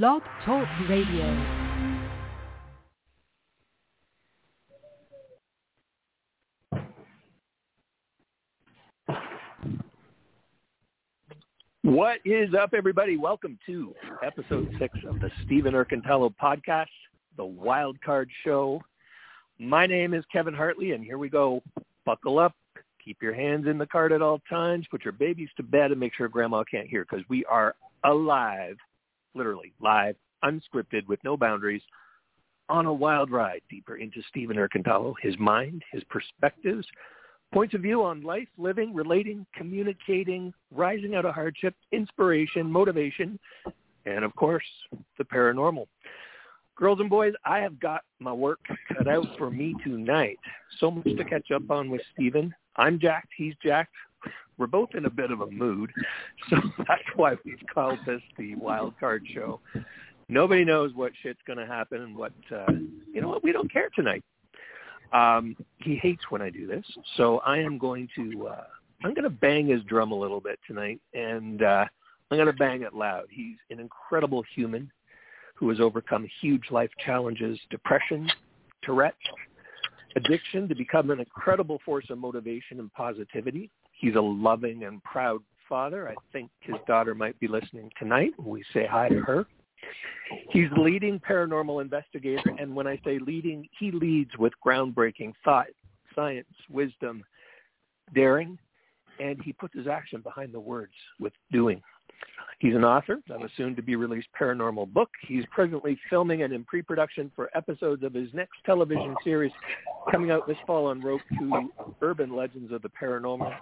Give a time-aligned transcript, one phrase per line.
[0.00, 1.26] Blog Talk Radio.
[11.82, 13.18] What is up, everybody?
[13.18, 13.94] Welcome to
[14.24, 16.86] episode six of the Stephen Urcantello podcast,
[17.36, 18.80] the Wild Card Show.
[19.58, 21.62] My name is Kevin Hartley, and here we go.
[22.06, 22.54] Buckle up,
[23.04, 26.00] keep your hands in the cart at all times, put your babies to bed, and
[26.00, 27.74] make sure grandma can't hear because we are
[28.04, 28.78] alive,
[29.34, 31.82] literally live, unscripted, with no boundaries,
[32.68, 36.86] on a wild ride deeper into Stephen Urcantello, his mind, his perspectives,
[37.52, 43.38] points of view on life, living, relating, communicating, rising out of hardship, inspiration, motivation,
[44.06, 44.64] and of course,
[45.18, 45.86] the paranormal.
[46.76, 48.60] Girls and boys, I have got my work
[48.96, 50.38] cut out for me tonight.
[50.80, 52.54] So much to catch up on with Stephen.
[52.76, 53.28] I'm jacked.
[53.36, 53.94] He's jacked.
[54.58, 55.90] We're both in a bit of a mood,
[56.50, 59.60] so that's why we've called this the Wild Card Show.
[60.28, 62.72] Nobody knows what shit's going to happen and what, uh,
[63.12, 64.22] you know what, we don't care tonight.
[65.12, 66.84] Um, he hates when I do this,
[67.16, 68.64] so I am going to uh,
[69.04, 71.84] I'm going to bang his drum a little bit tonight, and uh,
[72.30, 73.24] I'm going to bang it loud.
[73.30, 74.90] He's an incredible human
[75.54, 78.30] who has overcome huge life challenges, depression,
[78.82, 79.16] Tourette's,
[80.16, 83.70] addiction, to become an incredible force of motivation and positivity.
[84.02, 86.08] He's a loving and proud father.
[86.08, 88.32] I think his daughter might be listening tonight.
[88.36, 89.46] We say hi to her.
[90.50, 95.68] He's leading paranormal investigator, and when I say leading, he leads with groundbreaking thought,
[96.16, 97.22] science, wisdom,
[98.12, 98.58] daring,
[99.20, 101.80] and he puts his action behind the words with doing.
[102.58, 105.10] He's an author of a soon-to-be-released paranormal book.
[105.28, 109.52] He's presently filming and in pre-production for episodes of his next television series
[110.10, 111.68] coming out this fall on Roku,
[112.00, 113.52] Urban Legends of the Paranormal.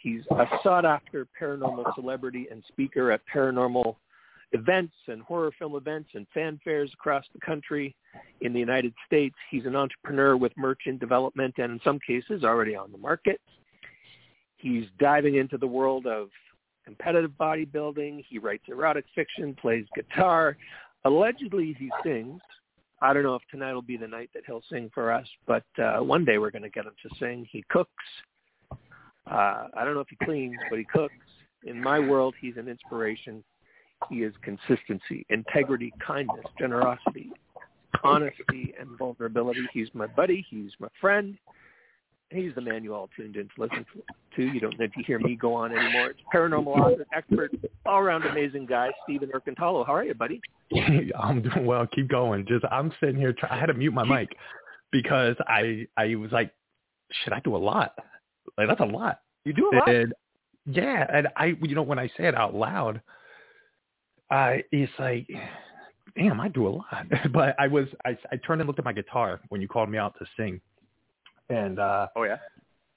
[0.00, 3.96] He's a sought-after paranormal celebrity and speaker at paranormal
[4.52, 7.94] events and horror film events and fanfares across the country
[8.40, 9.36] in the United States.
[9.50, 13.40] He's an entrepreneur with merchant development and in some cases already on the market.
[14.56, 16.28] He's diving into the world of
[16.84, 18.24] competitive bodybuilding.
[18.28, 20.56] He writes erotic fiction, plays guitar.
[21.04, 22.40] Allegedly, he sings.
[23.02, 25.64] I don't know if tonight will be the night that he'll sing for us, but
[25.82, 27.46] uh, one day we're going to get him to sing.
[27.50, 27.90] He cooks.
[29.28, 31.14] Uh, I don't know if he cleans, but he cooks.
[31.64, 33.44] In my world, he's an inspiration.
[34.08, 37.30] He is consistency, integrity, kindness, generosity,
[38.02, 39.66] honesty, and vulnerability.
[39.72, 40.44] He's my buddy.
[40.48, 41.36] He's my friend.
[42.30, 43.84] He's the man you all tuned in to listen
[44.36, 44.42] to.
[44.42, 46.10] You don't need to hear me go on anymore.
[46.10, 47.50] It's paranormal author, expert,
[47.84, 49.84] all-around amazing guy, Stephen Urcantello.
[49.84, 50.40] How are you, buddy?
[51.20, 51.86] I'm doing well.
[51.92, 52.46] Keep going.
[52.46, 53.32] Just I'm sitting here.
[53.32, 54.36] Try, I had to mute my mic
[54.92, 56.52] because I I was like,
[57.24, 57.94] should I do a lot?
[58.58, 59.20] Like that's a lot.
[59.44, 59.88] You do a lot.
[59.88, 60.14] And,
[60.66, 63.00] yeah, and I you know when I say it out loud,
[64.30, 65.28] I it's like,
[66.16, 67.06] damn, I do a lot.
[67.32, 69.98] but I was I I turned and looked at my guitar when you called me
[69.98, 70.60] out to sing,
[71.48, 72.36] and uh oh yeah,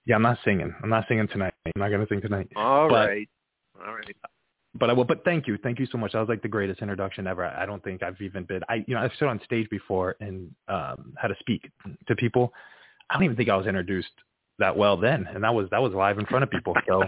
[0.05, 0.73] yeah, I'm not singing.
[0.83, 1.53] I'm not singing tonight.
[1.65, 2.49] I'm not gonna sing tonight.
[2.55, 3.29] All but, right,
[3.85, 4.15] all right.
[4.75, 5.05] But I will.
[5.05, 6.13] But thank you, thank you so much.
[6.13, 7.45] That was like the greatest introduction ever.
[7.45, 8.61] I don't think I've even been.
[8.69, 11.71] I you know I've stood on stage before and um had to speak
[12.07, 12.53] to people.
[13.09, 14.09] I don't even think I was introduced
[14.59, 16.75] that well then, and that was that was live in front of people.
[16.87, 17.03] So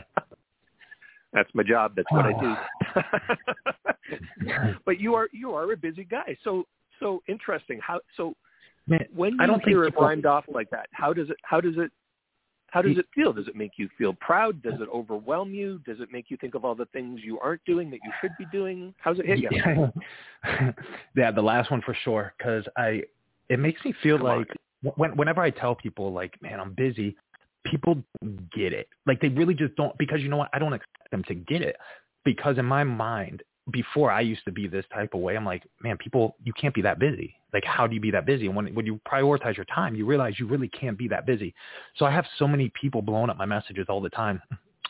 [1.33, 1.93] that's my job.
[1.95, 2.55] That's what I do.
[2.95, 4.75] Ah.
[4.85, 6.37] but you are you are a busy guy.
[6.43, 6.65] So
[6.99, 7.79] so interesting.
[7.85, 8.35] How so
[8.87, 11.59] Man, when you I don't hear it rhymed off like that, how does it how
[11.59, 11.91] does it
[12.75, 13.31] how does it feel?
[13.31, 14.61] Does it make you feel proud?
[14.61, 15.79] Does it overwhelm you?
[15.85, 18.33] Does it make you think of all the things you aren't doing that you should
[18.37, 18.93] be doing?
[18.97, 19.49] How's it hit you?
[19.51, 20.71] Yeah,
[21.15, 22.33] yeah the last one for sure.
[22.37, 23.03] Because I,
[23.47, 24.47] it makes me feel Come like
[24.97, 27.15] when, whenever I tell people like, man, I'm busy,
[27.65, 28.87] people don't get it.
[29.05, 29.97] Like they really just don't.
[29.97, 30.49] Because you know what?
[30.53, 31.75] I don't expect them to get it.
[32.23, 35.63] Because in my mind, before I used to be this type of way, I'm like,
[35.81, 37.35] man, people, you can't be that busy.
[37.53, 38.47] Like, how do you be that busy?
[38.47, 41.53] And when when you prioritize your time, you realize you really can't be that busy.
[41.95, 44.41] So I have so many people blowing up my messages all the time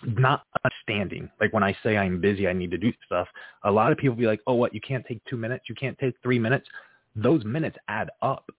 [0.04, 1.30] not understanding.
[1.40, 3.28] Like when I say I'm busy, I need to do stuff.
[3.64, 4.74] A lot of people be like, "Oh, what?
[4.74, 5.66] You can't take two minutes?
[5.70, 6.68] You can't take three minutes?"
[7.16, 8.50] Those minutes add up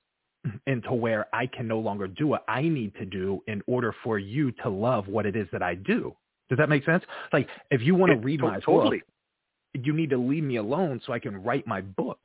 [0.66, 4.18] into where I can no longer do what I need to do in order for
[4.18, 6.14] you to love what it is that I do.
[6.48, 7.04] Does that make sense?
[7.32, 8.98] Like if you want to read my totally.
[8.98, 12.18] book, you need to leave me alone so I can write my book.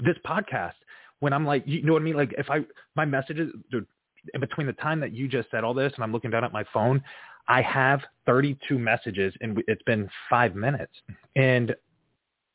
[0.00, 0.72] This podcast,
[1.20, 2.16] when I'm like, you know what I mean?
[2.16, 2.64] Like if I
[2.96, 3.86] my messages dude,
[4.32, 6.52] in between the time that you just said all this and I'm looking down at
[6.52, 7.02] my phone,
[7.48, 10.92] I have 32 messages and it's been five minutes.
[11.36, 11.74] And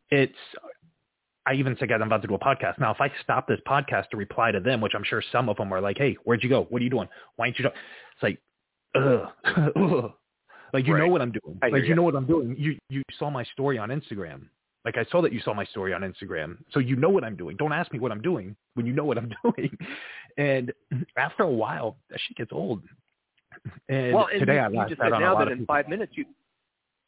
[0.09, 0.33] it's,
[1.49, 2.77] I even said, guys, I'm about to do a podcast.
[2.79, 5.57] Now, if I stop this podcast to reply to them, which I'm sure some of
[5.57, 6.65] them are like, hey, where'd you go?
[6.69, 7.07] What are you doing?
[7.37, 7.63] Why ain't you?
[7.63, 7.69] Do-?
[7.69, 8.39] It's like,
[8.95, 9.27] ugh,
[9.75, 10.11] ugh.
[10.71, 10.99] Like you Right.
[10.99, 11.57] know what I'm doing.
[11.63, 11.95] I Like you ya.
[11.95, 12.55] know what I'm doing.
[12.55, 14.41] You you saw my story on Instagram.
[14.85, 17.35] Like I saw that you saw my story on Instagram, so you know what I'm
[17.35, 17.57] doing.
[17.57, 19.75] Don't ask me what I'm doing when you know what I'm doing.
[20.37, 20.71] And
[21.17, 22.83] after a while, that shit gets old.
[23.89, 26.25] And well, and today you, I you just said now that in five minutes you,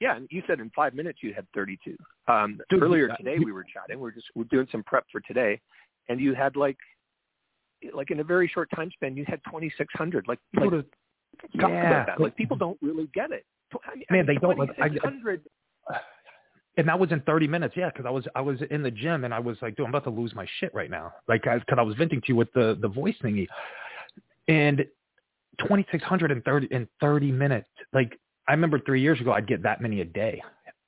[0.01, 1.95] yeah, and you said in five minutes you had 32.
[2.27, 4.01] Um, Dude, earlier today we were chatting.
[4.01, 5.61] We are just we're doing some prep for today,
[6.09, 6.77] and you had like,
[7.93, 10.27] like in a very short time span, you had 2,600.
[10.27, 10.81] Like, like People
[11.61, 12.09] talk yeah, about that.
[12.13, 13.45] like- Like people don't really get it.
[13.73, 15.41] I mean, Man, they don't, like, I- 2,600.
[16.77, 17.75] and that was in 30 minutes.
[17.77, 19.91] Yeah, because I was I was in the gym and I was like, dude, I'm
[19.91, 21.13] about to lose my shit right now.
[21.27, 23.47] Like, because I was venting to you with the the voice thingy,
[24.47, 24.83] and
[25.59, 27.67] 2,600 in 30 in 30 minutes.
[27.93, 30.41] Like, I remember three years ago, I'd get that many a day.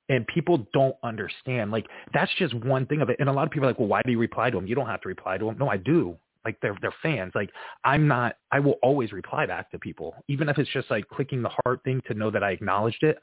[0.09, 1.71] And people don't understand.
[1.71, 3.17] Like that's just one thing of it.
[3.19, 4.67] And a lot of people are like, well, why do you reply to them?
[4.67, 5.57] You don't have to reply to them.
[5.57, 6.17] No, I do.
[6.43, 7.31] Like they're they're fans.
[7.35, 7.49] Like
[7.85, 8.35] I'm not.
[8.51, 11.81] I will always reply back to people, even if it's just like clicking the heart
[11.85, 13.17] thing to know that I acknowledged it.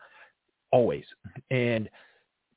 [0.72, 1.04] Always.
[1.50, 1.88] And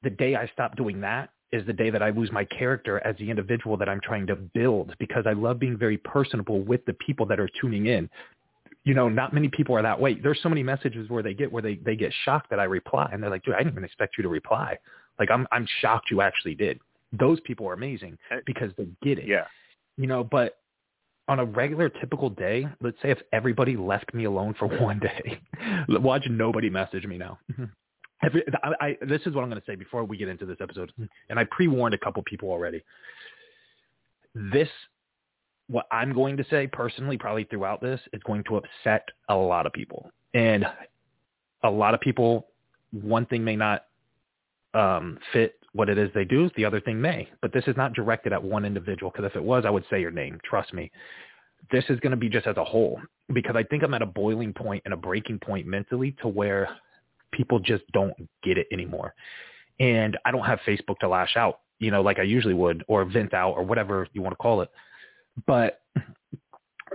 [0.03, 3.15] the day I stop doing that is the day that I lose my character as
[3.17, 6.93] the individual that I'm trying to build because I love being very personable with the
[6.93, 8.09] people that are tuning in.
[8.83, 10.15] You know, not many people are that way.
[10.15, 13.09] There's so many messages where they get where they, they get shocked that I reply
[13.11, 14.77] and they're like, dude, I didn't even expect you to reply.
[15.19, 16.79] Like I'm I'm shocked you actually did.
[17.17, 19.27] Those people are amazing eh, because they get it.
[19.27, 19.45] Yeah.
[19.97, 20.57] You know, but
[21.27, 25.39] on a regular typical day, let's say if everybody left me alone for one day,
[25.87, 27.39] watch nobody message me now.
[28.23, 30.57] Every, I, I, this is what I'm going to say before we get into this
[30.61, 30.93] episode,
[31.29, 32.81] and I pre-warned a couple people already.
[34.33, 34.69] This,
[35.73, 39.65] what I'm going to say personally, probably throughout this, is going to upset a lot
[39.65, 40.65] of people, and
[41.63, 42.47] a lot of people.
[42.91, 43.85] One thing may not
[44.75, 46.47] um, fit what it is they do.
[46.55, 49.11] The other thing may, but this is not directed at one individual.
[49.11, 50.39] Because if it was, I would say your name.
[50.47, 50.91] Trust me.
[51.71, 53.01] This is going to be just as a whole
[53.33, 56.69] because I think I'm at a boiling point and a breaking point mentally to where
[57.31, 59.15] people just don't get it anymore.
[59.79, 63.05] And I don't have Facebook to lash out, you know, like I usually would or
[63.05, 64.69] vent out or whatever you want to call it.
[65.47, 65.81] But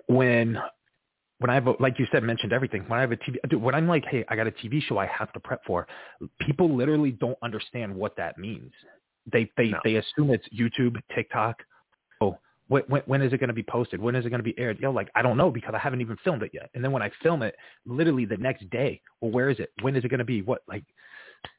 [0.06, 0.58] when
[1.38, 2.82] when I have, a, like you said, mentioned everything.
[2.88, 4.98] When I have a TV, dude, when I'm like, hey, I got a TV show
[4.98, 5.86] I have to prep for,
[6.40, 8.72] people literally don't understand what that means.
[9.30, 9.78] They they No.
[9.84, 11.62] they assume it's YouTube, TikTok.
[12.20, 12.36] Oh,
[12.66, 14.00] when, when, when is it going to be posted?
[14.00, 14.80] When is it going to be aired?
[14.80, 16.70] Yo, like I don't know because I haven't even filmed it yet.
[16.74, 17.54] And then when I film it,
[17.86, 19.70] literally the next day, well, where is it?
[19.82, 20.42] When is it going to be?
[20.42, 20.84] What like?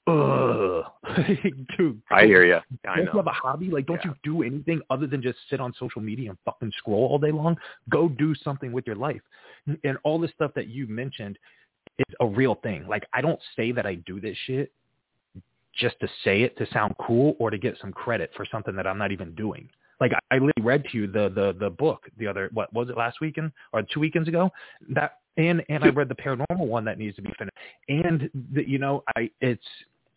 [0.08, 0.84] Ugh,
[1.78, 2.02] dude.
[2.10, 2.60] I hear you.
[2.88, 3.70] I Don't you have a hobby?
[3.70, 4.12] Like, don't Yeah.
[4.12, 7.32] you do anything other than just sit on social media and fucking scroll all day
[7.32, 7.58] long?
[7.90, 9.22] Go do something with your life.
[9.84, 11.38] And all this stuff that you mentioned
[12.00, 12.88] is a real thing.
[12.88, 14.72] Like, I don't say that I do this shit
[15.76, 18.88] just to say it to sound cool or to get some credit for something that
[18.88, 19.70] I'm not even doing.
[20.02, 22.90] Like I, I literally read to you the the the book the other what was
[22.90, 24.50] it last weekend or two weekends ago
[24.90, 27.58] that and and I read the paranormal one that needs to be finished.
[27.88, 29.64] And the, you know I it's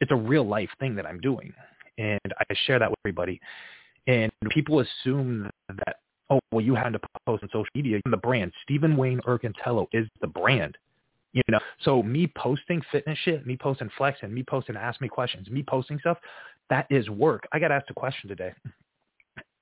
[0.00, 1.54] it's a real life thing that I'm doing.
[1.96, 3.40] And I share that with everybody.
[4.08, 5.96] And people assume that
[6.28, 8.00] oh well you had to post on social media.
[8.10, 8.52] The brand.
[8.64, 10.76] Stephen Wayne Urcantello is the brand
[11.32, 11.60] you know.
[11.82, 15.98] So me posting fitness shit me posting flexing me posting ask me questions me posting
[16.00, 16.18] stuff
[16.68, 17.46] that is work.
[17.52, 18.52] I got asked a question today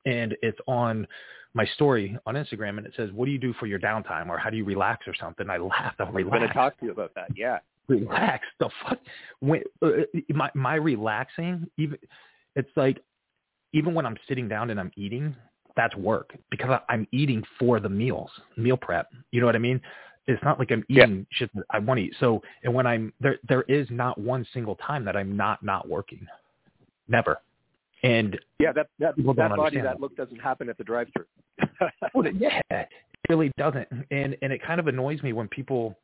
[0.07, 1.07] and it's on
[1.55, 4.39] my story on Instagram and it says, what do you do for your downtime or
[4.39, 5.51] how do you relax or something?
[5.51, 6.01] I laughed.
[6.01, 7.29] I'm going to talk to you about that.
[7.37, 7.59] Yeah.
[7.89, 8.47] relax.
[8.61, 8.99] The fuck?
[9.41, 9.89] When, uh,
[10.29, 11.99] my, my relaxing, even,
[12.55, 13.03] it's like,
[13.73, 15.35] even when I'm sitting down and I'm eating,
[15.77, 19.09] that's work because I, I'm eating for the meals, meal prep.
[19.33, 19.81] You know what I mean?
[20.27, 21.05] It's not like I'm Yeah.
[21.05, 22.15] eating shit that I want to eat.
[22.21, 25.89] So, and when I'm there, there is not one single time that I'm not, not
[25.89, 26.27] working.
[27.09, 27.41] Never.
[28.03, 30.01] And Yeah, that that, that body, that that.
[30.01, 31.27] look doesn't happen at the drive-through.
[32.15, 32.89] Well, yeah, it
[33.29, 35.99] really doesn't, and and it kind of annoys me when people.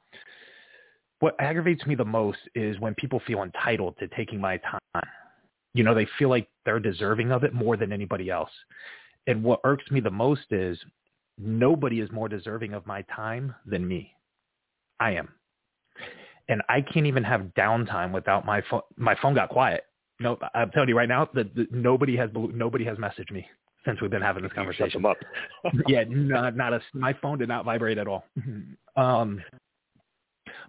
[1.20, 5.08] What aggravates me the most is when people feel entitled to taking my time.
[5.72, 8.50] You know, they feel like they're deserving of it more than anybody else.
[9.26, 10.78] And what irks me the most is
[11.38, 14.12] nobody is more deserving of my time than me.
[15.00, 15.28] I am,
[16.48, 18.82] and I can't even have downtime without my phone.
[18.96, 19.84] My phone got quiet.
[20.20, 23.46] No, I'm telling you right now that nobody has nobody has messaged me
[23.84, 25.16] since we've been having this You shut conversation them up.
[25.88, 28.24] yeah, not not a my phone did not vibrate at all.
[28.96, 29.42] Um,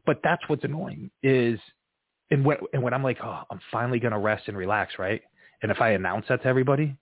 [0.05, 1.59] but that's what's annoying is,
[2.29, 5.21] and when and when I'm like, oh, I'm finally gonna rest and relax, right?
[5.61, 6.95] And if I announce that to everybody,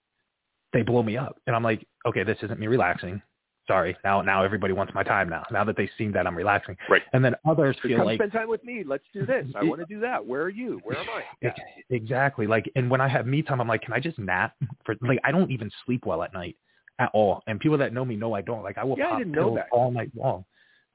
[0.72, 3.20] they blow me up, and I'm like, okay, this isn't me relaxing.
[3.66, 5.42] Sorry, now now everybody wants my time now.
[5.50, 7.02] Now that they've seen that I'm relaxing, Right.
[7.12, 8.84] And then others So feel come like spend time with me.
[8.86, 9.46] Let's do this.
[9.56, 10.24] I want to do that.
[10.24, 10.80] Where are you?
[10.84, 11.22] Where am I?
[11.42, 11.52] Yeah.
[11.90, 12.46] Exactly.
[12.46, 14.54] Like, and when I have me time, I'm like, can I just nap?
[14.84, 16.56] For like, I don't even sleep well at night
[16.98, 17.42] at all.
[17.46, 18.62] And people that know me know I don't.
[18.62, 19.66] Like, I will Yeah, I pop didn't know pills that.
[19.72, 20.44] all night long.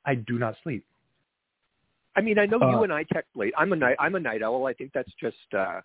[0.05, 0.85] I do not sleep.
[2.15, 3.53] I mean, I know Uh, you and I text late.
[3.57, 3.95] I'm a night.
[3.99, 4.65] I'm a night owl.
[4.65, 5.81] I think that's just uh,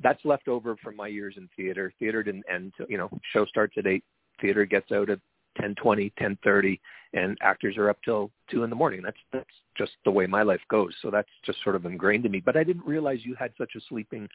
[0.00, 1.92] that's left over from my years in theater.
[1.98, 2.74] Theater didn't end.
[2.76, 4.04] Till, you know, show starts at eight.
[4.40, 5.18] Theater gets out at
[5.60, 6.80] ten twenty, ten thirty,
[7.12, 9.02] and actors are up till two in the morning.
[9.02, 9.46] That's that's
[9.76, 10.92] just the way my life goes.
[11.02, 12.40] So that's just sort of ingrained in me.
[12.40, 14.28] But I didn't realize you had such a sleeping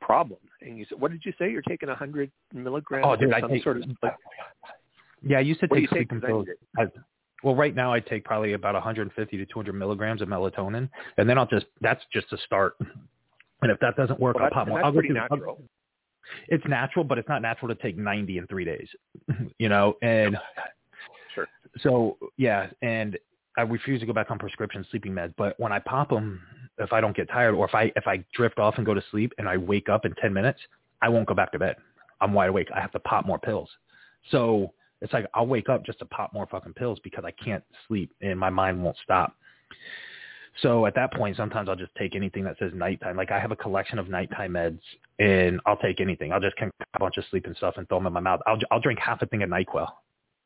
[0.00, 0.40] problem.
[0.62, 1.50] And you said, what did you say?
[1.50, 3.04] You're taking a hundred milligrams?
[3.06, 3.84] Oh, dude, I take, sort of.
[4.02, 4.14] Like,
[5.22, 6.46] yeah, I used to take sleeping pills.
[6.46, 6.58] need it.
[6.78, 6.88] As,
[7.42, 11.36] well, right now I take probably about 150 to 200 milligrams of melatonin, and then
[11.38, 12.76] I'll just that's just a start.
[13.62, 14.84] And if that doesn't work, Well, I'll pop more.
[14.84, 15.62] I'll go through- natural.
[16.48, 18.88] It's natural, but it's not natural to take 90 in three days,
[19.58, 19.94] you know.
[20.02, 20.36] And
[21.34, 21.46] Sure.
[21.80, 23.18] so yeah, and
[23.56, 25.34] I refuse to go back on prescription sleeping meds.
[25.36, 26.40] But when I pop them,
[26.78, 29.02] if I don't get tired or if I if I drift off and go to
[29.10, 30.60] sleep and I wake up in 10 minutes,
[31.02, 31.76] I won't go back to bed.
[32.20, 32.68] I'm wide awake.
[32.74, 33.68] I have to pop more pills.
[34.30, 37.64] So it's like I'll wake up just to pop more fucking pills because I can't
[37.86, 39.34] sleep and my mind won't stop.
[40.62, 43.16] So at that point, sometimes I'll just take anything that says nighttime.
[43.16, 44.80] Like I have a collection of nighttime meds,
[45.18, 46.32] and I'll take anything.
[46.32, 48.40] I'll just concoct a bunch of sleeping stuff and throw them in my mouth.
[48.46, 49.86] I'll I'll drink half a thing of Nyquil,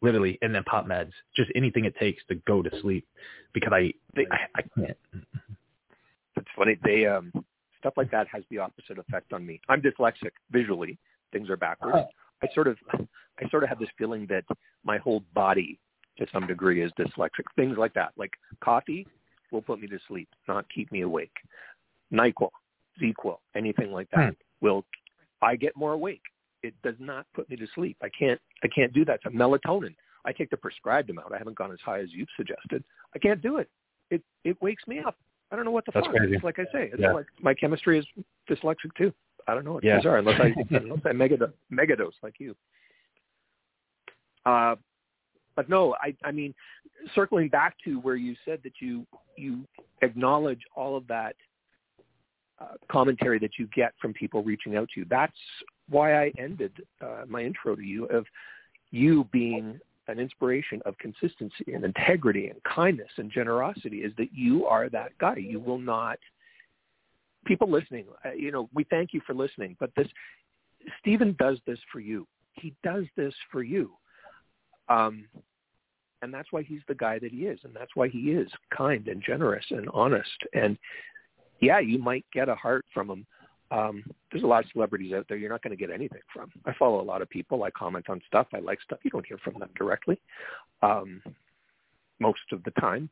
[0.00, 1.12] literally, and then pop meds.
[1.36, 3.06] Just anything it takes to go to sleep,
[3.52, 4.96] because I They- I, I can't.
[6.36, 6.76] It's funny.
[6.82, 7.32] They um
[7.78, 9.60] stuff like that has the opposite effect on me.
[9.68, 10.98] I'm dyslexic visually.
[11.32, 11.98] Things are backwards.
[11.98, 12.08] Oh.
[12.42, 14.44] I sort of I sort of have this feeling that
[14.84, 15.78] my whole body
[16.18, 17.44] to some degree is dyslexic.
[17.56, 18.12] Things like that.
[18.16, 19.06] Like coffee
[19.52, 21.32] will put me to sleep, not keep me awake.
[22.12, 22.50] NyQuil,
[23.00, 24.84] ZzzQuil, anything like that will
[25.42, 26.22] I get more awake.
[26.62, 27.96] It does not put me to sleep.
[28.02, 29.20] I can't I can't do that.
[29.24, 29.94] So melatonin.
[30.26, 31.32] I take the prescribed amount.
[31.32, 32.84] I haven't gone as high as you've suggested.
[33.14, 33.70] I can't do it.
[34.10, 35.16] It it wakes me up.
[35.50, 36.14] I don't know what the That's fuck.
[36.14, 36.34] crazy.
[36.34, 37.12] It's like I say, it's Yeah.
[37.12, 38.06] like my chemistry is
[38.48, 39.12] dyslexic too.
[39.48, 39.78] I don't know.
[39.78, 39.96] It's Yeah.
[39.96, 42.54] bizarre unless I unless I mega megadose like you.
[44.44, 44.76] Uh,
[45.56, 46.54] but no, I I mean,
[47.14, 49.66] circling back to where you said that you you
[50.02, 51.36] acknowledge all of that
[52.60, 55.06] uh, commentary that you get from people reaching out to you.
[55.08, 55.36] That's
[55.88, 58.26] why I ended uh, my intro to you of
[58.90, 64.66] you being an inspiration of consistency and integrity and kindness and generosity is that you
[64.66, 65.36] are that guy.
[65.36, 66.18] You will not
[67.46, 70.08] people listening, uh, you know, we thank you for listening, but this
[71.00, 72.26] Stephen does this for you.
[72.52, 73.92] He does this for you.
[74.90, 75.26] Um,
[76.22, 79.08] and that's why he's the guy that he is, and that's why he is kind
[79.08, 80.28] and generous and honest.
[80.52, 80.76] And
[81.60, 83.26] yeah, you might get a heart from him.
[83.70, 86.50] Um, there's a lot of celebrities out there you're not going to get anything from.
[86.66, 87.62] I follow a lot of people.
[87.62, 88.48] I comment on stuff.
[88.52, 88.98] I like stuff.
[89.02, 90.20] You don't hear from them directly
[90.82, 91.22] um,
[92.18, 93.08] most of the time.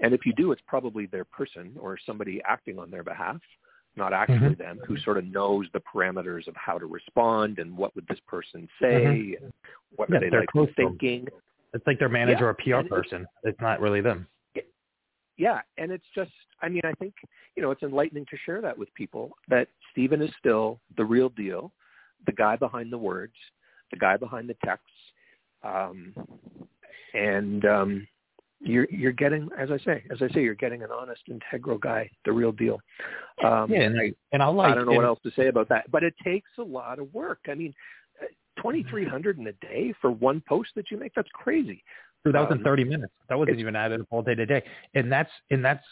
[0.00, 3.40] And if you do, it's probably their person or somebody acting on their behalf,
[3.96, 4.58] not actually Mhm.
[4.58, 8.20] them, who sort of knows the parameters of how to respond and what would this
[8.20, 9.52] person say and
[9.96, 10.98] what Yeah, are they like close to them.
[10.98, 11.28] thinking.
[11.74, 13.26] It's like their manager Yeah, or PR person.
[13.44, 14.26] It's not really them.
[15.36, 17.14] yeah, and it's just, I mean, I think,
[17.54, 21.28] you know, it's enlightening to share that with people that Stephen is still the real
[21.28, 21.72] deal,
[22.26, 23.36] the guy behind the words,
[23.92, 25.12] the guy behind the texts,
[25.62, 26.12] um,
[27.14, 28.08] and um,
[28.60, 32.10] you're you're getting, as I say, as I say, you're getting an honest, integral guy,
[32.24, 32.80] the real deal.
[33.44, 35.46] Um, yeah, and I and I'll like I don't know and- what else to say
[35.48, 37.38] about that, but it takes a lot of work.
[37.48, 37.72] I mean,
[38.60, 41.84] twenty three hundred in a day for one post that you make—that's crazy.
[42.24, 43.12] Dude, that was in Um, 30 minutes.
[43.28, 44.64] That wasn't even added all day today.
[44.94, 45.84] And that's and that's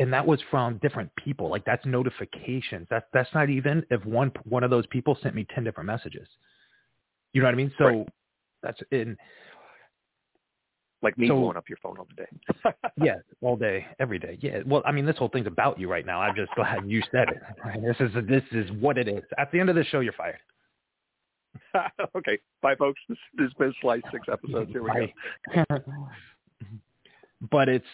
[0.00, 1.48] and that was from different people.
[1.48, 2.88] Like that's notifications.
[2.90, 6.26] That's that's not even if one one of those people sent me 10 different messages.
[7.32, 7.72] You know what I mean?
[7.78, 8.08] So Right.
[8.60, 9.16] that's in
[11.02, 12.72] Like me So- blowing up your phone all the day.
[13.02, 14.36] yeah, all day, every day.
[14.40, 14.60] Yeah.
[14.66, 16.20] Well, I mean, this whole thing's about you right now.
[16.20, 17.38] I'm just glad you said it.
[17.64, 17.80] Right?
[17.80, 19.22] This is this is what it is.
[19.38, 20.38] At the end of the show, you're fired.
[22.16, 22.38] okay.
[22.62, 23.00] Bye, folks.
[23.08, 24.70] This, this has been Slice Six episodes.
[24.72, 25.14] Here we
[25.54, 25.82] go.
[27.50, 27.86] But it's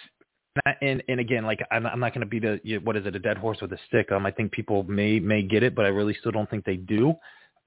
[0.64, 3.14] not, and and again, like I'm, I'm not going to be the what is it
[3.14, 4.10] a dead horse with a stick.
[4.12, 6.76] Um, I think people may may get it, but I really still don't think they
[6.76, 7.14] do.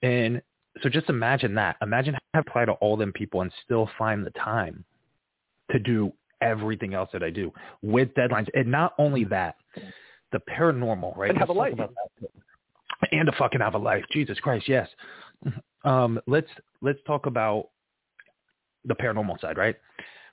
[0.02, 0.42] And
[0.82, 1.76] so just imagine that.
[1.82, 4.84] Imagine how to apply to all them people and still find the time
[5.72, 8.48] to do everything else that I do with deadlines.
[8.54, 9.56] And not only that,
[10.32, 11.30] the paranormal, right?
[11.30, 11.90] And have a Let's life.
[13.12, 14.04] And to fucking have a life.
[14.12, 14.88] Jesus Christ, yes.
[15.84, 16.50] Um, let's
[16.82, 17.70] let's talk about
[18.86, 19.76] the paranormal side, right?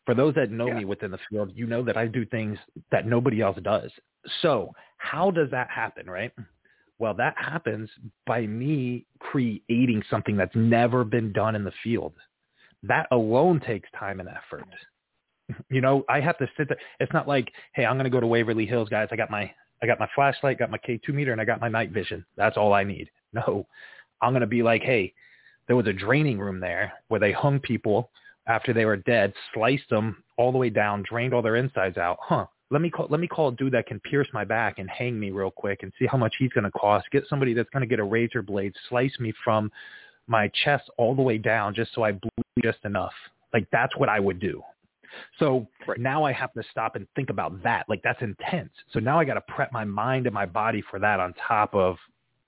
[0.06, 0.78] For those that know Yeah.
[0.78, 2.58] me within the field, you know that I do things
[2.90, 3.90] that nobody else does.
[4.42, 6.32] So how does that happen, right?
[6.98, 7.90] Well, that happens
[8.26, 12.14] by me creating something that's never been done in the field.
[12.82, 14.66] That alone takes time and effort.
[15.70, 16.78] You know, I have to sit there.
[17.00, 19.08] It's not like, hey, I'm going to go to Waverly Hills, guys.
[19.12, 19.50] I got my
[19.82, 22.24] I got my flashlight, got my K2 meter, and I got my night vision.
[22.36, 23.10] That's all I need.
[23.34, 23.66] No,
[24.22, 25.12] I'm going to be like, hey,
[25.66, 28.10] there was a draining room there where they hung people
[28.46, 32.18] after they were dead, sliced them all the way down, drained all their insides out.
[32.20, 34.88] Huh, let me call let me call a dude that can pierce my back and
[34.88, 37.06] hang me real quick and see how much he's going to cost.
[37.12, 39.70] Get somebody that's going to get a razor blade, slice me from
[40.26, 43.12] my chest all the way down just so I bleed just enough.
[43.52, 44.62] Like that's what I would do.
[45.38, 45.98] So right.
[45.98, 47.86] now I have to stop and think about that.
[47.88, 48.72] Like that's intense.
[48.92, 51.74] So now I got to prep my mind and my body for that on top
[51.74, 51.96] of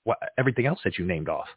[0.03, 1.47] what everything else that you named off.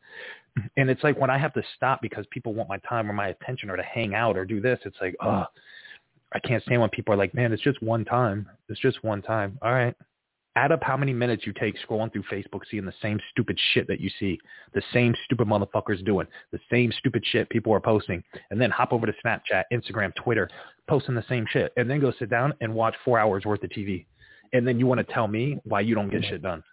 [0.77, 3.29] And it's like when I have to stop because people want my time or my
[3.29, 5.45] attention or to hang out or do this, it's like, oh,
[6.33, 8.49] I can't stand when people are like, man, it's just one time.
[8.69, 9.59] It's just one time.
[9.63, 9.95] All right.
[10.57, 13.87] Add up how many minutes you take scrolling through Facebook, seeing the same stupid shit
[13.87, 14.39] that you see,
[14.75, 18.93] the same stupid motherfuckers doing, the same stupid shit people are posting, and then hop
[18.93, 20.49] over to Snapchat, Instagram, Twitter,
[20.89, 23.71] posting the same shit, and then go sit down and watch four hours worth of
[23.71, 24.07] TV.
[24.53, 26.65] And then you want to tell me why you don't get shit done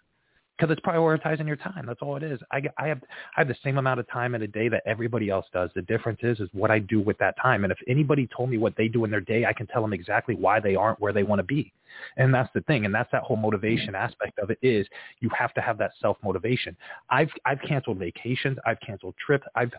[0.58, 1.86] because it's prioritizing your time.
[1.86, 2.40] That's all it is.
[2.52, 3.02] I, I have
[3.36, 5.70] I have the same amount of time in a day that everybody else does.
[5.76, 7.64] The difference is is what I do with that time.
[7.64, 9.94] And if anybody told me what they do in their day, I can tell them
[9.94, 11.72] exactly why they aren't where they want to be.
[12.18, 12.86] And that's the thing.
[12.86, 13.96] And that's that whole motivation mm-hmm.
[13.96, 14.88] aspect of it is
[15.20, 16.76] you have to have that self motivation.
[17.10, 18.58] I've I've canceled vacations.
[18.66, 19.46] I've canceled trips.
[19.56, 19.72] I've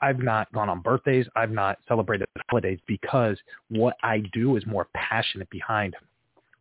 [0.00, 1.26] I've not gone on birthdays.
[1.34, 3.38] I've not celebrated holidays because
[3.70, 5.94] what I do is more passionate behind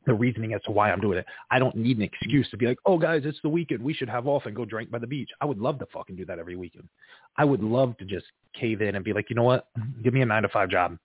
[0.06, 1.26] the reasoning as to why I'm doing it.
[1.52, 3.82] I don't need an excuse to be like, oh guys, it's the weekend.
[3.82, 5.30] We should have off and go drink by the beach.
[5.42, 6.88] I would love to fucking do that every weekend.
[7.38, 8.26] I would love to just
[8.60, 9.68] cave in and be like, you know what?
[10.04, 10.98] Give me a nine to five job.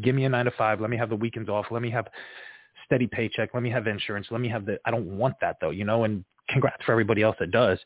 [0.00, 0.80] Give me a nine to five.
[0.80, 1.66] Let me have the weekends off.
[1.70, 2.06] Let me have
[2.86, 3.50] steady paycheck.
[3.54, 4.26] Let me have insurance.
[4.30, 7.22] Let me have the, I don't want that though, you know, and congrats for everybody
[7.22, 7.78] else that does,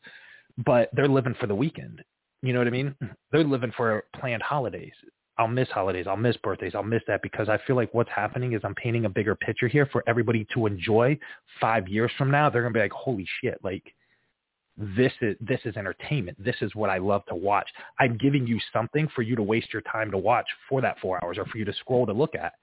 [0.65, 2.03] but they're living for the weekend.
[2.43, 2.95] You know what I mean?
[3.33, 4.93] They're living for planned holidays.
[5.38, 6.07] I'll miss holidays.
[6.09, 6.73] I'll miss birthdays.
[6.75, 9.69] I'll miss that because I feel like what's happening is I'm painting a bigger picture
[9.69, 11.19] here for everybody to enjoy
[11.61, 12.49] five years from now.
[12.49, 13.83] They're going to be like, holy shit, like
[14.78, 16.43] this is, this is entertainment.
[16.43, 17.69] This is what I love to watch.
[17.99, 21.23] I'm giving you something for you to waste your time to watch for that four
[21.23, 22.55] hours or for you to scroll to look at.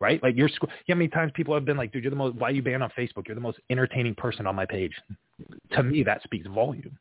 [0.00, 0.20] Right?
[0.22, 2.36] Like you're, you know how many times people have been like, dude, you're the most,
[2.36, 3.28] why are you banned on Facebook?
[3.28, 4.94] You're the most entertaining person on my page.
[5.72, 6.98] To me, that speaks volume.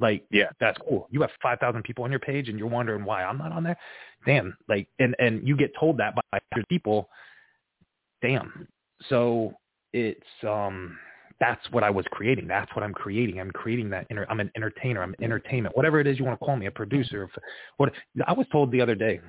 [0.00, 1.08] Like, yeah, that's cool.
[1.10, 3.76] You have 5,000 people on your page and you're wondering why I'm not on there.
[4.26, 4.56] Damn.
[4.68, 7.08] Like, and, and you get told that by people.
[8.20, 8.66] Damn.
[9.08, 9.54] So
[9.92, 10.98] it's, um,
[11.40, 12.46] that's what I was creating.
[12.46, 13.40] That's what I'm creating.
[13.40, 14.06] I'm creating that.
[14.10, 15.02] Inter- I'm an entertainer.
[15.02, 15.76] I'm entertainment.
[15.76, 17.28] Whatever it is you want to call me, a producer.
[17.76, 17.92] What
[18.26, 19.20] I was told the other day,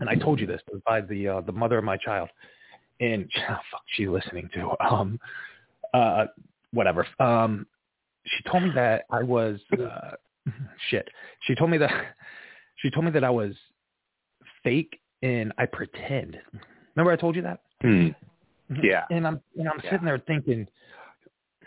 [0.00, 2.28] and I told you this by the uh, the mother of my child,
[3.00, 5.20] and oh, fuck, she's listening to um,
[5.92, 6.26] uh,
[6.72, 7.06] whatever.
[7.20, 7.66] Um,
[8.26, 10.12] she told me that I was uh,
[10.90, 11.08] shit.
[11.42, 11.90] She told me that
[12.76, 13.54] she told me that I was
[14.62, 16.38] fake and I pretend.
[16.94, 17.60] Remember I told you that?
[17.80, 18.08] Hmm.
[18.82, 19.04] Yeah.
[19.10, 19.90] And I'm and I'm yeah.
[19.90, 20.66] sitting there thinking,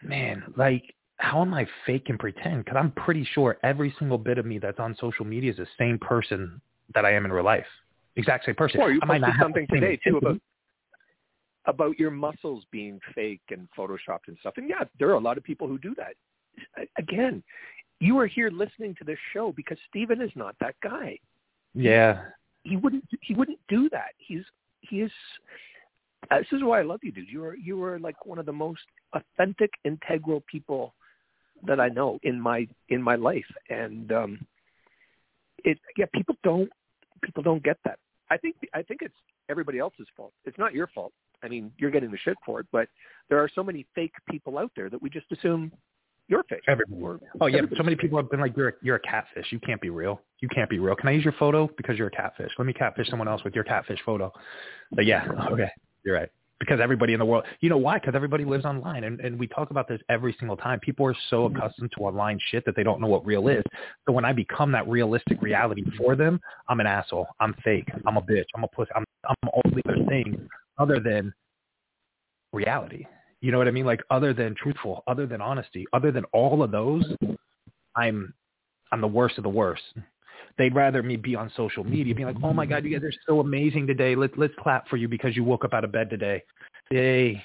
[0.04, 2.65] man, like how am I fake and pretend?
[2.65, 5.67] Because I'm pretty sure every single bit of me that's on social media is the
[5.78, 6.62] same person
[6.93, 7.65] that I am in real life.
[8.15, 8.82] Exact same person.
[8.82, 10.39] Or you I might posted something today too about
[11.65, 14.54] about your muscles being fake and photoshopped and stuff.
[14.58, 16.13] And yeah, there are a lot of people who do that
[16.97, 17.43] again,
[17.99, 21.17] you are here listening to this show because Stephen is not that guy.
[21.73, 22.21] Yeah.
[22.63, 24.12] He wouldn't he wouldn't do that.
[24.17, 24.43] He's
[24.81, 25.12] he is
[26.31, 27.29] uh, this is why I love you, dude.
[27.29, 28.81] You are you are like one of the most
[29.13, 30.93] authentic, integral people
[31.65, 33.45] that I know in my in my life.
[33.69, 34.45] And um
[35.63, 36.69] it yeah, people don't
[37.21, 37.99] people don't get that.
[38.29, 39.15] I think I think it's
[39.49, 40.33] everybody else's fault.
[40.45, 41.13] It's not your fault.
[41.43, 42.88] I mean, you're getting the shit for it, but
[43.29, 45.71] there are so many fake people out there that we just assume
[46.30, 46.62] your face.
[46.68, 47.20] Everywhere.
[47.42, 49.48] Oh yeah, so many people have been like, "You're a, you're a catfish.
[49.52, 50.22] You can't be real.
[50.39, 50.96] You can't be real.
[50.96, 52.52] Can I use your photo because you're a catfish?
[52.58, 54.32] Let me catfish someone else with your catfish photo."
[54.92, 55.70] But yeah, okay,
[56.04, 56.30] you're right.
[56.60, 58.00] Because everybody in the world, you know why?
[58.00, 60.80] Because everybody lives online, and and we talk about this every single time.
[60.80, 63.63] People are so accustomed to online shit that they don't know what real is.
[64.06, 67.28] So when I become that realistic reality for them, I'm an asshole.
[67.39, 67.89] I'm fake.
[68.06, 68.46] I'm a bitch.
[68.56, 68.92] I'm a pussy.
[68.96, 70.38] I'm I'm all the other things
[70.78, 71.34] other than
[72.54, 73.06] reality.
[73.41, 73.86] You know what I mean?
[73.86, 77.06] Like other than truthful, other than honesty, other than all of those,
[77.95, 78.34] I'm
[78.91, 79.84] I'm the worst of the worst.
[80.58, 83.13] They'd rather me be on social media being like, "Oh my god, you guys are
[83.28, 84.15] so amazing today.
[84.15, 86.43] Let's let's clap for you because you woke up out of bed today."
[86.91, 87.41] Yay.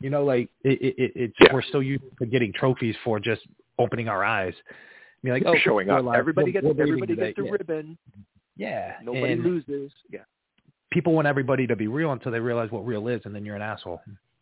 [0.00, 1.52] You know, like it, it, it's yeah.
[1.52, 3.42] we're so used to getting trophies for just
[3.78, 4.54] opening our eyes.
[4.68, 4.74] I
[5.22, 6.04] mean, like, oh, showing up.
[6.14, 7.50] Everybody gets everybody gets a yeah.
[7.50, 7.98] ribbon.
[8.56, 8.92] Yeah.
[9.02, 9.92] Nobody and loses.
[10.10, 10.20] Yeah.
[10.90, 13.56] People want everybody to be real until they realize what real is, and then you're
[13.56, 14.00] an asshole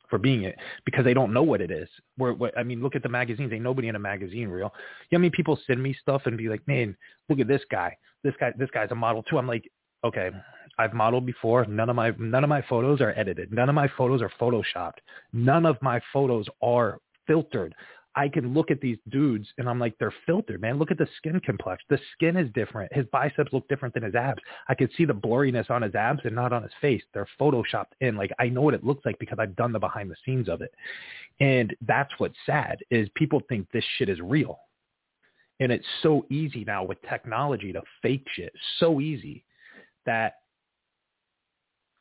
[0.09, 1.89] for being it because they don't know what it is.
[2.17, 3.53] Where, I mean, look at the magazines.
[3.53, 4.73] Ain't nobody in a magazine real.
[5.11, 6.97] You know, I mean, people send me stuff and be like, man,
[7.29, 7.97] look at this guy.
[8.25, 9.39] This guy, this guy's a model too.
[9.39, 9.71] I'm like,
[10.05, 10.31] okay,
[10.79, 11.65] I've modeled before.
[11.67, 13.53] None of my none of my photos are edited.
[13.53, 14.99] None of my photos are photoshopped.
[15.33, 17.75] None of my photos are filtered.
[18.19, 20.77] I can look at these dudes and I'm like, they're filtered, man.
[20.77, 21.85] Look at the skin complex.
[21.89, 22.93] The skin is different.
[22.93, 24.43] His biceps look different than his abs.
[24.69, 27.03] I could see the blurriness on his abs and not on his face.
[27.15, 28.17] They're photoshopped in.
[28.17, 30.63] Like I know what it looks like because I've done the behind the scenes of
[30.63, 30.75] it.
[31.39, 34.59] And that's what's sad is people think this shit is real.
[35.61, 38.53] And it's so easy now with technology to fake shit.
[38.81, 39.45] So easy
[40.07, 40.35] that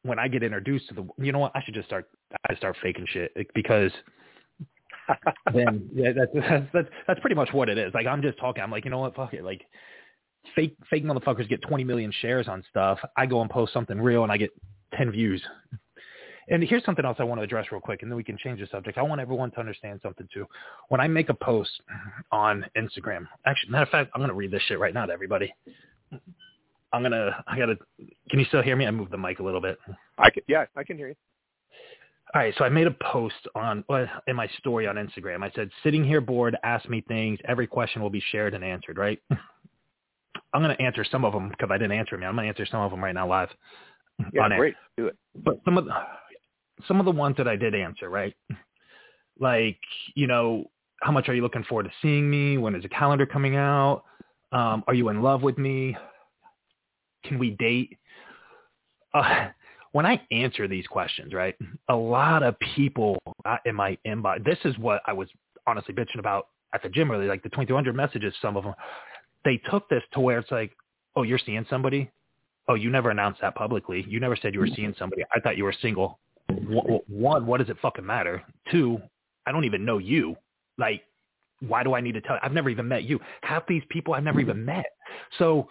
[0.02, 2.10] when I get introduced to the, you know what, I should just start,
[2.50, 3.92] I start faking shit because
[5.54, 7.94] then yeah, that's, that's that's pretty much what it is.
[7.94, 8.64] Like I'm just talking.
[8.64, 9.16] I'm like, you know what?
[9.16, 9.44] Fuck it.
[9.44, 9.66] Like
[10.56, 13.00] fake fake motherfuckers get 20 million shares on stuff.
[13.16, 14.52] I go and post something real and I get
[14.96, 15.42] 10 views.
[16.50, 18.62] And here's something else I want to address real quick, and then we can change
[18.62, 18.98] the subject.
[18.98, 20.46] I want everyone to understand something too.
[20.88, 21.72] When I make a post
[22.32, 25.54] on Instagram, actually, matter of fact, I'm gonna read this shit right now to everybody.
[26.94, 27.44] I'm gonna.
[27.48, 27.76] I gotta.
[28.30, 28.88] Can you still hear me?
[28.88, 29.78] I moved the mic a little bit.
[30.18, 30.44] I can.
[30.48, 31.16] Yeah, I can hear you.
[32.36, 33.84] All right, so I made a post on
[34.28, 35.44] in my story on Instagram.
[35.44, 37.40] I said, "Sitting here bored, ask me things.
[37.48, 39.22] Every question will be shared and answered." Right?
[40.54, 42.24] I'm going to answer some of them because I didn't answer them.
[42.24, 43.50] I'm going to answer some of them right now live.
[44.34, 44.76] Yeah, great.
[44.98, 45.18] Do it.
[45.36, 45.92] But some of the,
[46.88, 48.34] some of the ones that I did answer, right?
[49.40, 49.80] Like,
[50.16, 50.66] you know,
[51.02, 52.58] how much are you looking forward to seeing me?
[52.58, 54.04] When is the calendar coming out?
[54.52, 55.96] Um, are you in love with me?
[57.24, 57.98] Can we date?
[59.14, 59.50] Uh,
[59.92, 61.56] when I answer these questions, right,
[61.90, 65.28] a lot of people uh, in my inbox, this is what I was
[65.66, 68.74] honestly bitching about at the gym really, like the 2200 messages, some of them,
[69.46, 70.72] they took this to where it's like,
[71.16, 72.12] oh, you're seeing somebody?
[72.68, 74.06] Oh, you never announced that publicly.
[74.08, 75.24] You never said you were seeing somebody.
[75.34, 76.20] I thought you were single.
[76.50, 78.44] One, what does it fucking matter?
[78.72, 79.00] Two,
[79.46, 80.36] I don't even know you.
[80.78, 81.04] Like,
[81.62, 82.36] why do I need to tell?
[82.36, 82.42] You?
[82.44, 83.20] I've never even met you.
[83.42, 84.86] Half these people I've never even met.
[85.40, 85.70] So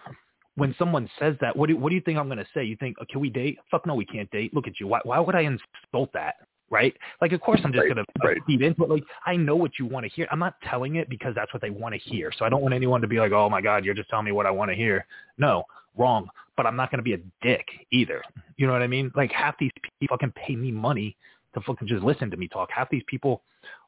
[0.57, 2.63] when someone says that, what do what do you think I'm going to say?
[2.63, 3.59] You think, oh, can we date?
[3.69, 4.53] Fuck no, we can't date.
[4.53, 4.87] Look at you.
[4.87, 6.35] Why why would I insult that?
[6.69, 6.93] Right?
[7.21, 8.35] Like, of course I'm just right, going right.
[8.35, 8.89] to feed into it.
[8.89, 10.27] Like, I know what you want to hear.
[10.31, 12.29] I'm not telling it because that's what they want to hear.
[12.37, 14.33] So I don't want anyone to be like, oh my God, you're just telling me
[14.33, 15.05] what I want to hear.
[15.37, 15.63] No,
[15.95, 16.27] wrong.
[16.57, 18.21] But I'm not going to be a dick either.
[18.57, 19.11] You know what I mean?
[19.15, 21.15] Like half these people fucking pay me money
[21.53, 22.69] to fucking just listen to me talk.
[22.69, 23.43] Half these people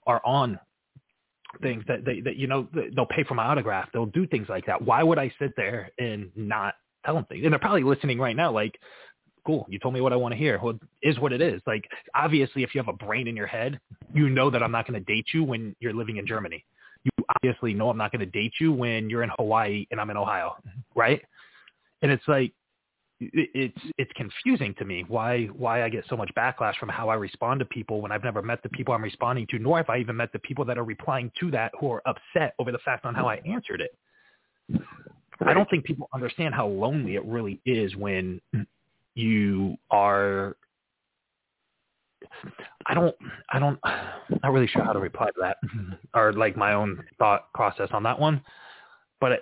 [0.07, 0.57] are on
[1.61, 3.89] things that they that you know they'll pay for my autograph.
[3.93, 4.81] They'll do things like that.
[4.81, 7.43] Why would I sit there and not tell them things?
[7.43, 8.79] And they're probably listening right now, like,
[9.45, 10.59] cool, you told me what I want to hear.
[10.61, 11.61] Well, is what it is.
[11.65, 11.85] Like,
[12.15, 13.79] obviously, if you have a brain in your head,
[14.13, 16.63] you know that I'm not going to date you when you're living in Germany.
[17.03, 20.09] You obviously know I'm not going to date you when you're in Hawaii and I'm
[20.09, 20.55] in Ohio,
[20.95, 21.21] right?
[22.01, 22.53] And it's like
[23.19, 27.15] it's it's confusing to me why why I get so much backlash from how I
[27.15, 29.97] respond to people when I've never met the people I'm responding to, nor have I
[29.97, 33.05] even met the people that are replying to that who are upset over the fact
[33.05, 33.97] on how I answered it.
[35.45, 38.41] I don't think people understand how lonely it really is when
[39.15, 40.55] you are
[42.85, 43.15] I don't
[43.49, 45.57] I don't I'm not really sure how to reply to that
[46.13, 48.41] or like my own thought process on that one.
[49.19, 49.41] But it,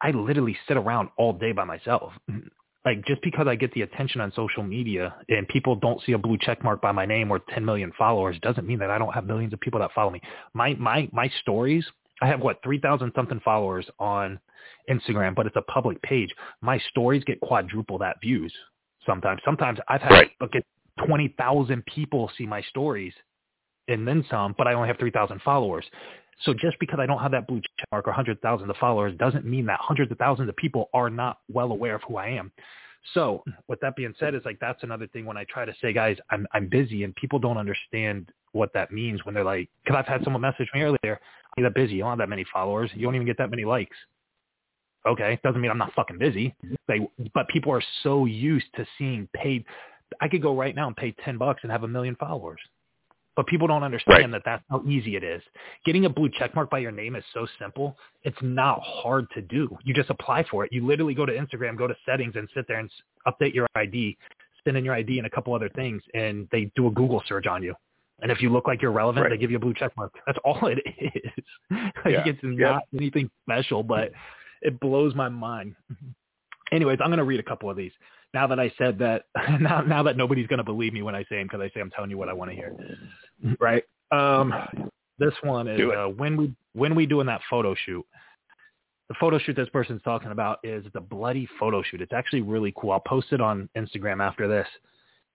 [0.00, 2.12] I literally sit around all day by myself
[2.84, 6.18] like just because I get the attention on social media and people don't see a
[6.18, 9.12] blue check mark by my name or 10 million followers doesn't mean that I don't
[9.12, 10.20] have millions of people that follow me.
[10.52, 11.84] My my my stories,
[12.20, 14.38] I have what 3,000 something followers on
[14.90, 16.30] Instagram, but it's a public page.
[16.60, 18.52] My stories get quadruple that views
[19.06, 19.40] sometimes.
[19.44, 20.30] Sometimes I've had right.
[20.42, 20.62] okay,
[21.06, 23.12] 20,000 people see my stories
[23.88, 25.84] and then some, but I only have 3,000 followers.
[26.42, 29.44] So just because I don't have that blue check mark or 100,000 of followers doesn't
[29.44, 32.52] mean that hundreds of thousands of people are not well aware of who I am.
[33.12, 33.52] So hmm.
[33.68, 36.16] with that being said, is like that's another thing when I try to say, guys,
[36.30, 40.06] I'm I'm busy, and people don't understand what that means when they're like, because I've
[40.06, 41.20] had someone message me earlier,
[41.56, 43.64] you're that busy, you don't have that many followers, you don't even get that many
[43.64, 43.96] likes.
[45.06, 46.54] Okay, doesn't mean I'm not fucking busy.
[46.88, 49.64] They, but people are so used to seeing paid.
[50.20, 52.60] I could go right now and pay ten bucks and have a million followers.
[53.36, 54.30] But people don't understand Right.
[54.32, 55.42] that that's how easy it is.
[55.84, 57.98] Getting a blue check mark by your name is so simple.
[58.22, 59.76] It's not hard to do.
[59.82, 60.72] You just apply for it.
[60.72, 62.88] You literally go to Instagram, go to settings, and sit there and
[63.26, 64.16] update your ID,
[64.64, 67.46] send in your ID and a couple other things, and they do a Google search
[67.46, 67.74] on you.
[68.22, 69.30] And if you look like you're relevant, Right.
[69.30, 70.14] they give you a blue check mark.
[70.26, 71.44] That's all it is.
[72.04, 72.22] like Yeah.
[72.26, 72.70] it's Yeah.
[72.70, 74.12] not anything special, but
[74.62, 75.74] it blows my mind.
[76.72, 77.92] Anyways, I'm going to read a couple of these.
[78.32, 79.26] Now that I said that,
[79.60, 81.80] now now that nobody's going to believe me when I say them because I say
[81.80, 82.74] I'm telling you what I want to hear,
[83.60, 83.84] right?
[84.10, 84.52] Um,
[85.18, 88.04] this one is uh, when we when we doing that photo shoot.
[89.08, 92.00] The photo shoot this person's talking about is the bloody photo shoot.
[92.00, 92.92] It's actually really cool.
[92.92, 94.66] I'll post it on Instagram after this.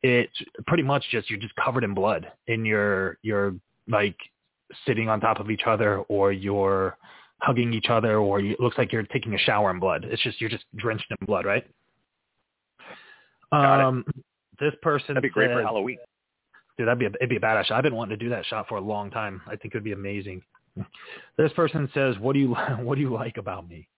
[0.01, 0.33] It's
[0.65, 3.53] pretty much just you're just covered in blood and you're you're
[3.87, 4.17] like
[4.87, 6.97] sitting on top of each other or you're
[7.41, 10.05] hugging each other or you, it looks like you're taking a shower in blood.
[10.09, 11.65] It's just you're just drenched in blood, right?
[13.51, 13.85] Got it.
[13.85, 14.05] Um,
[14.59, 15.97] this person That'd be great for Halloween.
[16.79, 17.75] Dude, that'd be a, it'd be a badass shot.
[17.75, 19.41] I've been wanting to do that shot for a long time.
[19.47, 20.41] I think it would be amazing.
[21.37, 23.89] This person says, "What do you what do you like about me?"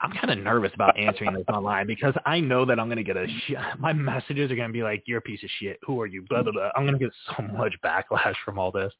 [0.00, 3.02] I'm kind of nervous about answering this online because I know that I'm going to
[3.02, 5.80] get a sh- my messages are going to be like, "You're a piece of shit.
[5.84, 6.70] Who are you?" Blah blah blah.
[6.76, 8.92] I'm going to get so much backlash from all this.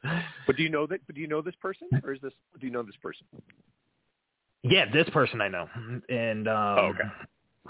[0.45, 0.99] But do you know that?
[1.07, 2.33] But do you know this person, or is this?
[2.61, 3.25] Do you know this person?
[4.65, 5.69] Yeah, this person I know,
[6.09, 7.05] and um, Oh, okay.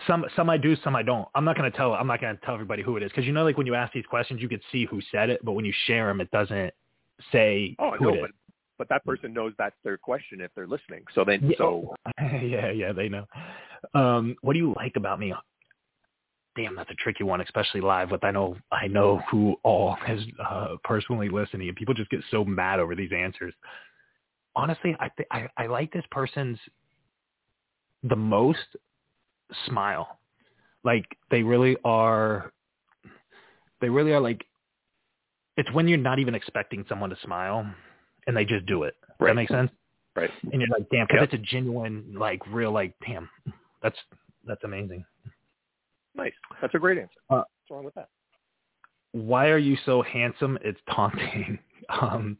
[0.06, 1.28] Some some I do, some I don't.
[1.34, 1.92] I'm not going to tell.
[1.94, 3.74] I'm not going to tell everybody who it is because you know, like when you
[3.74, 6.30] ask these questions, you could see who said it, but when you share them, it
[6.30, 6.72] doesn't
[7.30, 8.20] say Oh, who no, it is.
[8.22, 8.30] but
[8.76, 11.04] but that person knows that's their question if they're listening.
[11.14, 11.56] So then, Yeah.
[11.58, 13.24] so yeah, yeah, they know.
[13.94, 15.32] Um, what do you like about me?
[16.56, 18.10] Damn, that's a tricky one, especially live.
[18.10, 22.20] With I know, I know who all is uh, personally listening, and people just get
[22.30, 23.54] so mad over these answers.
[24.56, 26.58] Honestly, I th- I, I like this person's
[28.04, 28.58] the most
[29.66, 30.18] smile.
[30.84, 32.52] Like they really are.
[33.80, 34.44] They really are like.
[35.56, 37.64] It's when you're not even expecting someone to smile,
[38.26, 38.94] and they just do it.
[39.20, 39.28] Right.
[39.30, 39.70] that makes sense?
[40.16, 40.30] right.
[40.52, 41.32] and you're like, damn, because Yep.
[41.32, 43.28] it's a genuine, like, real, like, damn,
[43.82, 43.96] that's
[44.46, 45.04] that's amazing.
[46.16, 46.32] Nice.
[46.60, 47.14] That's a great answer.
[47.30, 48.08] Uh, What's wrong with that?
[49.12, 50.58] Why are you so handsome?
[50.62, 51.58] It's taunting.
[51.90, 52.38] Um,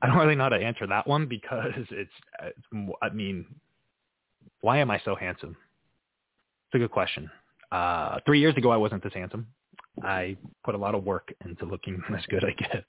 [0.00, 3.44] I don't really know how to answer that one because it's, it's, I mean,
[4.62, 5.54] why am I so handsome?
[6.70, 7.28] It's a good question.
[7.72, 9.48] Uh, three years ago, I wasn't this handsome.
[10.04, 12.84] I put a lot of work into looking this good, I guess.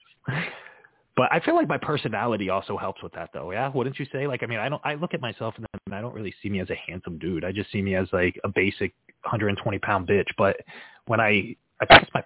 [1.16, 3.50] But I feel like my personality also helps with that, though.
[3.50, 4.28] Yeah, wouldn't you say?
[4.28, 4.80] Like, I mean, I don't.
[4.84, 7.44] I look at myself and I don't really see me as a handsome dude.
[7.44, 10.28] I just see me as like a basic 120 pound bitch.
[10.38, 10.58] But
[11.06, 12.22] when I, I think it's my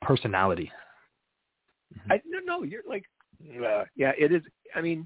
[0.00, 0.72] personality.
[2.10, 2.62] I no, no.
[2.64, 3.04] You're like,
[3.62, 4.12] uh, yeah.
[4.18, 4.42] It is.
[4.74, 5.04] I mean,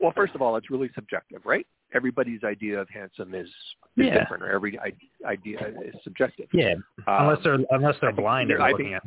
[0.00, 1.66] well, first of all, it's really subjective, right?
[1.94, 4.18] Everybody's idea of handsome is, is Yeah.
[4.18, 4.78] different, or every
[5.24, 6.48] idea is subjective.
[6.52, 9.02] Yeah, Um, unless they're unless they're blind I looking at.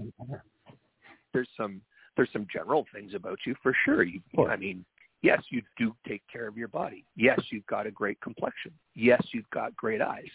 [1.33, 1.81] there's some
[2.15, 4.03] there's some general things about you for sure.
[4.03, 4.51] You, Sure.
[4.51, 4.83] I mean,
[5.21, 7.05] yes, you do take care of your body.
[7.15, 8.73] Yes, you've got a great complexion.
[8.95, 10.29] Yes, you've got great eyes.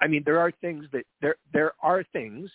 [0.00, 2.50] I mean, there are things that there there are things.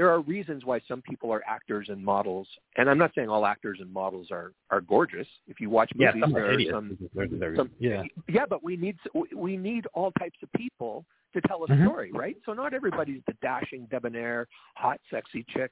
[0.00, 3.44] There are reasons why some people are actors and models, and I'm not saying all
[3.44, 5.26] actors and models are are gorgeous.
[5.46, 6.70] If you watch movies, Yeah, some there are idiots.
[6.72, 6.96] some
[7.54, 8.96] some- yeah, yeah, but we need
[9.36, 11.82] we need all types of people to tell a Mhm.
[11.86, 12.34] story, right?
[12.46, 15.70] So not everybody's the dashing, debonair, hot, sexy chick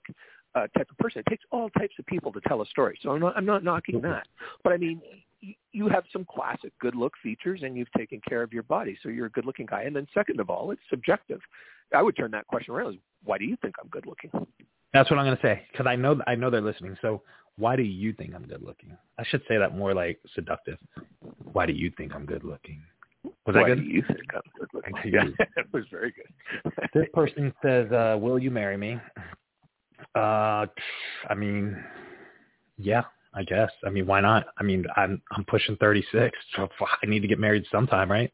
[0.54, 1.20] uh, type of person.
[1.20, 2.98] It takes all types of people to tell a story.
[3.00, 4.28] So I'm not I'm not knocking that,
[4.62, 5.00] but I mean,
[5.42, 8.94] y- you have some classic good look features, and you've taken care of your body,
[9.02, 9.84] so you're a good looking guy.
[9.84, 11.40] And then second of all, it's subjective.
[11.94, 14.30] I would turn that question around: is why do you think I'm good looking?
[14.92, 16.96] that's what I'm gonna say because I know I know they're listening.
[17.02, 17.22] So
[17.56, 18.96] why do you think I'm good looking?
[19.18, 20.78] I should say that more like seductive.
[21.52, 22.82] Why do you think I'm good looking?
[23.24, 23.60] Was that good?
[23.60, 24.94] why do you think I'm good looking?
[25.12, 25.24] Yeah,
[25.56, 26.72] it was very good.
[26.94, 28.98] this person says, uh, "Will you marry me?"
[30.14, 30.66] Uh,
[31.28, 31.82] I mean,
[32.76, 33.02] yeah,
[33.34, 33.70] I guess.
[33.84, 34.46] I mean, why not?
[34.58, 38.32] I mean, I'm I'm pushing 36, so I need to get married sometime, right?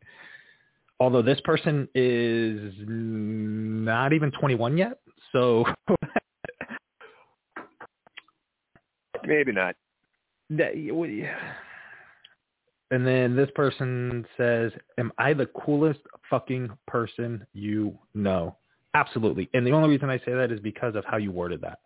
[1.01, 5.01] Although this person is not even 21 yet,
[5.33, 5.65] so
[9.27, 9.75] Maybe not.
[10.51, 11.39] that, well, yeah.
[12.91, 18.57] and then this person says, "Am I the coolest fucking person you know?"
[18.95, 19.49] Absolutely.
[19.55, 21.81] And the only reason I say that is because of how you worded that.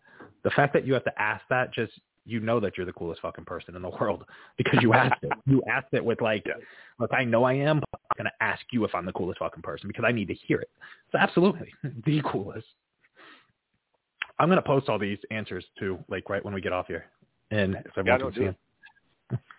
[0.44, 1.92] The fact that you have to ask that just
[2.28, 4.24] you know that you're the coolest fucking person in the world
[4.58, 5.32] because you asked it.
[5.46, 6.54] You asked it with like, Yeah.
[6.98, 9.38] look, I know I am, but I'm going to ask you if I'm the coolest
[9.38, 10.70] fucking person because I need to hear it.
[11.12, 11.72] So absolutely,
[12.04, 12.66] the coolest.
[14.38, 17.06] I'm going to post all these answers too, like right when we get off here,
[17.50, 19.40] and so Yeah, everyone no, can see them.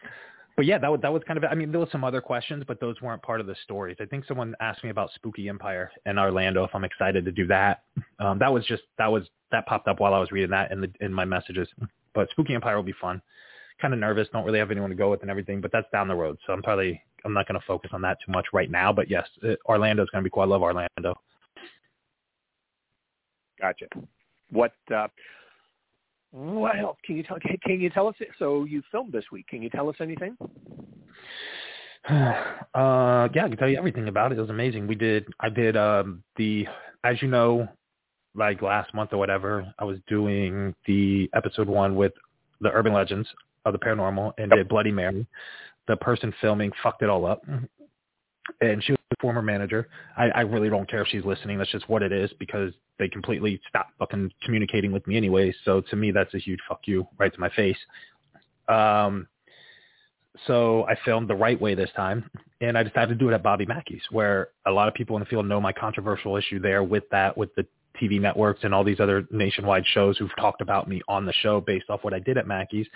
[0.60, 1.46] But yeah, that was that was kind of.
[1.50, 3.96] I mean, there were some other questions, but those weren't part of the stories.
[4.02, 6.66] I think someone asked me about Spooky Empire and Orlando.
[6.66, 7.84] If I'm excited to do that,
[8.20, 10.82] um, that was just that was that popped up while I was reading that in
[10.82, 11.70] the in my messages.
[12.14, 13.22] But Spooky Empire will be fun.
[13.82, 16.08] Kind of nervous, don't really have anyone to go with and everything, but that's down
[16.08, 16.38] the road.
[16.46, 18.92] So I'm probably I'm not going to focus on that too much right now.
[18.92, 20.44] But yes, uh, Orlando's going to be cool.
[20.44, 21.16] I love Orlando.
[23.60, 23.86] Gotcha.
[24.52, 25.08] What uh,
[26.32, 27.40] what else can you tell?
[27.40, 28.16] Can, can you tell us?
[28.38, 29.48] So you filmed this week.
[29.48, 30.38] Can you tell us anything?
[32.10, 34.38] uh yeah, I can tell you everything about it.
[34.38, 34.88] It was amazing.
[34.88, 36.68] We did I did um the
[37.04, 37.68] as you know,
[38.40, 42.14] like last month or whatever, I was doing the episode one with
[42.62, 43.28] the urban legends
[43.66, 45.28] of the paranormal and did Bloody Mary.
[45.88, 47.44] The person filming fucked it all up.
[48.62, 49.88] And she was the former manager.
[50.18, 51.60] I, I really don't care if she's listening.
[51.60, 55.54] That's just what it is because they completely stopped fucking communicating with me anyway.
[55.66, 57.78] So to me, that's a huge fuck you right to my face.
[58.68, 59.28] Um,
[60.48, 62.30] so I filmed the right way this time,
[62.62, 65.20] and I decided to do it at Bobby Mackey's, where a lot of people in
[65.20, 67.66] the field know my controversial issue there with that, with the
[68.02, 71.62] TV networks and all these other nationwide shows who've talked about me on the show
[71.62, 72.88] based off what I did at Mackey's.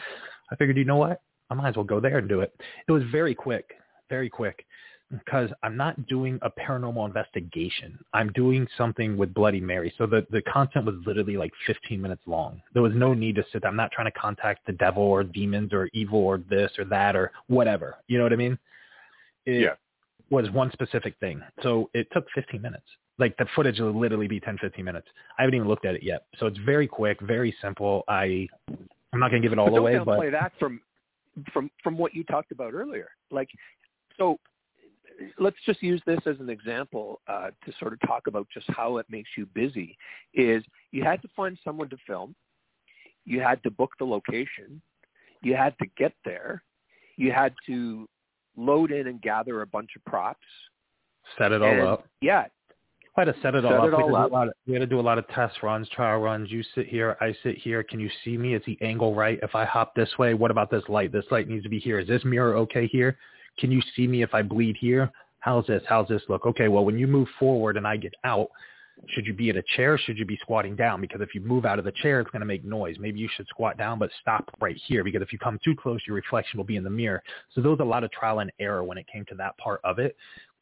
[0.52, 1.22] I figured, you know what?
[1.50, 2.54] I might as well go there and do it.
[2.88, 3.72] It was very quick,
[4.10, 4.66] very quick
[5.12, 8.00] because I'm not doing a paranormal investigation.
[8.14, 9.94] I'm doing something with Bloody Mary.
[9.98, 12.62] So the, the content was literally like 15 minutes long.
[12.74, 13.64] There was no need to sit.
[13.66, 17.16] I'm not trying to contact the devil or demons or evil or this or that
[17.16, 17.98] or whatever.
[18.08, 18.58] You know what I mean?
[19.46, 19.76] It Yeah.
[20.32, 21.42] was one specific thing.
[21.62, 22.86] So it took 15 minutes.
[23.20, 25.08] Like the footage will literally be 10, 15 minutes.
[25.38, 26.26] I haven't even looked at it yet.
[26.38, 28.04] So it's very quick, very simple.
[28.08, 30.82] I, I'm not going to give it all but away, but play that from
[31.52, 33.10] from from what you talked about earlier.
[33.32, 33.50] Like,
[34.18, 34.40] so
[35.40, 38.98] let's just use this as an example uh, to sort of talk about just how
[38.98, 39.98] it makes you busy.
[40.34, 42.36] Is you had to find someone to film,
[43.26, 44.82] you had to book the location,
[45.42, 46.64] you had to get there,
[47.16, 48.08] you had to
[48.58, 50.48] load in and gather a bunch of props.
[51.38, 52.08] set it all and, up.
[52.22, 52.46] Yeah,
[53.16, 53.86] had to set it all Set up.
[53.86, 54.32] it we, had all to do up.
[54.32, 56.52] a lot of, we had to do a lot of test runs, trial runs.
[56.52, 57.84] You sit here, I sit here.
[57.84, 58.56] Can you see me?
[58.56, 59.40] Is the angle right?
[59.44, 61.12] If I hop this way, what about this light?
[61.12, 62.00] This light needs to be here.
[62.00, 63.18] Is this mirror okay here?
[63.60, 65.12] Can you see me if I bleed here?
[65.40, 65.84] How's this?
[65.88, 66.46] How's this look?
[66.46, 68.48] Okay, well, when you move forward and I get out,
[69.10, 69.98] should you be at a chair?
[69.98, 71.02] Should you be squatting down?
[71.02, 72.96] Because if you move out of the chair, it's going to make noise.
[73.00, 76.00] Maybe you should squat down, but stop right here because if you come too close,
[76.08, 77.22] your reflection will be in the mirror.
[77.54, 79.82] So there was a lot of trial and error when it came to that part
[79.84, 80.16] of it.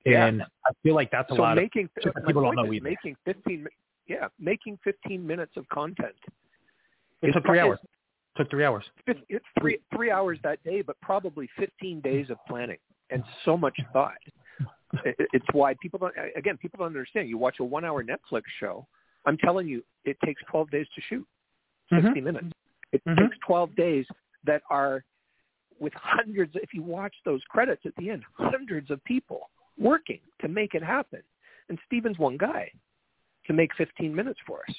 [0.05, 0.25] Yeah.
[0.27, 2.83] And I feel like that's a so lot of making my people don't know either.
[2.83, 3.67] making 15
[4.07, 6.15] yeah making 15 minutes of content
[7.21, 7.79] It is took three hours.
[8.35, 8.83] took three hours.
[9.07, 12.77] it's three three hours that day, but probably 15 days of planning
[13.11, 14.17] and so much thought.
[15.05, 16.13] It's why people don't.
[16.35, 17.29] Again, people don't understand.
[17.29, 18.85] You watch a one-hour Netflix show.
[19.25, 21.25] I'm telling you, it takes 12 days to shoot.
[21.89, 22.23] 60 Mhm.
[22.23, 22.47] minutes.
[22.91, 23.17] It Mhm.
[23.17, 24.05] takes 12 days
[24.43, 25.03] that are
[25.79, 26.55] with hundreds.
[26.57, 30.83] If you watch those credits at the end, hundreds of people working to make it
[30.83, 31.21] happen.
[31.69, 32.71] And Stephen's one guy
[33.47, 34.75] to make 15 minutes for us.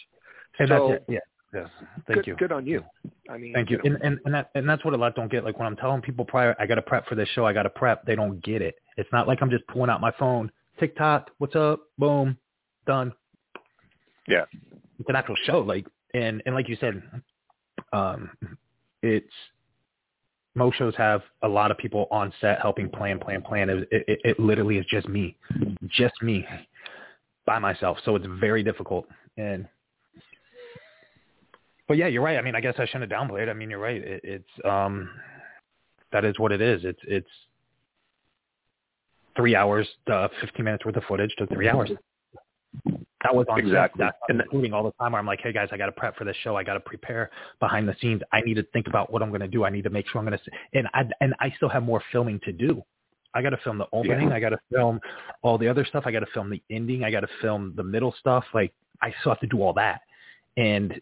[0.59, 1.12] And so that's it.
[1.12, 1.18] Yeah.
[1.55, 1.68] Yes.
[2.07, 2.37] Thank good, you.
[2.37, 2.83] good on you.
[3.28, 3.76] I mean, Thank you.
[3.76, 5.44] know, And, and and that and that's what a lot don't get.
[5.44, 7.44] Like when I'm telling people prior, I got to prep for this show.
[7.44, 8.07] I got to prep.
[8.07, 8.76] They don't get it.
[8.96, 10.50] It's not like I'm just pulling out my phone.
[10.81, 11.31] TikTok.
[11.38, 11.81] What's up?
[11.98, 12.38] Boom.
[12.87, 13.12] Done.
[14.26, 14.44] Yeah.
[14.98, 15.59] It's an actual show.
[15.59, 17.02] Like and and like you said,
[17.92, 18.31] um,
[19.02, 19.26] it's
[20.55, 23.71] most shows have a lot of people on set helping plan, plan, plan.
[23.71, 25.37] It, it, it literally is just me,
[25.87, 26.45] just me,
[27.47, 27.99] by myself.
[28.05, 29.07] So it's very difficult.
[29.37, 29.67] And
[31.88, 32.38] but yeah, you're right.
[32.38, 33.49] I mean, I guess I shouldn't have downplayed.
[33.49, 34.03] I mean, you're right.
[34.03, 35.09] It, it's um,
[36.12, 36.85] that is what it is.
[36.85, 37.29] It's it's
[39.37, 41.91] three hours, uh, 15 minutes worth of footage to three hours.
[43.23, 43.59] That was on.
[43.61, 44.05] Exactly.
[44.05, 46.17] That's And- including all the time where I'm like, hey guys, I got to prep
[46.17, 46.57] for this show.
[46.57, 47.31] I got to prepare
[47.61, 48.21] behind the scenes.
[48.33, 49.65] I need to think about what I'm going to do.
[49.65, 52.03] I need to make sure I'm going to, and I and I still have more
[52.11, 52.83] filming to do.
[53.35, 54.31] I got to film the opening.
[54.33, 55.01] I got to film
[55.43, 56.03] all the other stuff.
[56.07, 57.05] I got to film the ending.
[57.05, 58.45] I got to film the middle stuff.
[58.53, 60.01] Like I still have to do all that
[60.57, 61.01] and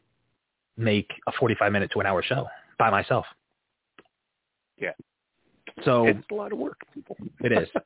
[0.76, 2.46] make a 45 minute to an hour show
[2.78, 3.26] by myself.
[4.78, 4.92] Yeah.
[5.84, 7.16] So it's a lot of work, people.
[7.40, 7.68] it is.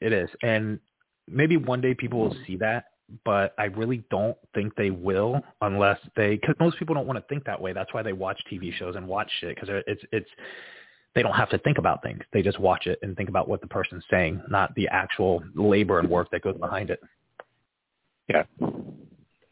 [0.00, 0.28] It is.
[0.42, 0.80] And
[1.28, 2.86] maybe one day people will see that,
[3.24, 7.24] but I really don't think they will unless they, because most people don't want to
[7.28, 7.72] think that way.
[7.72, 10.30] That's why they watch TV shows and watch shit because it's, it's,
[11.14, 12.22] they don't have to think about things.
[12.32, 15.98] They just watch it and think about what the person's saying, not the actual labor
[15.98, 17.00] and work that goes behind it.
[18.28, 18.44] Yeah.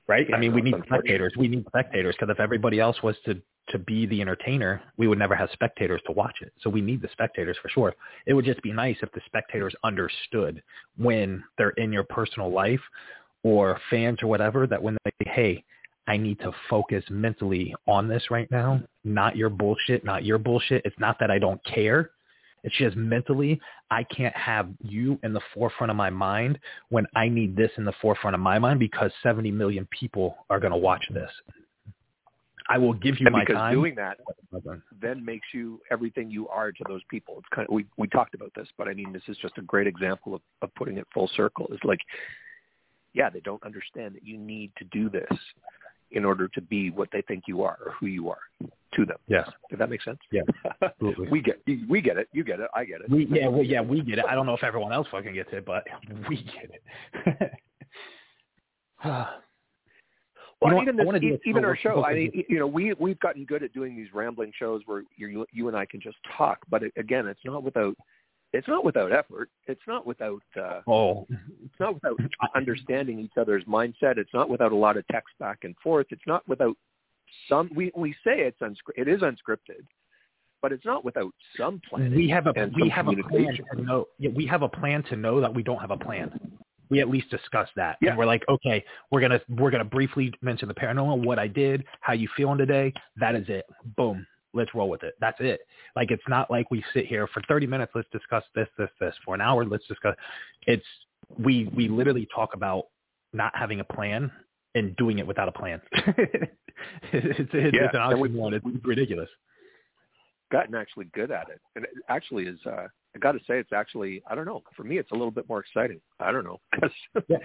[0.06, 0.26] Right?
[0.28, 1.34] Yeah, I mean, we need spectators.
[1.36, 5.18] We need spectators because if everybody else was to to be the entertainer, we would
[5.18, 6.52] never have spectators to watch it.
[6.60, 7.94] So we need the spectators for sure.
[8.26, 10.62] It would just be nice if the spectators understood
[10.96, 12.80] when they're in your personal life
[13.42, 15.64] or fans or whatever that when they say, hey,
[16.06, 20.82] I need to focus mentally on this right now, not your bullshit, not your bullshit.
[20.84, 22.10] It's not that I don't care.
[22.62, 26.58] It's just mentally, I can't have you in the forefront of my mind
[26.90, 30.60] when I need this in the forefront of my mind because 70 million people are
[30.60, 31.30] going to watch this.
[32.68, 33.74] I will give you And my because time.
[33.74, 34.18] doing that
[35.00, 37.34] then makes you everything you are to those people.
[37.38, 39.62] It's kind of we we talked about this, but I mean this is just a
[39.62, 41.66] great example of, of putting it full circle.
[41.72, 41.98] It's like,
[43.14, 45.38] yeah, they don't understand that you need to do this
[46.12, 48.40] in order to be what they think you are or who you are
[48.94, 49.16] to them.
[49.28, 49.48] Yes.
[49.70, 50.18] Does that make sense?
[50.32, 50.42] Yeah,
[51.30, 52.28] we get we get it.
[52.32, 52.68] You get it.
[52.74, 53.10] I get it.
[53.10, 54.24] We, yeah, well, yeah, we get it.
[54.28, 55.84] I don't know if everyone else fucking gets it, but
[56.28, 56.70] we get
[57.26, 57.52] it.
[60.62, 62.04] Well, You know even this, e- even our show.
[62.04, 65.46] I mean, you know, we we've gotten good at doing these rambling shows where you
[65.52, 66.58] you and I can just talk.
[66.68, 67.96] But it, again, it's not without
[68.52, 69.48] it's not without effort.
[69.66, 71.26] It's not without uh, oh,
[71.64, 72.18] it's not without
[72.54, 74.18] understanding each other's mindset.
[74.18, 76.06] It's not without a lot of text back and forth.
[76.10, 76.76] It's not without
[77.48, 77.70] some.
[77.74, 78.96] We we say it's unscripted.
[78.96, 79.84] It is unscripted,
[80.62, 82.14] but it's not without some planning.
[82.14, 84.06] we have a we have a plan to know.
[84.18, 86.38] Yeah, we have a plan to know that we don't have a plan.
[86.88, 87.98] We at least discuss that.
[88.02, 88.10] Yeah.
[88.10, 91.84] And we're like, okay, we're gonna we're gonna briefly mention the paranormal, what I did,
[92.00, 92.92] how you feeling today.
[93.16, 93.64] That is it.
[93.96, 94.26] Boom.
[94.54, 95.14] Let's roll with it.
[95.20, 95.60] That's it.
[95.96, 97.92] Like it's not like we sit here for 30 minutes.
[97.94, 99.14] Let's discuss this, this, this.
[99.24, 100.14] For an hour, let's discuss.
[100.66, 100.84] It's
[101.38, 102.86] we we literally talk about
[103.32, 104.30] not having a plan
[104.74, 105.80] and doing it without a plan.
[105.92, 106.56] it's
[107.12, 108.54] it's, Yeah, it's an oxymoron.
[108.54, 109.28] It's ridiculous.
[110.52, 112.58] Gotten actually good at it, and it actually is.
[112.66, 114.62] uh I got to say, it's actually I don't know.
[114.76, 116.00] For me, it's a little bit more exciting.
[116.20, 116.90] I don't know because
[117.28, 117.38] Yeah.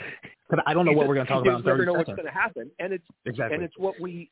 [0.66, 2.26] I don't know what we're going to talk about just never 30 know what's going
[2.26, 3.56] to happen, and it's Exactly.
[3.56, 4.30] and it's what we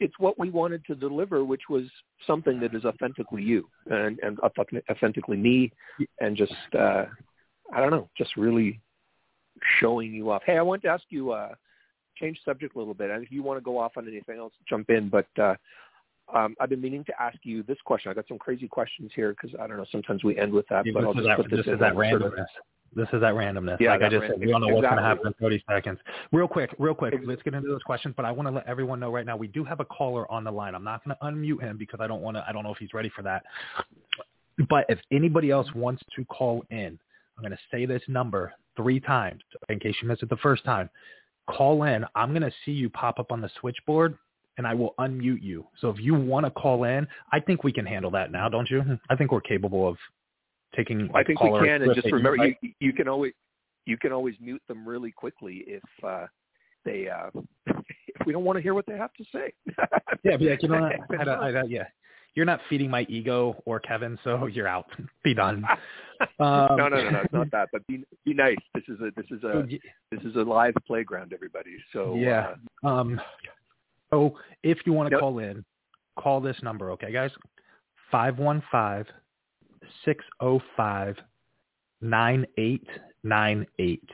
[0.00, 1.84] it's what we wanted to deliver, which was
[2.26, 5.72] something that is authentically you and and authentically me,
[6.20, 7.04] and just uh
[7.72, 8.80] I don't know, just really
[9.80, 10.42] showing you off.
[10.44, 11.54] Hey, I want to ask you uh
[12.16, 14.52] change subject a little bit, and if you want to go off on anything else,
[14.68, 15.08] jump in.
[15.08, 15.54] But uh
[16.34, 18.10] um, I've been meaning to ask you this question.
[18.10, 19.86] I got some crazy questions here because I don't know.
[19.92, 21.72] Sometimes we end with that, Yeah, but I'll just is put that, this, this is
[21.74, 22.46] in that as sort of- randomness.
[22.94, 23.78] This is that randomness.
[23.78, 25.98] Yeah, like I just said, we don't know what's going to happen in 30 seconds.
[26.32, 27.14] Real quick, real quick.
[27.24, 29.48] Let's get into those questions, but I want to let everyone know right now we
[29.48, 30.74] do have a caller on the line.
[30.74, 32.44] I'm not going to unmute him because I don't want to.
[32.48, 33.42] I don't know if he's ready for that.
[34.68, 36.98] But if anybody else wants to call in,
[37.36, 40.64] I'm going to say this number three times in case you missed it the first
[40.64, 40.88] time.
[41.48, 42.04] Call in.
[42.14, 44.16] I'm going to see you pop up on the switchboard,
[44.56, 45.66] and I will unmute you.
[45.80, 48.68] So if you want to call in, I think we can handle that now, don't
[48.70, 48.98] you?
[49.10, 49.96] I think we're capable of
[50.74, 51.10] taking.
[51.14, 53.32] I think we can, and just remember, you, you can always
[53.84, 56.26] you can always mute them really quickly if uh,
[56.84, 57.30] they uh,
[57.66, 59.52] if we don't want to hear what they have to say.
[60.24, 61.20] Yeah, be like, you know what?
[61.20, 61.84] I, don't- I, don't- yeah,
[62.34, 64.86] you're not feeding my ego or Kevin, so you're out.
[65.22, 65.64] Be done.
[66.40, 67.68] Um, no, no, no, no, it's not that.
[67.70, 68.56] But be be nice.
[68.74, 69.66] This is a this is a
[70.10, 71.76] this is a live playground, everybody.
[71.92, 72.54] So Yeah.
[72.82, 73.20] uh, Um,
[74.10, 75.20] so if you want to Yep.
[75.20, 75.64] call in,
[76.18, 77.30] call this number, okay, guys?
[78.10, 79.06] Five one five
[80.04, 81.16] six zero five
[82.00, 82.86] nine eight
[83.22, 84.08] nine eight.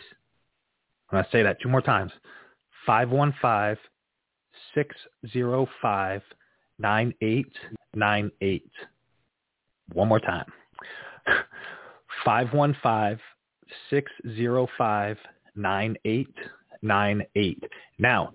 [1.11, 2.13] I'm gonna say that two more times.
[2.87, 3.79] Five one five
[4.75, 4.95] six
[5.33, 6.23] zero five
[6.79, 7.53] nine eight
[7.95, 8.71] nine eight.
[9.93, 10.47] One more time.
[12.25, 13.19] Five one five
[13.91, 15.17] six zero five
[15.55, 16.35] nine eight
[16.83, 17.63] nine eight.
[17.99, 18.33] Now,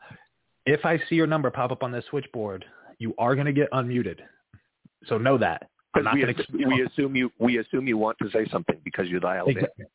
[0.66, 2.66] if I see your number pop up on this switchboard,
[3.00, 4.20] you are going to get unmuted.
[5.06, 5.70] So know that.
[5.94, 8.80] I'm 'cause not we, going we assume you we assume you want to say something
[8.84, 9.58] because you dialed in.
[9.58, 9.86] Exactly.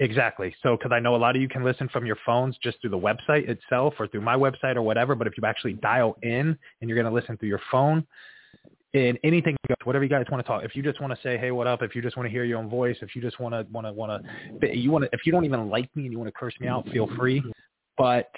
[0.00, 0.56] Exactly.
[0.62, 2.90] So, because I know a lot of you can listen from your phones just through
[2.90, 5.14] the website itself or through my website or whatever.
[5.14, 8.04] But if you actually dial in and you're going to listen through your phone,
[8.94, 10.64] and anything, whatever you guys want to talk.
[10.64, 12.44] If you just want to say, "Hey, what up?" If you just want to hear
[12.44, 14.24] your own voice, if you just want to want to want
[14.60, 16.54] to, you want to, if you don't even like me and you want to curse
[16.60, 17.42] me out, feel free.
[17.98, 18.30] But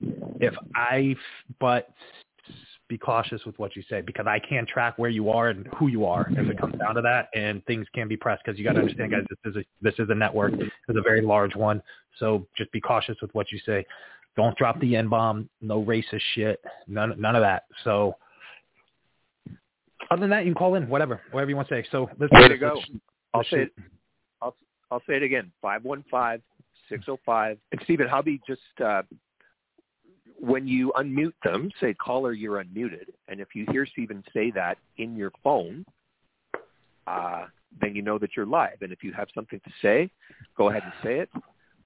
[0.00, 1.14] if I,
[1.60, 1.90] but
[2.90, 5.86] be cautious with what you say because I can track where you are and who
[5.86, 8.64] you are if it comes down to that, and things can be pressed because you
[8.64, 11.54] got to understand, guys, this is a this is a network, it's a very large
[11.54, 11.80] one,
[12.18, 13.86] so just be cautious with what you say.
[14.36, 17.62] Don't drop the n bomb, no racist shit, none none of that.
[17.84, 18.16] So
[20.10, 21.86] other than that, you can call in, whatever, whatever you want to say.
[21.92, 22.74] So let's Way to go.
[22.74, 22.90] Let's-
[23.32, 23.72] I'll let's say shoot.
[23.76, 23.84] it.
[24.42, 24.56] I'll
[24.90, 25.52] I'll say it again.
[25.62, 26.42] Five one five
[26.88, 27.56] six zero five.
[27.70, 29.02] And Stephen, be just uh,
[30.40, 34.78] when you unmute them, say caller, you're unmuted, and if you hear Stephen say that
[34.96, 35.84] in your phone,
[37.06, 37.46] uh,
[37.80, 38.80] then you know that you're live.
[38.80, 40.10] And if you have something to say,
[40.56, 41.30] go ahead and say it.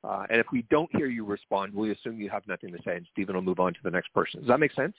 [0.04, 2.96] Uh, and if we don't hear you respond, we assume you have nothing to say,
[2.96, 4.40] and Stephen will move on to the next person.
[4.40, 4.94] Does that make sense?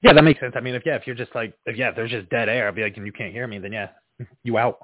[0.00, 0.54] Yeah, that makes sense.
[0.56, 2.68] I mean, if yeah, if you're just like, if yeah, if there's just dead air,
[2.68, 3.88] I'd be like, and you can't hear me, then yeah,
[4.44, 4.78] you out.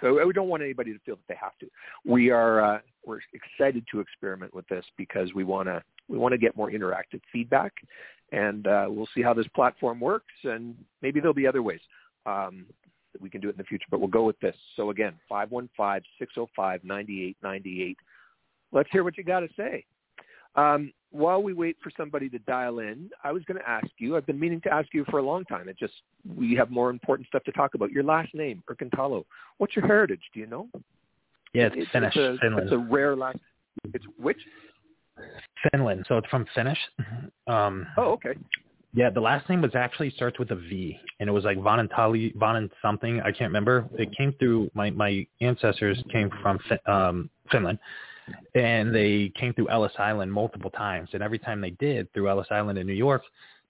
[0.00, 1.66] So we don't want anybody to feel that they have to.
[2.04, 6.32] We are uh, we're excited to experiment with this because we want to we want
[6.32, 7.72] to get more interactive feedback,
[8.32, 11.80] and uh, we'll see how this platform works, and maybe there'll be other ways
[12.26, 12.66] um,
[13.12, 13.86] that we can do it in the future.
[13.90, 14.56] But we'll go with this.
[14.76, 17.98] So again, five one five six zero five ninety eight ninety eight.
[18.72, 19.84] Let's hear what you got to say.
[20.56, 24.16] Um, while we wait for somebody to dial in, I was going to ask you.
[24.16, 25.68] I've been meaning to ask you for a long time.
[25.68, 25.94] It just
[26.36, 27.90] we have more important stuff to talk about.
[27.90, 29.24] Your last name, Erkentalo.
[29.58, 30.20] What's your heritage?
[30.34, 30.68] Do you know?
[31.54, 33.38] Yeah, it's, Finnish, It's a, Finland, it's a rare last.
[33.94, 34.38] It's which?
[35.70, 36.04] Finland.
[36.08, 36.78] So it's from Finnish.
[37.46, 38.34] Um, Oh, okay.
[38.92, 42.34] yeah, the last name was actually starts with a V, and it was like Vanantali,
[42.36, 43.20] Vanan something.
[43.20, 43.88] I can't remember.
[43.98, 47.78] It came through my my ancestors came from um, Finland,
[48.54, 52.48] and they came through Ellis Island multiple times, and every time they did through Ellis
[52.50, 53.22] Island in New York,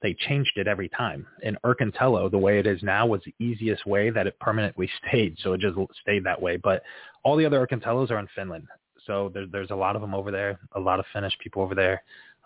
[0.03, 1.27] they changed it every time.
[1.43, 5.37] And Urcantello, the way it is now, was the easiest way that it permanently stayed,
[5.43, 6.57] so it just stayed that way.
[6.57, 6.83] But
[7.25, 8.67] all the other Urcantellos are in Finland,
[9.07, 11.75] so there's there's a lot of them over there, a lot of Finnish people over
[11.75, 12.03] there.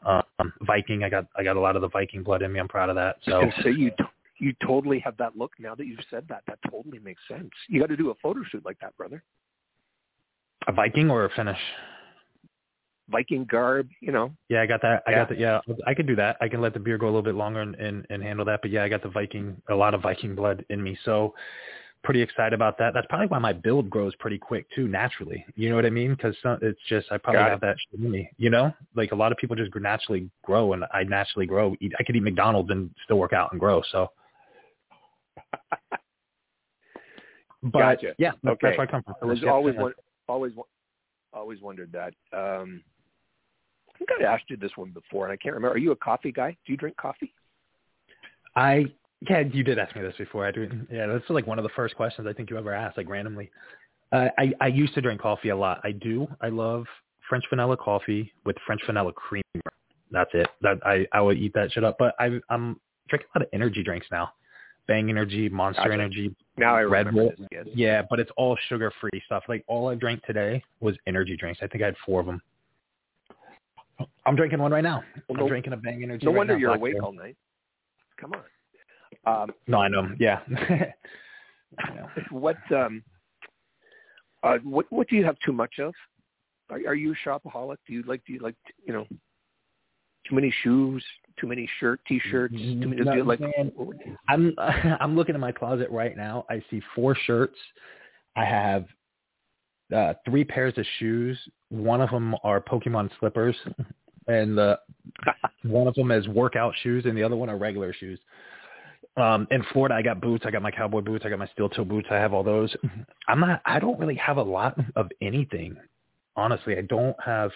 [0.07, 2.61] Um, Viking, I got I got a lot of the Viking blood in me.
[2.61, 3.17] I'm proud of that.
[3.25, 3.91] So gonna you
[4.39, 6.43] you totally have that look now that you've said that.
[6.47, 7.51] That totally makes sense.
[7.69, 9.23] You got to do a photo shoot like that, brother.
[10.67, 11.59] a Viking or a Finnish?
[13.11, 14.33] Viking garb, you know.
[14.49, 15.03] Yeah, I got that.
[15.07, 15.17] I Yeah.
[15.19, 15.39] got that.
[15.39, 16.37] Yeah, I could do that.
[16.41, 18.61] I can let the beer go a little bit longer and, and and handle that.
[18.63, 20.97] But yeah, I got the Viking, a lot of Viking blood in me.
[21.05, 21.35] So
[22.03, 22.95] pretty excited about that.
[22.95, 25.45] That's probably why my build grows pretty quick too, naturally.
[25.55, 26.15] You know what I mean?
[26.15, 28.31] Because it's just I probably Got have that in me.
[28.39, 31.75] You know, like a lot of people just naturally grow, and I naturally grow.
[31.81, 33.83] Eat, I could eat McDonald's and still work out and grow.
[33.93, 34.11] So.
[37.63, 38.15] But Gotcha.
[38.19, 38.57] yeah, Okay.
[38.63, 39.17] that's where I come from.
[39.21, 39.93] I always won-
[40.29, 40.53] always
[41.33, 42.15] always wondered that.
[42.33, 42.83] Um,
[44.07, 45.75] think I asked you this one before, and I can't remember.
[45.75, 46.57] Are you a coffee guy?
[46.67, 47.33] Do you drink coffee?
[48.57, 48.87] I
[49.29, 50.47] yeah, you did ask me this before.
[50.47, 50.69] I do.
[50.91, 53.51] Yeah, that's like one of the first questions I think you ever asked, like randomly.
[54.13, 55.81] Uh, I I used to drink coffee a lot.
[55.85, 56.27] I do.
[56.41, 56.85] I love
[57.29, 59.45] French vanilla coffee with French vanilla creamer.
[60.11, 60.49] That's it.
[60.63, 61.97] That I I would eat that shit up.
[61.99, 64.33] But I I'm drinking a lot of energy drinks now.
[64.89, 65.95] Bang Energy, Monster Gotcha.
[65.95, 66.35] Energy.
[66.57, 67.33] Now I Red Bull.
[67.75, 69.45] Yeah, but it's all sugar free stuff.
[69.49, 71.61] Like all I drank today was energy drinks.
[71.63, 72.43] I think I had four of them.
[74.27, 75.03] I'm drinking one right now.
[75.15, 76.25] Well, I'm no- drinking a Bang Energy.
[76.27, 77.37] No right wonder now, you're awake all night.
[78.21, 79.43] Come on.
[79.43, 80.09] Um, No, I know.
[80.19, 80.41] Yeah.
[81.95, 82.07] Yeah.
[82.31, 83.01] what um,
[84.43, 85.95] uh, what what do you have too much of?
[86.69, 87.77] Are, are you a shopaholic?
[87.87, 89.07] Do you like do you like you know
[90.29, 91.05] too many shoes,
[91.41, 92.55] too many shirt, t-shirts?
[92.55, 93.73] Too many, No, like man.
[94.29, 96.45] I'm I'm looking in my closet right now.
[96.51, 97.57] I see four shirts.
[98.37, 98.87] I have
[99.95, 101.39] uh, three pairs of shoes.
[101.69, 103.57] One of them are Pokemon slippers,
[104.27, 104.79] and the
[105.65, 108.19] one of them is workout shoes, and the other one are regular shoes.
[109.17, 110.45] Um, in Florida, I got boots.
[110.47, 111.25] I got my cowboy boots.
[111.27, 112.09] I got my steel toe boots.
[112.11, 112.75] I have all those.
[113.29, 113.61] I'm not.
[113.67, 115.77] I don't really have a lot of anything.
[116.37, 117.51] Honestly, I don't have.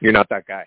[0.00, 0.64] You're not that guy.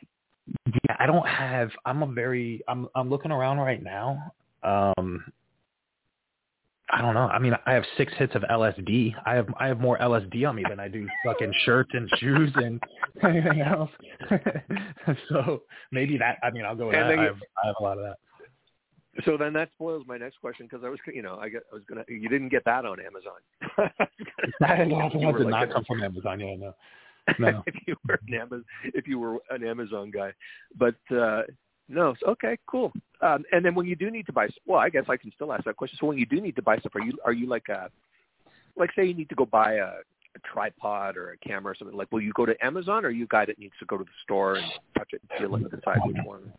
[0.67, 1.71] Yeah, I don't have.
[1.85, 2.61] I'm a very.
[2.67, 2.87] I'm.
[2.95, 4.33] I'm looking around right now.
[4.63, 5.25] Um,
[6.89, 7.27] I don't know.
[7.27, 9.13] I mean, I have six hits of LSD.
[9.25, 9.47] I have.
[9.59, 12.81] I have more LSD on me than I do fucking shirts and shoes and
[13.23, 13.89] anything else.
[15.29, 16.37] so maybe that.
[16.43, 17.19] I mean, I'll go with And that.
[17.19, 17.37] I have.
[17.63, 18.17] I have a lot of that.
[19.25, 21.83] So then that spoils my next question because I was, you know, I, I was
[21.87, 22.03] gonna.
[22.07, 23.89] You didn't get that on Amazon.
[24.59, 26.39] That did like not come from Amazon.
[26.39, 26.73] Yeah, no.
[27.39, 27.63] No.
[27.65, 30.33] if you were an Amazon, if you were an Amazon guy,
[30.77, 31.43] but uh
[31.89, 32.91] no, okay, cool.
[33.21, 35.53] Um, and then when you do need to buy, well, I guess I can still
[35.53, 35.97] ask that question.
[35.99, 37.89] So when you do need to buy stuff, are you are you like a,
[38.75, 41.97] like say you need to go buy a, a tripod or a camera or something
[41.97, 44.09] like, will you go to Amazon or you guy that needs to go to the
[44.23, 44.65] store and
[44.97, 46.51] touch it and feel it and decide which one?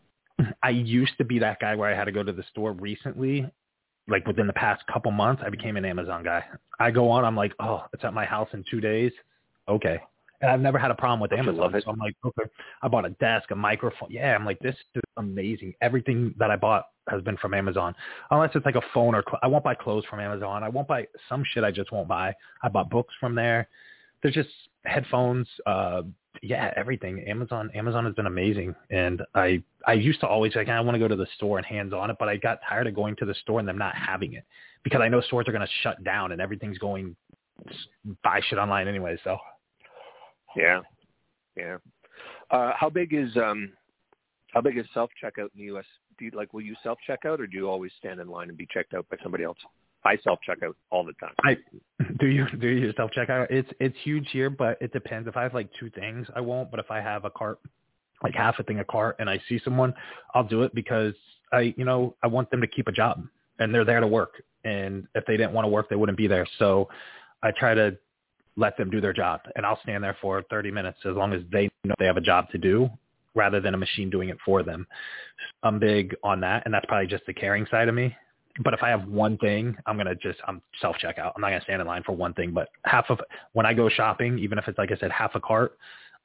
[0.63, 3.51] I used to be that guy where I had to go to the store recently.
[4.07, 6.45] Like within the past couple months, I became an Amazon guy.
[6.79, 9.13] I go on, I'm like, oh, it's at my house in two days.
[9.69, 10.01] Okay.
[10.45, 11.61] And I've never had a problem with Don't Amazon.
[11.61, 11.85] love it?
[11.85, 12.43] So I'm like, okay.
[12.83, 14.11] I bought a desk, a microphone.
[14.11, 15.73] Yeah, I'm like, this is amazing.
[15.81, 17.95] Everything that I bought has been from Amazon.
[18.31, 20.63] Unless it's like a phone or cl- I won't buy clothes from Amazon.
[20.63, 22.35] I won't buy some shit I just won't buy.
[22.63, 23.69] I bought books from there.
[24.23, 24.51] There's just
[24.85, 26.03] headphones, uh
[26.43, 27.25] yeah, everything.
[27.27, 28.75] Amazon Amazon has been amazing.
[28.91, 31.67] And I I used to always like I want to go to the store and
[31.67, 33.95] hands on it, but I got tired of going to the store and them not
[33.95, 34.45] having it
[34.83, 37.17] because I know stores are going to shut down and everything's going
[38.23, 39.17] buy shit online anyway.
[39.25, 39.39] So
[40.57, 40.81] Yeah,
[41.57, 41.79] yeah.
[42.51, 43.73] Uh, how big is um,
[44.53, 45.85] how big is self checkout in the U.S.?
[46.19, 48.59] Do you like will you self checkout or do you always stand in line and
[48.59, 49.59] be checked out by somebody else?
[50.05, 51.35] I self checkout all the time.
[51.43, 51.57] I
[52.21, 53.51] do you do you self check out?
[53.51, 55.29] It's it's huge here, but it depends.
[55.29, 56.71] If I have like two things, I won't.
[56.71, 57.59] But if I have a cart,
[58.23, 59.95] like half a thing a cart, and I see someone,
[60.35, 61.15] I'll do it because
[61.53, 63.27] I you know I want them to keep a job
[63.59, 64.43] and they're there to work.
[64.65, 66.47] And if they didn't want to work, they wouldn't be there.
[66.59, 66.89] So
[67.43, 67.97] I try to
[68.57, 71.43] let them do their job, and I'll stand there for 30 minutes as long as
[71.53, 72.89] they know they have a job to do,
[73.35, 74.87] rather than a machine doing it for them.
[75.63, 78.17] I'm big on that, and that's probably just the caring side of me
[78.63, 81.33] but if I have one thing, I'm gonna just I'm self checkout.
[81.35, 82.53] I'm not gonna stand in line for one thing.
[82.53, 83.21] But half of
[83.53, 85.77] when I go shopping, even if it's like I said, half a cart,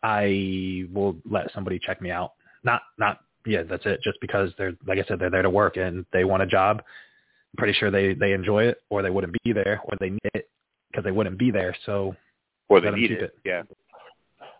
[0.03, 2.33] I will let somebody check me out.
[2.63, 4.01] Not not yeah, that's it.
[4.03, 6.77] Just because they're like I said, they're there to work and they want a job.
[6.81, 10.19] I'm pretty sure they they enjoy it, or they wouldn't be there, or they need
[10.35, 10.49] it
[10.89, 11.75] because they wouldn't be there.
[11.85, 12.15] So
[12.69, 13.21] or they need it.
[13.23, 13.35] it.
[13.45, 13.63] Yeah,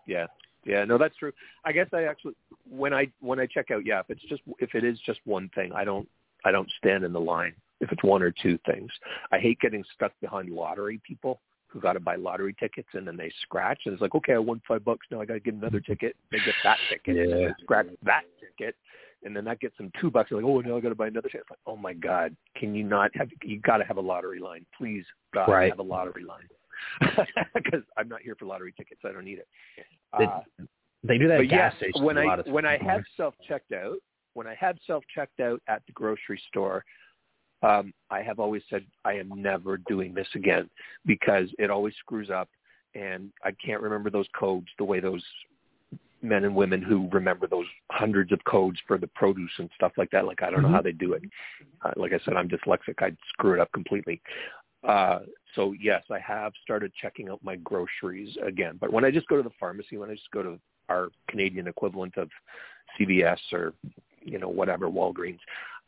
[0.06, 0.26] yeah,
[0.64, 0.84] yeah.
[0.84, 1.32] No, that's true.
[1.64, 2.34] I guess I actually
[2.68, 5.50] when I when I check out, yeah, if it's just if it is just one
[5.54, 6.08] thing, I don't
[6.44, 7.54] I don't stand in the line.
[7.80, 8.90] If it's one or two things,
[9.32, 13.16] I hate getting stuck behind lottery people who got to buy lottery tickets and then
[13.16, 15.06] they scratch and it's like, okay, I won five bucks.
[15.10, 16.16] Now I got to get another ticket.
[16.30, 17.28] They get that ticket.
[17.28, 17.36] Yeah.
[17.36, 18.74] they scratch that ticket.
[19.22, 20.30] And then that gets them two bucks.
[20.30, 21.42] They're like, oh, now I got to buy another ticket.
[21.42, 23.28] It's like, oh my God, can you not have?
[23.44, 25.04] You got to have a lottery line, please.
[25.34, 25.70] God, Right.
[25.70, 26.48] have a lottery line
[27.54, 29.02] because I'm not here for lottery tickets.
[29.04, 29.48] I don't need it.
[30.12, 30.40] Uh,
[31.02, 32.04] they do that at gas yes, stations.
[32.04, 33.96] when a I lot of when I have self checked out,
[34.34, 36.84] when I have self checked out at the grocery store,
[37.62, 40.68] um, I have always said I am never doing this again
[41.06, 42.48] because it always screws up,
[42.94, 45.24] and I can't remember those codes the way those
[46.22, 50.10] men and women who remember those hundreds of codes for the produce and stuff like
[50.10, 50.26] that.
[50.26, 51.22] Like I don't know how they do it.
[51.84, 53.02] Uh, like I said, I'm dyslexic.
[53.02, 54.20] I'd screw it up completely.
[54.86, 55.20] Uh,
[55.54, 58.76] so yes, I have started checking out my groceries again.
[58.80, 60.58] But when I just go to the pharmacy, when I just go to
[60.88, 62.28] our Canadian equivalent of
[62.98, 63.72] CVS or
[64.22, 65.38] you know whatever Walgreens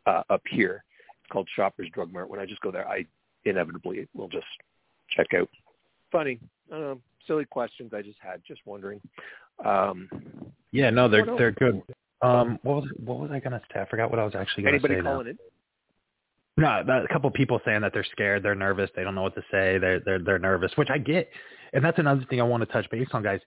[0.07, 0.85] uh, up here,
[1.21, 2.29] it's called Shoppers Drug Mart.
[2.29, 3.07] When I just go there, I
[3.45, 4.47] inevitably will just
[5.11, 5.49] check out.
[6.11, 6.39] Funny,
[6.73, 6.95] uh,
[7.27, 9.01] silly questions I just had, just wondering.
[9.65, 10.09] Um,
[10.73, 11.83] yeah, no, they're they're good.
[12.23, 13.81] Um, what was what was I gonna say?
[13.81, 15.01] I forgot what I was actually gonna Anybody say.
[15.03, 15.31] calling now.
[15.31, 15.39] in?
[16.87, 19.35] No, a couple of people saying that they're scared, they're nervous, they don't know what
[19.35, 21.29] to say, they're they're they're nervous, which I get.
[21.73, 23.41] And that's another thing I want to touch base on, guys.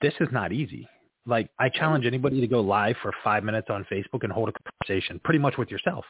[0.00, 0.88] This is not easy.
[1.26, 4.52] Like I challenge anybody to go live for five minutes on Facebook and hold a
[4.86, 6.04] conversation, pretty much with yourself.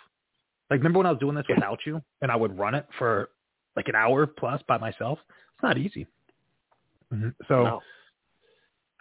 [0.70, 1.56] Like remember when I was doing this Yeah.
[1.56, 3.30] without you, and I would run it for
[3.74, 5.18] like an hour plus by myself?
[5.54, 6.06] It's not easy.
[7.12, 7.34] Mhm.
[7.48, 7.64] So.
[7.64, 7.80] No.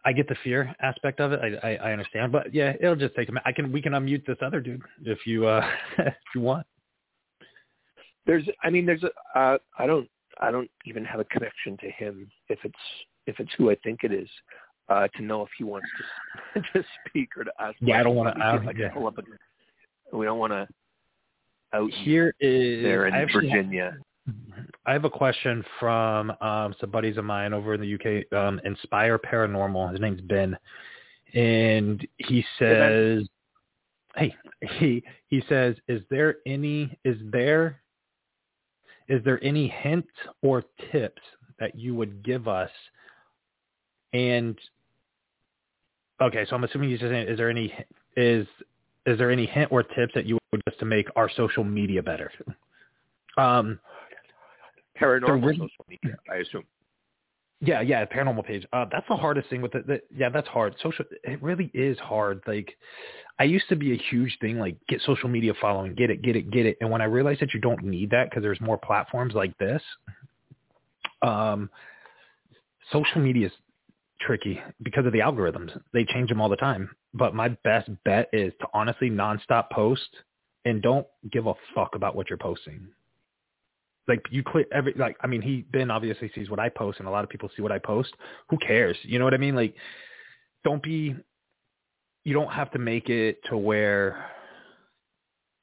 [0.05, 1.39] I get the fear aspect of it.
[1.63, 3.43] I, I, I understand, but yeah, it'll just take a minute.
[3.45, 5.67] I can we can unmute this other dude if you uh
[5.97, 6.65] if you want.
[8.25, 10.05] There's, I mean, there's a, uh, I don't,
[10.41, 12.75] I don't even have a connection to him if it's,
[13.25, 14.27] if it's who I think it is,
[14.89, 15.87] uh, to know if he wants
[16.53, 17.77] to, to speak or to ask.
[17.79, 18.89] Yeah, I don't wanna- Let me see if I- can yeah.
[18.89, 20.67] pull up a, we don't want to
[21.73, 23.97] out Here is there in actually have- Virginia.
[24.86, 28.59] I have a question from um, some buddies of mine over in the UK, um,
[28.63, 29.91] Inspire Paranormal.
[29.91, 30.57] His name's Ben,
[31.34, 33.28] and he says,
[34.15, 34.34] "Hey,
[34.80, 37.82] he he says, is there any is there
[39.07, 40.07] is there any hint
[40.41, 41.21] or tips
[41.59, 42.71] that you would give us?"
[44.13, 44.57] And
[46.21, 47.73] okay, so I'm assuming he's just saying, is there any
[48.15, 48.47] is
[49.05, 52.01] is there any hint or tips that you would just to make our social media
[52.01, 52.32] better?
[53.38, 53.80] Um,
[54.99, 56.63] Paranormal really- social media, I assume.
[57.59, 58.65] Yeah, yeah, paranormal page.
[58.71, 59.87] Uh, that's the hardest thing with it.
[59.87, 60.75] That, yeah, that's hard.
[60.81, 62.41] Social, it really is hard.
[62.45, 62.77] Like,
[63.39, 66.35] I used to be a huge thing, like get social media following, get it, get
[66.35, 66.77] it, get it.
[66.81, 69.81] And when I realized that you don't need that because there's more platforms like this,
[71.23, 71.69] um,
[72.91, 73.53] social media is
[74.21, 75.71] tricky because of the algorithms.
[75.93, 76.89] They change them all the time.
[77.13, 80.09] But my best bet is to honestly nonstop post
[80.65, 82.87] and don't give a fuck about what you're posting
[84.08, 87.08] like you click every like I mean he Ben obviously sees what I post and
[87.08, 88.14] a lot of people see what I post.
[88.49, 88.97] Who cares?
[89.03, 89.55] You know what I mean?
[89.55, 89.76] Like
[90.64, 91.16] don't be
[92.24, 94.26] you don't have to make it to where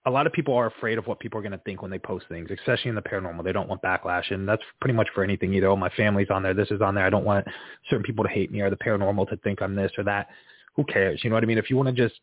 [0.06, 1.98] a lot of people are afraid of what people are going to think when they
[1.98, 3.42] post things, especially in the paranormal.
[3.42, 5.68] They don't want backlash, and that's pretty much for anything either.
[5.68, 6.52] Oh, my family's on there.
[6.52, 7.04] This is on there.
[7.04, 7.46] I don't want
[7.88, 10.28] certain people to hate me or the paranormal to think I'm this or that.
[10.76, 11.20] Who cares?
[11.22, 11.58] You know what I mean?
[11.58, 12.20] If you want to just,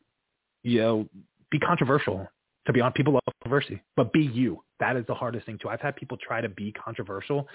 [0.63, 1.09] you know,
[1.49, 2.27] be controversial,
[2.65, 4.63] to be honest, people love controversy, but be you.
[4.79, 5.69] That is the hardest thing too.
[5.69, 7.47] I've had people try to be controversial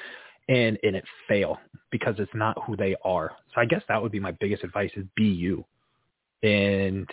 [0.49, 1.59] and and it fail
[1.91, 3.33] because it's not who they are.
[3.55, 5.65] So I guess that would be my biggest advice is be you
[6.43, 7.09] and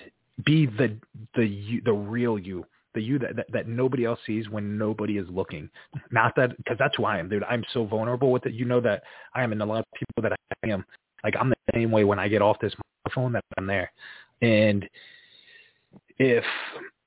[0.46, 0.98] be the
[1.36, 5.18] the you, the real you, the you that, that that nobody else sees when nobody
[5.18, 5.70] is looking.
[6.12, 7.44] Not that because that's who I am, dude.
[7.44, 8.54] I'm so vulnerable with it.
[8.54, 10.86] You know that I am, in a lot of people that I am.
[11.24, 12.74] Like I'm the same way when I get off this
[13.14, 13.92] phone that I'm there,
[14.42, 14.88] and
[16.20, 16.44] if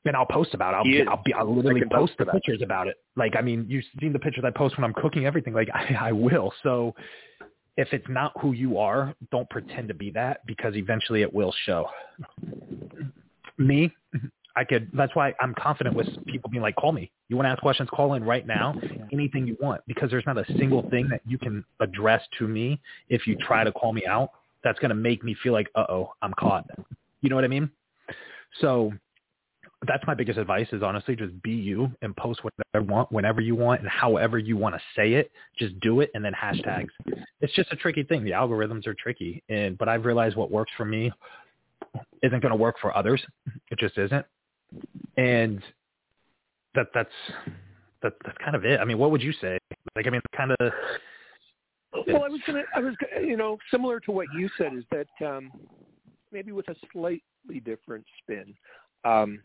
[0.07, 0.77] and I'll post about it.
[0.79, 1.09] I'll, He be, is.
[1.11, 2.97] I'll be I'll literally vouch post the pictures about it.
[3.17, 5.53] Like I mean, you've seen the pictures I post when I'm cooking everything.
[5.53, 6.53] Like I, I will.
[6.63, 6.95] So
[7.77, 11.55] if it's not who you are, don't pretend to be that because eventually it will
[11.65, 11.87] show.
[13.59, 13.91] Me,
[14.57, 14.91] I could.
[14.95, 17.11] That's why I'm confident with people being like, "Call me.
[17.29, 17.89] You want to ask questions?
[17.93, 18.75] Call in right now.
[19.13, 22.81] Anything you want." Because there's not a single thing that you can address to me
[23.09, 24.31] if you try to call me out.
[24.65, 26.67] That's going to make me feel like, "Uh oh, I'm caught."
[27.21, 27.71] You know what I mean?
[28.61, 28.93] So
[29.87, 33.41] that's my biggest advice is honestly just be you and post whatever you want whenever
[33.41, 36.89] you want and however you want to say it just do it and then hashtags.
[37.41, 38.25] It's just a tricky thing.
[38.25, 41.11] The algorithms are tricky and but i've realized what works for me
[42.23, 43.23] isn't going to work for others.
[43.71, 44.25] It just isn't.
[45.17, 45.63] And
[46.75, 47.11] that that's
[48.03, 48.81] that, that's kind of it.
[48.81, 49.59] I mean what would you say?
[49.95, 50.73] Like i mean kind of
[52.07, 55.27] Well, I was gonna, I was, you know, similar to what you said is that
[55.27, 55.51] um,
[56.33, 58.55] maybe with a slightly different spin,
[59.05, 59.41] um,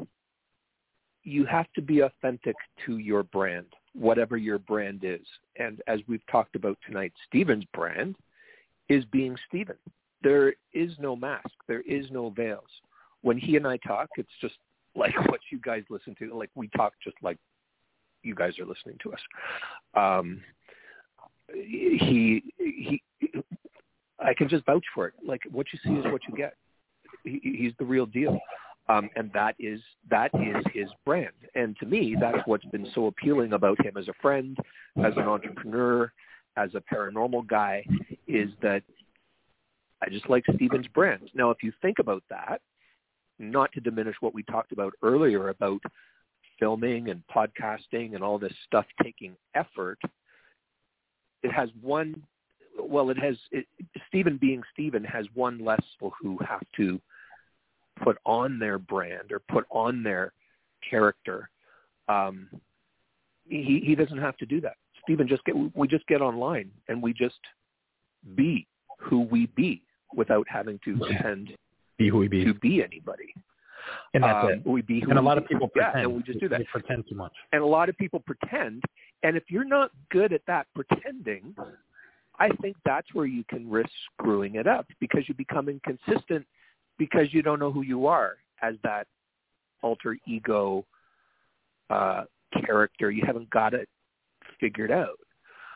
[1.24, 2.56] you have to be authentic
[2.86, 5.26] to your brand, whatever your brand is.
[5.58, 8.16] And as we've talked about tonight, Stephen's brand
[8.90, 9.76] is being Stephen.
[10.24, 11.50] There is no mask.
[11.68, 12.70] There is no veils.
[13.22, 14.56] When he and I talk, it's just
[14.96, 16.38] like what you guys listen to.
[16.38, 17.38] Like we talk just like
[18.24, 19.20] you guys are listening to us.
[19.96, 20.42] Um,
[21.54, 23.02] he he
[24.20, 25.14] I can just vouch for it.
[25.26, 26.56] Like what you see is what you get.
[27.24, 28.40] He, he's the real deal,
[28.92, 29.80] um, and that is
[30.10, 31.32] that is his brand.
[31.56, 34.58] And to me, that's what's been so appealing about him as a friend,
[34.98, 36.12] as an entrepreneur,
[36.58, 37.86] as a paranormal guy,
[38.28, 38.84] is that
[40.02, 41.30] I just like Stephen's brand.
[41.34, 42.62] Now, if you think about that,
[43.40, 45.82] not to diminish what we talked about earlier about
[46.60, 50.00] filming and podcasting and all this stuff taking effort,
[51.44, 52.22] it has one,
[52.80, 53.66] well, it has, it,
[54.08, 57.00] Stephen being Stephen has one less people who have to
[58.04, 60.34] put on their brand or put on their
[60.88, 61.50] character.
[62.08, 62.50] Um,
[63.48, 64.76] he, he doesn't have to do that.
[65.04, 67.40] Stephen, just get, we just get online and we just
[68.36, 68.68] be
[69.00, 69.82] who we be
[70.16, 71.56] without having to pretend
[71.98, 73.34] be who we be to be anybody.
[74.14, 74.66] And that's um, it.
[74.66, 75.94] We be who and a lot we of people pretend.
[75.96, 76.60] Yeah, and we just do that.
[76.60, 77.34] They pretend too much.
[77.52, 78.84] And a lot of people pretend.
[79.24, 81.56] And if you're not good at that pretending,
[82.40, 86.46] I think that's where you can risk screwing it up because you become inconsistent
[87.02, 89.08] because you don't know who you are as that
[89.82, 90.86] alter ego
[91.90, 92.26] uh,
[92.64, 93.10] character.
[93.10, 93.90] You haven't got it
[94.60, 95.18] figured out.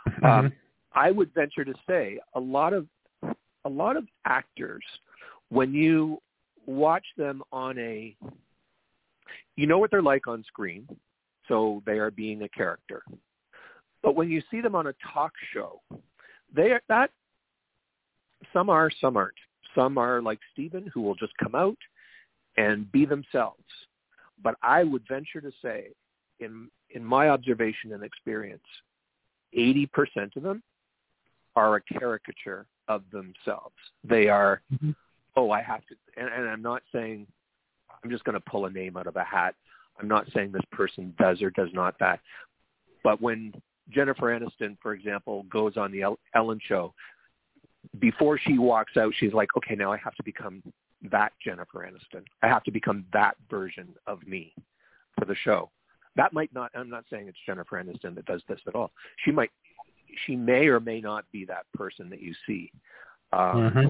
[0.08, 0.24] Mm-hmm.
[0.24, 0.54] Um,
[0.94, 2.86] I would venture to say a lot of
[3.24, 4.84] a lot of actors
[5.50, 6.20] when you
[6.68, 8.16] watch them on a
[9.56, 10.88] you know what they're like on screen
[11.48, 13.02] so they are being a character
[14.04, 15.82] but when you see them on a talk show
[16.56, 17.10] they are that
[18.54, 19.34] some are some aren't
[19.76, 21.78] some are like Stephen who will just come out
[22.58, 23.64] and be themselves
[24.44, 25.90] but I would venture to say
[26.40, 28.64] in in my observation and experience
[29.58, 29.90] 80%
[30.36, 30.62] of them
[31.56, 33.76] are a caricature of themselves.
[34.04, 34.92] They are, mm-hmm.
[35.36, 37.28] oh, I have to, and, and I'm not saying,
[38.04, 39.56] I'm just going to pull a name out of a hat.
[40.00, 42.20] I'm not saying this person does or does not that.
[43.04, 43.54] But when
[43.90, 46.94] Jennifer Aniston, for example, goes on the Ellen show,
[48.00, 50.62] before she walks out, she's like, okay, now I have to become
[51.12, 52.24] that Jennifer Aniston.
[52.42, 54.54] I have to become that version of me
[55.18, 55.70] for the show.
[56.16, 58.92] That might not, I'm not saying it's Jennifer Aniston that does this at all.
[59.24, 59.52] She might,
[60.26, 62.72] she may or may not be that person that you see.
[63.34, 63.90] Um, mm-hmm.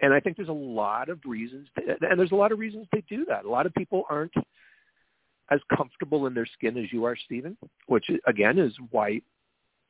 [0.00, 2.86] And I think there's a lot of reasons, to, and there's a lot of reasons
[2.92, 3.44] they do that.
[3.44, 4.34] A lot of people aren't
[5.50, 7.56] as comfortable in their skin as you are, Stephen,
[7.86, 9.20] which again is why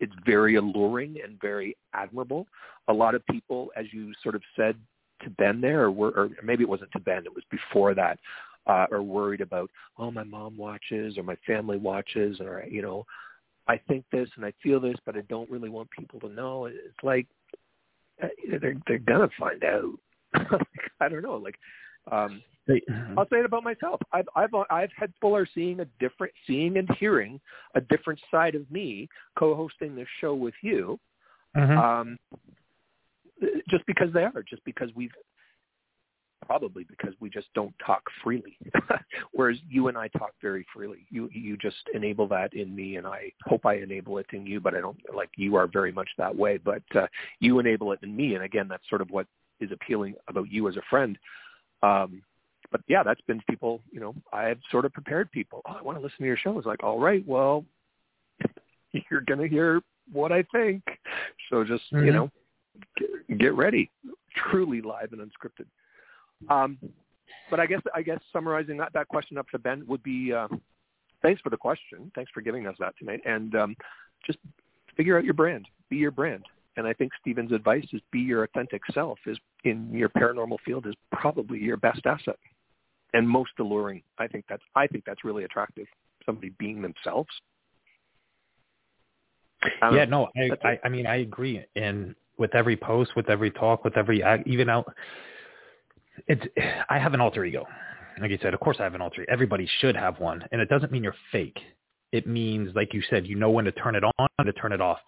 [0.03, 2.49] it's very alluring and very admirable.
[2.89, 4.77] A lot of people, as you sort of said
[5.23, 8.19] to Ben there, or, were, or maybe it wasn't to Ben, it was before that,
[8.67, 13.07] uh, are worried about, oh, my mom watches or my family watches, or you know,
[13.69, 16.67] I think this and I feel this, but I don't really want people to know.
[16.67, 17.29] It's like
[18.21, 18.27] uh,
[18.61, 19.95] they're they're gonna find out.
[21.01, 21.37] I don't know.
[21.37, 21.57] Like,
[22.11, 22.43] um,
[23.17, 24.01] I'll say it about myself.
[24.13, 27.41] I've I've I've had people are seeing a different, seeing and hearing
[27.75, 29.09] a different side of me
[29.39, 30.99] co-hosting this show with you.
[31.57, 31.79] Mm-hmm.
[31.79, 32.19] Um,
[33.69, 35.11] just because they are, just because we've
[36.47, 38.57] probably because we just don't talk freely.
[39.33, 41.07] Whereas you and I talk very freely.
[41.11, 44.61] You you just enable that in me, and I hope I enable it in you.
[44.61, 46.59] But I don't like you are very much that way.
[46.59, 47.07] But uh,
[47.41, 49.27] you enable it in me, and again, that's sort of what
[49.61, 51.19] is appealing about you as a friend.
[51.83, 52.23] Um,
[52.73, 53.81] but yeah, that's been people.
[53.93, 55.63] You know, I have sort of prepared people.
[55.67, 56.57] Oh, I want to listen to your show.
[56.59, 57.65] It's like, all right, well,
[59.11, 59.81] you're gonna hear
[60.13, 60.83] what I think.
[61.51, 62.07] So just mm-hmm.
[62.07, 62.31] you know,
[62.99, 63.91] get, get ready.
[64.51, 65.67] Truly live and unscripted.
[66.49, 66.79] Um,
[67.51, 70.49] but I guess I guess summarizing that, that question up to Ben would be uh,
[71.23, 72.11] thanks for the question.
[72.15, 73.21] Thanks for giving us that tonight.
[73.25, 73.77] And um,
[74.27, 74.39] just
[74.97, 75.67] figure out your brand.
[75.89, 76.45] Be your brand.
[76.77, 80.87] And I think Stephen's advice is be your authentic self is in your paranormal field
[80.87, 82.37] is probably your best asset
[83.15, 84.03] and most alluring.
[84.19, 85.87] I think that's I think that's really attractive.
[86.25, 87.31] Somebody being themselves.
[89.81, 90.29] Yeah, know.
[90.35, 91.65] no, I, I I mean I agree.
[91.77, 94.93] And with every post, with every talk, with every even out
[96.27, 96.43] it's
[96.89, 97.67] I have an alter ego.
[98.21, 99.33] Like you said, of course I have an alter ego.
[99.33, 100.45] Everybody should have one.
[100.53, 101.59] And it doesn't mean you're fake.
[102.13, 104.73] It means, like you said, you know when to turn it on and to turn
[104.73, 104.99] it off.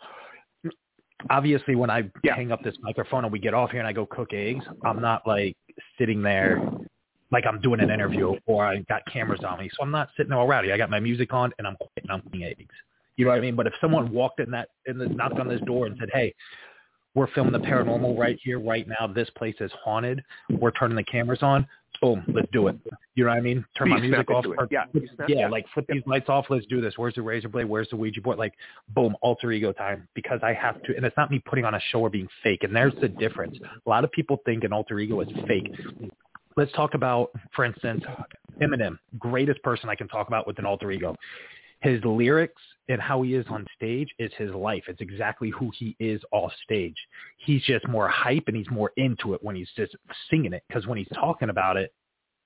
[1.31, 2.35] Obviously, when I yeah.
[2.35, 5.01] hang up this microphone and we get off here and I go cook eggs, I'm
[5.01, 5.57] not like
[5.99, 6.63] sitting there
[7.35, 9.69] like I'm doing an interview or I got cameras on me.
[9.75, 10.73] So I'm not sitting there all rowdy.
[10.73, 12.65] I got my music on and I'm and I'm cooking eggs.
[13.17, 13.57] You know what I mean?
[13.57, 16.33] But if someone walked in that in the knocked on this door and said, "Hey,
[17.15, 19.07] we're filming the paranormal right here, right now.
[19.07, 20.23] This place is haunted.
[20.49, 21.67] We're turning the cameras on.
[22.01, 22.77] Boom, let's do it.
[23.15, 23.65] You know what I mean?
[23.79, 24.45] Turn my music off.
[24.47, 26.47] Or, yeah, snap, yeah, yeah, like flip these lights off.
[26.51, 26.95] Let's do this.
[26.97, 27.67] Where's the razor blade?
[27.67, 28.37] Where's the Ouija board?
[28.37, 28.55] Like,
[28.95, 30.97] boom, alter ego time because I have to.
[30.97, 32.65] And it's not me putting on a show or being fake.
[32.65, 33.57] And there's the difference.
[33.87, 35.73] A lot of people think an alter ego is fake.
[36.57, 38.05] Let's talk about, for instance,
[38.63, 41.17] Eminem, greatest person I can talk about with an alter ego
[41.85, 44.85] his lyrics and how he is on stage is his life.
[44.89, 46.97] It's exactly who he is off stage.
[47.37, 49.95] He's just more hype and he's more into it when he's just
[50.31, 51.93] singing it because when he's talking about it,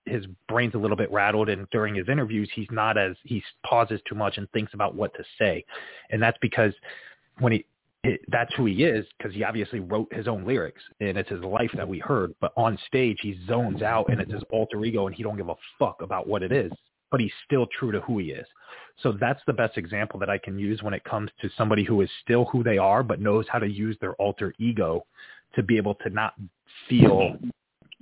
[0.06, 4.00] his brain's a little bit rattled and during his interviews he's not as he pauses
[4.08, 5.64] too much and thinks about what to say.
[6.10, 6.72] And that's because
[7.38, 7.64] when he
[8.04, 11.40] it, that's who he is because he obviously wrote his own lyrics and it's his
[11.40, 12.32] life that we heard.
[12.40, 15.48] But on stage, he zones out and it's his alter ego and he don't give
[15.48, 16.70] a fuck about what it is,
[17.10, 18.46] but he's still true to who he is.
[19.02, 22.00] So that's the best example that I can use when it comes to somebody who
[22.00, 25.04] is still who they are, but knows how to use their alter ego
[25.54, 26.34] to be able to not
[26.88, 27.36] feel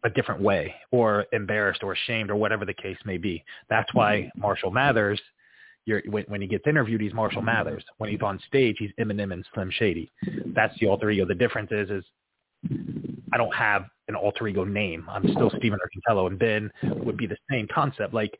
[0.05, 3.42] a different way or embarrassed or ashamed or whatever the case may be.
[3.70, 5.20] That's why Marshall Mathers
[5.87, 7.84] you're, when, when he gets interviewed, he's Marshall Mathers.
[7.99, 10.12] When he's on stage, he's Eminem and Slim Shady.
[10.55, 11.24] That's the alter ego.
[11.24, 12.05] The difference is, is
[13.32, 15.07] I don't have an alter ego name.
[15.09, 18.12] I'm still Stephen Urcantello, and Ben would be the same concept.
[18.12, 18.37] Like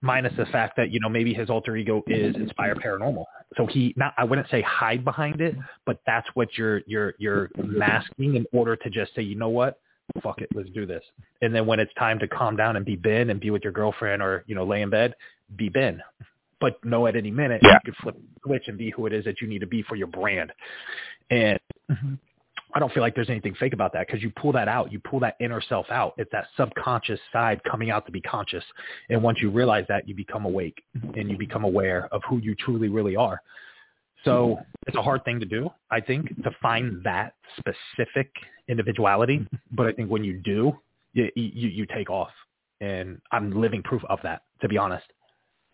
[0.00, 3.24] minus the fact that you know maybe his alter ego is Inspire Paranormal.
[3.56, 7.50] So he not I wouldn't say hide behind it, but that's what you're you're you're
[7.56, 9.80] masking in order to just say you know what
[10.22, 11.02] fuck it, let's do this.
[11.42, 13.72] And then when it's time to calm down and be Ben and be with your
[13.72, 15.14] girlfriend or you know lay in bed,
[15.56, 16.02] be Ben
[16.60, 17.74] but know at any minute yeah.
[17.74, 19.82] you could flip the switch and be who it is that you need to be
[19.82, 20.52] for your brand.
[21.30, 21.58] And
[21.90, 22.14] mm-hmm.
[22.74, 24.98] I don't feel like there's anything fake about that because you pull that out, you
[24.98, 26.14] pull that inner self out.
[26.18, 28.64] It's that subconscious side coming out to be conscious.
[29.08, 30.82] And once you realize that, you become awake
[31.14, 33.40] and you become aware of who you truly, really are.
[34.24, 38.30] So it's a hard thing to do, I think, to find that specific
[38.68, 39.46] individuality.
[39.70, 40.76] But I think when you do,
[41.12, 42.32] you, you, you take off.
[42.80, 45.06] And I'm living proof of that, to be honest.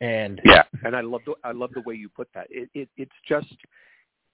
[0.03, 2.49] And yeah, and I love the I love the way you put that.
[2.51, 3.55] It, it it's just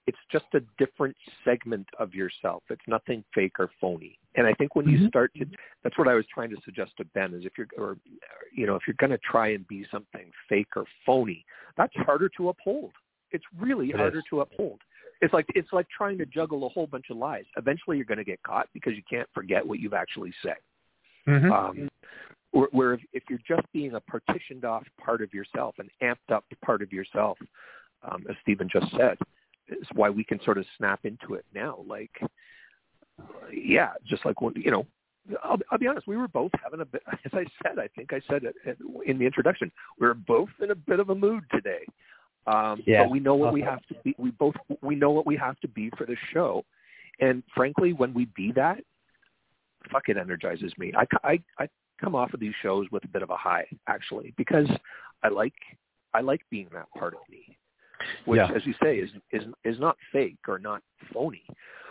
[0.07, 1.15] it's just a different
[1.45, 2.63] segment of yourself.
[2.71, 4.17] It's nothing fake or phony.
[4.35, 5.03] And I think when mm-hmm.
[5.03, 5.45] you start to,
[5.83, 7.97] that's what I was trying to suggest to Ben is if you're, or,
[8.51, 11.45] you know, if you're going to try and be something fake or phony,
[11.77, 12.91] that's harder to uphold.
[13.31, 14.23] It's really it harder is.
[14.31, 14.81] to uphold.
[15.21, 17.45] It's like it's like trying to juggle a whole bunch of lies.
[17.55, 20.57] Eventually, you're going to get caught because you can't forget what you've actually said.
[21.27, 21.51] Mm-hmm.
[21.51, 21.89] Um,
[22.51, 26.81] where, if you're just being a partitioned off part of yourself, an amped up part
[26.81, 27.37] of yourself,
[28.09, 29.17] um, as Stephen just said,
[29.69, 31.83] is why we can sort of snap into it now.
[31.87, 32.11] Like,
[33.53, 34.87] yeah, just like you know,
[35.43, 38.13] I'll, I'll be honest, we were both having a bit, as I said, I think
[38.13, 38.55] I said it
[39.05, 41.85] in the introduction, we are both in a bit of a mood today.
[42.47, 43.03] Um, yeah.
[43.03, 44.15] But we know what we have to be.
[44.17, 46.63] We both we know what we have to be for the show,
[47.19, 48.79] and frankly, when we be that,
[49.91, 50.91] fuck it energizes me.
[50.97, 51.69] I, I, I
[51.99, 54.67] come off of these shows with a bit of a high, actually, because
[55.23, 55.53] I like
[56.13, 57.57] I like being that part of me,
[58.25, 58.51] which, yeah.
[58.55, 60.81] as you say, is is is not fake or not
[61.13, 61.43] phony.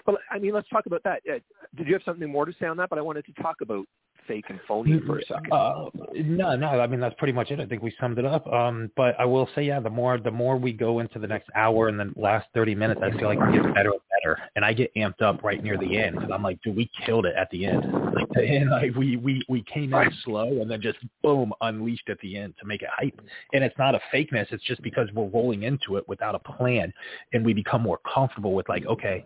[0.06, 1.20] But I mean, let's talk about that.
[1.30, 1.38] Uh,
[1.76, 2.88] did you have something more to say on that?
[2.90, 3.86] But I wanted to talk about
[4.29, 5.51] fake and phony for a second.
[5.51, 6.68] Uh, no, no.
[6.81, 7.59] I mean, that's pretty much it.
[7.59, 8.47] I think we summed it up.
[8.47, 11.49] Um, but I will say, yeah, the more the more we go into the next
[11.57, 14.64] hour and the last thirty minutes, I feel like we get better and better, and
[14.64, 17.35] I get amped up right near the end because I'm like, dude, we killed it
[17.37, 17.83] at the end.
[18.14, 22.09] Like the end, like we we we came in slow and then just boom unleashed
[22.11, 23.20] at the end to make it hype.
[23.53, 24.47] And it's not a fakeness.
[24.53, 26.93] It's just because we're rolling into it without a plan,
[27.33, 29.24] and we become more comfortable with like, okay,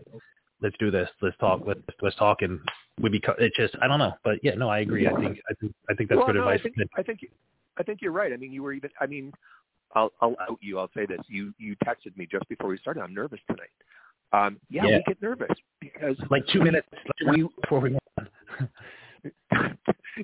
[0.63, 2.61] let's do this, let's talk, let's let's talk, and
[3.01, 3.35] we become.
[3.39, 5.07] It just I don't know, but yeah, no, I agree.
[5.07, 6.61] I think I think I think that's well, good no, advice.
[6.61, 7.21] I think, I think
[7.79, 8.33] I think you're right.
[8.33, 8.91] I mean, you were even.
[9.01, 9.33] I mean,
[9.95, 10.79] I'll I'll out you.
[10.79, 11.21] I'll say this.
[11.29, 13.03] You you texted me just before we started.
[13.03, 13.71] I'm nervous tonight.
[14.33, 14.97] Um, yeah, Yeah.
[14.99, 15.51] we get nervous
[15.81, 17.99] because like two minutes like, we before we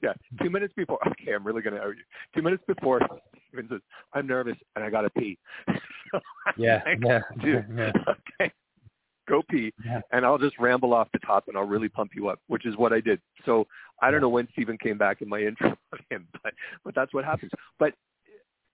[0.03, 0.13] yeah,
[0.43, 0.99] two minutes before.
[1.09, 2.03] Okay, I'm really going to out you.
[2.35, 3.01] Two minutes before,
[3.49, 3.81] Stephen says,
[4.15, 5.39] "I'm nervous and I got to pee."
[6.57, 7.93] Yeah, yeah, dude, yeah.
[8.41, 8.51] okay,
[9.29, 10.01] go pee, Yeah.
[10.13, 12.77] and I'll just ramble off the top and I'll really pump you up, which is
[12.77, 13.21] what I did.
[13.45, 13.67] So
[14.01, 16.53] I don't know when Stephen came back in my intro of him, but
[16.85, 17.53] but that's what happens.
[17.79, 17.95] But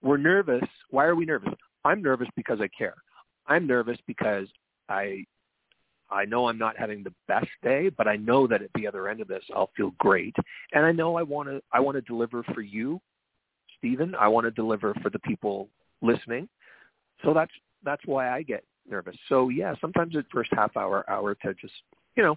[0.03, 0.65] we're nervous.
[0.91, 1.55] Why are we nervous?
[1.85, 2.95] I'm nervous because I care.
[3.47, 4.47] I'm nervous because
[4.89, 5.25] I
[6.11, 9.09] I know I'm not having the best day, but I know that at the other
[9.09, 10.37] end of this I'll feel great.
[10.73, 13.01] And I know I want to I want to deliver for you,
[13.79, 14.15] Stephen.
[14.15, 15.69] I want to deliver for the people
[16.03, 16.49] listening.
[17.25, 17.53] So that's
[17.83, 19.17] that's why I get nervous.
[19.29, 21.75] So yeah, sometimes the first half hour hour to just,
[22.17, 22.37] you know,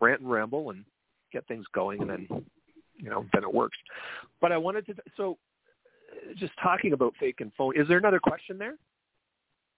[0.00, 0.84] rant and ramble and
[1.32, 2.28] get things going and then
[2.98, 3.78] you know, then it works.
[4.40, 5.38] But I wanted to so
[6.36, 7.78] just talking about fake and phone.
[7.78, 8.74] Is there another question there?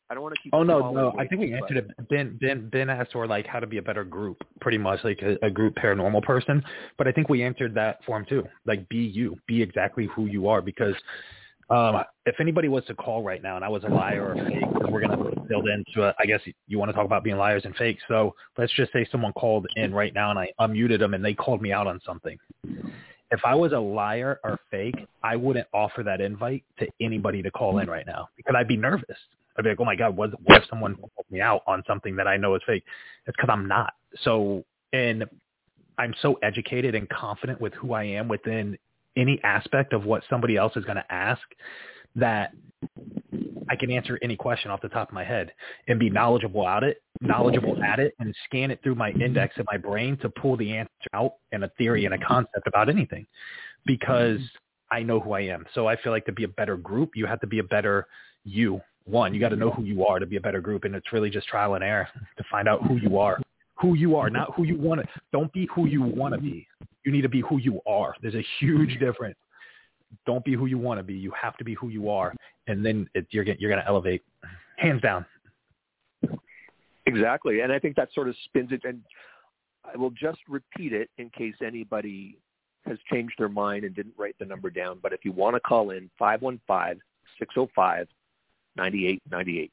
[0.08, 0.52] I don't want to keep.
[0.52, 1.14] Oh no, no.
[1.20, 2.08] I think we answered it.
[2.08, 5.20] Ben, Ben, Ben asked or like how to be a better group, pretty much like
[5.22, 6.62] a, a group paranormal person.
[6.98, 8.42] But I think we answered that for him too.
[8.66, 10.60] Like be you, be exactly who you are.
[10.60, 10.94] Because
[11.70, 14.44] um, if anybody was to call right now and I was a liar or a
[14.44, 15.16] fake, we're gonna
[15.48, 16.16] build into it.
[16.18, 18.02] I guess you want to talk about being liars and fakes.
[18.08, 21.34] So let's just say someone called in right now and I unmuted them and they
[21.34, 22.36] called me out on something.
[23.32, 27.50] If I was a liar or fake, I wouldn't offer that invite to anybody to
[27.52, 29.16] call in right now because I'd be nervous.
[29.56, 32.16] I'd be like, oh my God, what, what if someone called me out on something
[32.16, 32.82] that I know is fake?
[33.26, 33.92] It's because I'm not.
[34.24, 35.24] So, and
[35.98, 38.76] I'm so educated and confident with who I am within
[39.16, 41.42] any aspect of what somebody else is going to ask
[42.16, 42.52] that
[43.68, 45.52] I can answer any question off the top of my head
[45.88, 49.64] and be knowledgeable about it knowledgeable at it and scan it through my index in
[49.70, 53.26] my brain to pull the answer out and a theory and a concept about anything
[53.86, 54.40] because
[54.90, 55.66] I know who I am.
[55.74, 58.06] So I feel like to be a better group, you have to be a better
[58.44, 58.80] you.
[59.04, 60.84] One, you got to know who you are to be a better group.
[60.84, 62.08] And it's really just trial and error
[62.38, 63.38] to find out who you are,
[63.76, 65.08] who you are, not who you want to.
[65.32, 66.66] Don't be who you want to be.
[67.10, 68.14] You need to be who you are.
[68.22, 69.04] There's a huge mm-hmm.
[69.04, 69.36] difference.
[70.26, 71.14] Don't be who you want to be.
[71.14, 72.32] You have to be who you are.
[72.68, 74.22] And then it, you're, you're going to elevate
[74.76, 75.26] hands down.
[77.06, 77.62] Exactly.
[77.62, 78.82] And I think that sort of spins it.
[78.84, 79.00] And
[79.92, 82.38] I will just repeat it in case anybody
[82.86, 85.00] has changed their mind and didn't write the number down.
[85.02, 88.06] But if you want to call in, 515-605-9898.
[89.56, 89.70] Say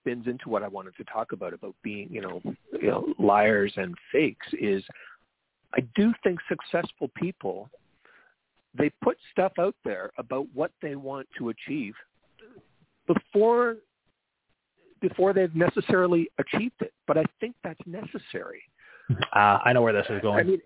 [0.05, 2.39] spins into what I wanted to talk about about being, you know,
[2.79, 4.83] you know, liars and fakes is
[5.73, 7.69] I do think successful people
[8.77, 11.93] they put stuff out there about what they want to achieve
[13.07, 13.77] before
[15.01, 16.93] before they've necessarily achieved it.
[17.07, 18.63] But I think that's necessary.
[19.33, 20.39] Uh, I know where this is going.
[20.39, 20.61] I mean,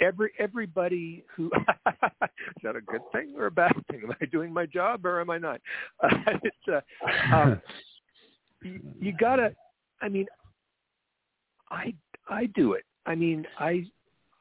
[0.00, 1.46] every everybody who
[1.86, 4.02] is that a good thing or a bad thing?
[4.04, 5.60] Am I doing my job or am I not?
[6.02, 6.08] Uh,
[6.42, 7.60] it's, uh, um,
[8.62, 9.54] you, you gotta.
[10.00, 10.26] I mean,
[11.70, 11.94] I
[12.28, 12.84] I do it.
[13.06, 13.84] I mean, I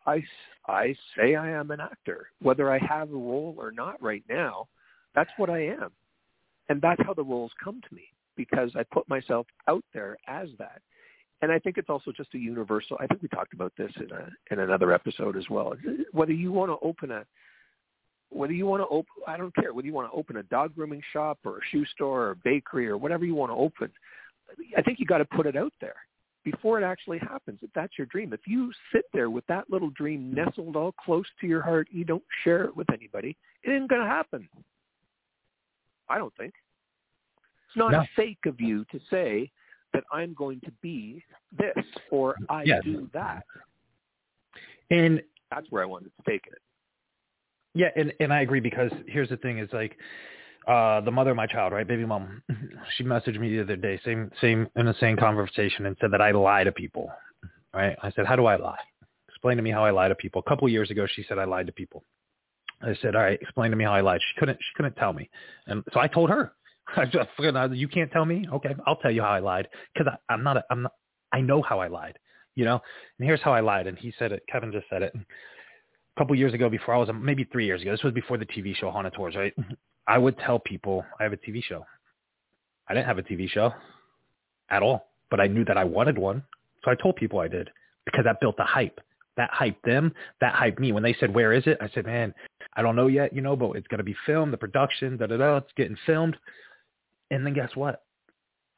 [0.06, 0.24] I
[0.68, 4.68] I say I am an actor, whether I have a role or not right now.
[5.16, 5.92] That's what I am,
[6.70, 8.04] and that's how the roles come to me
[8.36, 10.82] because I put myself out there as that.
[11.42, 12.98] And I think it's also just a universal.
[13.00, 15.76] I think we talked about this in a in another episode as well.
[16.12, 17.26] Whether you want to open a
[18.30, 20.76] whether you want to open, I don't care, whether you want to open a dog
[20.76, 23.92] grooming shop or a shoe store or a bakery or whatever you want to open,
[24.78, 25.96] I think you got to put it out there
[26.44, 27.60] before it actually happens.
[27.62, 31.26] If that's your dream, if you sit there with that little dream nestled all close
[31.42, 34.48] to your heart, you don't share it with anybody, It ain't going to happen.
[36.10, 36.54] I don't think.
[37.68, 38.06] It's not no.
[38.16, 39.52] fake of you to say
[39.94, 41.24] that I'm going to be
[41.58, 42.82] this or I yes.
[42.84, 43.44] do that.
[44.90, 45.22] And
[45.52, 46.60] that's where I wanted to take it.
[47.74, 49.96] Yeah, and and I agree because here's the thing: is like
[50.68, 52.42] uh the mother of my child, right, baby mom.
[52.98, 56.22] She messaged me the other day, same same in the same conversation, and said that
[56.22, 57.12] I lie to people.
[57.74, 57.96] Right?
[58.02, 58.80] I said, how do I lie?
[59.30, 60.42] Explain to me how I lie to people.
[60.44, 62.04] A couple of years ago, she said I lied to people.
[62.82, 64.22] I said, all right, explain to me how I lied.
[64.22, 65.30] She couldn't she couldn't tell me,
[65.68, 66.54] and so I told her.
[66.96, 67.30] I just
[67.74, 68.48] you can't tell me.
[68.54, 70.94] Okay, I'll tell you how I lied because I'm not a, I'm not
[71.34, 72.18] I know how I lied.
[72.56, 72.82] You know,
[73.20, 73.88] and here's how I lied.
[73.88, 74.44] And he said it.
[74.52, 77.92] Kevin just said it A couple years ago before I was maybe three years ago.
[77.92, 79.54] This was before the TV show Haunted Tours, right?
[80.08, 81.86] I would tell people I have a TV show.
[82.88, 83.74] I didn't have a TV show
[84.70, 86.44] at all, but I knew that I wanted one.
[86.84, 87.70] So I told people I did
[88.06, 89.00] because that built the hype.
[89.36, 90.14] That hyped them.
[90.42, 90.92] That hyped me.
[90.94, 91.78] When they said, where is it?
[91.82, 92.34] I said, man,
[92.76, 95.28] I don't know yet, you know, but it's going to be filmed, the production, da
[95.28, 96.38] da da, it's getting filmed.
[97.32, 98.04] And then guess what?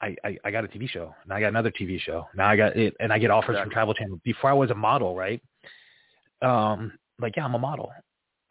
[0.01, 1.13] I, I, I got a TV show.
[1.27, 2.27] Now I got another TV show.
[2.33, 3.63] Now I got it, and I get offers exactly.
[3.63, 4.21] from Travel Channel.
[4.23, 5.41] Before I was a model, right?
[6.41, 7.91] Um, like, yeah, I'm a model.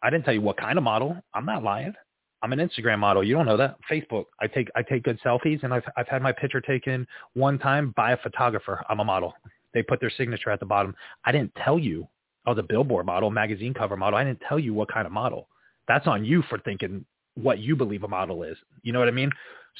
[0.03, 1.17] I didn't tell you what kind of model.
[1.33, 1.93] I'm not lying.
[2.41, 3.23] I'm an Instagram model.
[3.23, 3.77] You don't know that.
[3.91, 4.25] Facebook.
[4.39, 7.93] I take I take good selfies, and I've I've had my picture taken one time
[7.97, 8.83] by a photographer.
[8.87, 9.33] I'm a model.
[9.73, 10.95] They put their signature at the bottom.
[11.25, 12.07] I didn't tell you
[12.45, 14.17] I was a billboard model, magazine cover model.
[14.17, 15.47] I didn't tell you what kind of model.
[15.87, 17.05] That's on you for thinking
[17.41, 18.57] what you believe a model is.
[18.83, 19.31] You know what I mean?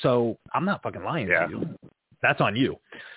[0.01, 1.47] So I'm not fucking lying yeah.
[1.47, 1.75] to you.
[2.21, 2.75] That's on you.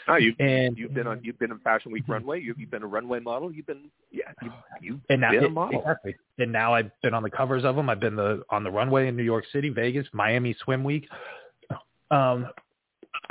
[0.09, 2.40] Oh, you and you've been on you've been in Fashion Week runway.
[2.40, 3.53] You've, you've been a runway model.
[3.53, 5.80] You've been yeah you you've and now, been a model.
[5.80, 6.14] Exactly.
[6.38, 7.90] And now I've been on the covers of them.
[7.90, 11.09] I've been the on the runway in New York City, Vegas, Miami Swim Week.
[12.11, 12.47] Um,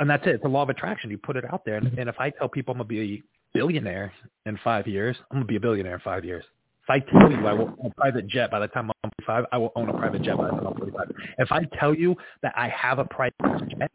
[0.00, 0.36] and that's it.
[0.36, 1.10] It's a law of attraction.
[1.10, 3.22] You put it out there, and, and if I tell people I'm gonna be a
[3.54, 4.12] billionaire
[4.44, 6.44] in five years, I'm gonna be a billionaire in five years.
[6.84, 9.44] If I tell you I will own a private jet by the time I'm 45,
[9.52, 11.12] I will own a private jet by the time I'm 45.
[11.38, 13.34] If I tell you that I have a private
[13.68, 13.90] jet,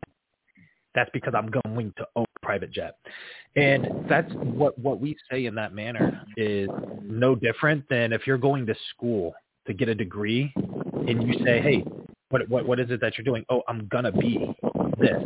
[0.95, 2.95] that's because I'm going to own a private jet.
[3.55, 6.69] And that's what, what we say in that manner is
[7.03, 9.33] no different than if you're going to school
[9.67, 11.83] to get a degree and you say, hey,
[12.29, 13.45] what, what, what is it that you're doing?
[13.49, 14.55] Oh, I'm going to be
[14.97, 15.21] this.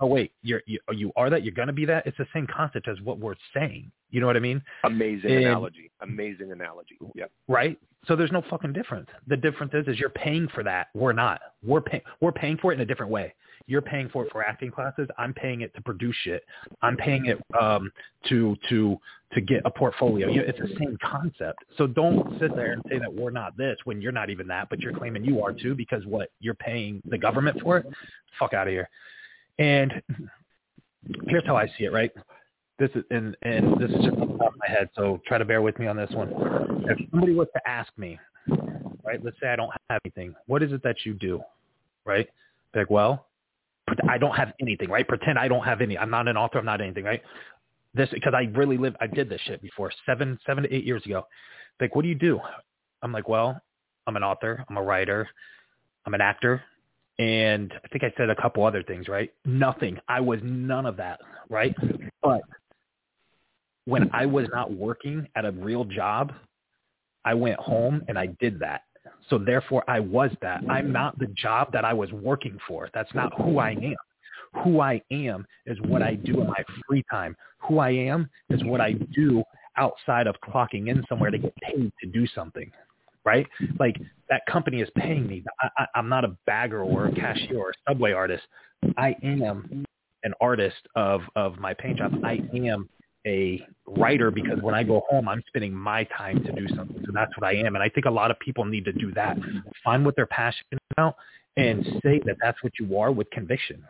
[0.00, 1.44] Oh, wait, you're, you, you are that?
[1.44, 2.06] You're going to be that?
[2.06, 3.90] It's the same concept as what we're saying.
[4.10, 4.62] You know what I mean?
[4.84, 5.90] Amazing and, analogy.
[6.02, 6.98] Amazing analogy.
[7.14, 7.24] Yeah.
[7.48, 7.78] Right?
[8.06, 9.08] So there's no fucking difference.
[9.26, 10.88] The difference is, is you're paying for that.
[10.94, 11.40] We're not.
[11.64, 12.02] We're paying.
[12.20, 13.34] We're paying for it in a different way.
[13.66, 15.08] You're paying for it for acting classes.
[15.18, 16.42] I'm paying it to produce shit.
[16.80, 17.92] I'm paying it um,
[18.28, 18.96] to to
[19.34, 20.30] to get a portfolio.
[20.30, 21.64] You know, it's the same concept.
[21.76, 24.70] So don't sit there and say that we're not this when you're not even that,
[24.70, 27.86] but you're claiming you are too because what you're paying the government for it.
[28.38, 28.88] Fuck out of here.
[29.58, 30.02] And
[31.28, 31.92] here's how I see it.
[31.92, 32.12] Right.
[32.78, 35.38] this is and and this is just off the top of my head, so try
[35.38, 36.32] to bear with me on this one.
[36.88, 38.18] If somebody was to ask me,
[39.04, 39.22] right?
[39.22, 40.34] Let's say I don't have anything.
[40.46, 41.42] What is it that you do,
[42.04, 42.28] right?
[42.72, 43.26] Be like, well,
[44.08, 45.06] I don't have anything, right?
[45.06, 45.98] Pretend I don't have any.
[45.98, 46.58] I'm not an author.
[46.58, 47.22] I'm not anything, right?
[47.94, 48.94] This because I really live.
[49.00, 51.26] I did this shit before seven, seven to eight years ago.
[51.80, 52.40] Like, what do you do?
[53.02, 53.60] I'm like, well,
[54.06, 54.64] I'm an author.
[54.68, 55.28] I'm a writer.
[56.06, 56.62] I'm an actor.
[57.18, 59.32] And I think I said a couple other things, right?
[59.44, 59.98] Nothing.
[60.08, 61.74] I was none of that, right?
[62.22, 62.42] But
[63.86, 66.32] when I was not working at a real job,
[67.24, 68.82] I went home and I did that.
[69.30, 70.62] So therefore I was that.
[70.68, 72.88] I'm not the job that I was working for.
[72.94, 74.62] That's not who I am.
[74.64, 77.36] Who I am is what I do in my free time.
[77.68, 79.42] Who I am is what I do
[79.76, 82.70] outside of clocking in somewhere to get paid to do something.
[83.28, 83.46] Right?
[83.78, 83.96] Like
[84.30, 85.44] that company is paying me.
[85.60, 88.44] I, I, I'm not a bagger or a cashier or a subway artist.
[88.96, 89.84] I am
[90.24, 92.12] an artist of of my paint job.
[92.24, 92.88] I am
[93.26, 97.02] a writer because when I go home, I'm spending my time to do something.
[97.04, 97.74] So that's what I am.
[97.74, 99.36] And I think a lot of people need to do that.
[99.84, 101.16] Find what they're passionate about
[101.56, 103.84] and say that that's what you are with conviction.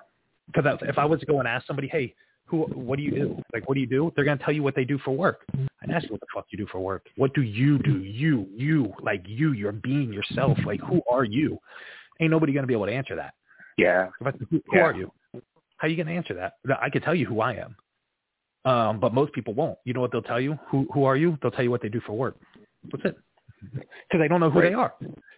[0.46, 2.14] Because if I was to go and ask somebody, hey,
[2.48, 3.42] who, what do you do?
[3.52, 4.12] Like, what do you do?
[4.14, 5.44] They're going to tell you what they do for work.
[5.82, 7.06] I'd ask you what the fuck you do for work.
[7.16, 7.98] What do you do?
[7.98, 10.58] You, you, like you, you're being yourself.
[10.66, 11.58] Like, who are you?
[12.20, 13.34] Ain't nobody going to be able to answer that.
[13.76, 14.08] Yeah.
[14.24, 14.80] I, who, Yeah.
[14.80, 15.12] are you?
[15.76, 16.54] How are you going to answer that?
[16.82, 17.76] I could tell you who I am.
[18.64, 19.78] Um, but most people won't.
[19.84, 20.58] You know what they'll tell you?
[20.70, 21.38] Who who are you?
[21.40, 22.36] They'll tell you what they do for work.
[22.90, 23.16] That's it.
[23.62, 24.94] Because they don't know who they are.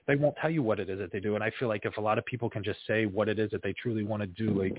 [0.07, 1.35] They won't tell you what it is that they do.
[1.37, 3.51] And I feel like if a lot of people can just say what it is
[3.51, 4.77] that they truly want to do, like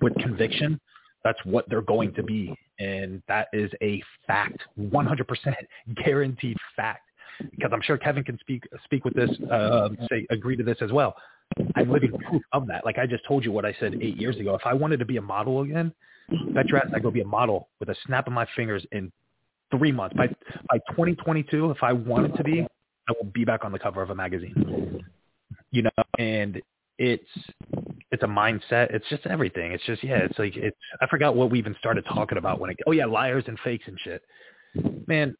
[0.00, 0.80] with conviction,
[1.24, 2.54] that's what they're going to be.
[2.78, 5.24] And that is a fact, 100%
[6.04, 7.08] guaranteed fact.
[7.50, 10.92] Because I'm sure Kevin can speak speak with this, uh, say agree to this as
[10.92, 11.14] well.
[11.74, 12.84] I'm living proof of that.
[12.84, 14.54] Like I just told you what I said eight years ago.
[14.54, 15.92] If I wanted to be a model again,
[16.54, 19.10] bet your ass I go be a model with a snap of my fingers in
[19.76, 20.14] three months.
[20.16, 20.28] By
[20.68, 22.60] by 2022, if I wanted to be,
[23.08, 25.04] I will be back on the cover of a magazine.
[25.70, 26.60] You know, and
[26.98, 27.24] it's
[28.12, 28.94] it's a mindset.
[28.94, 29.72] It's just everything.
[29.72, 30.18] It's just yeah.
[30.18, 30.76] It's like it's.
[31.00, 32.76] I forgot what we even started talking about when it.
[32.86, 34.22] Oh yeah, liars and fakes and shit.
[35.06, 35.34] Man,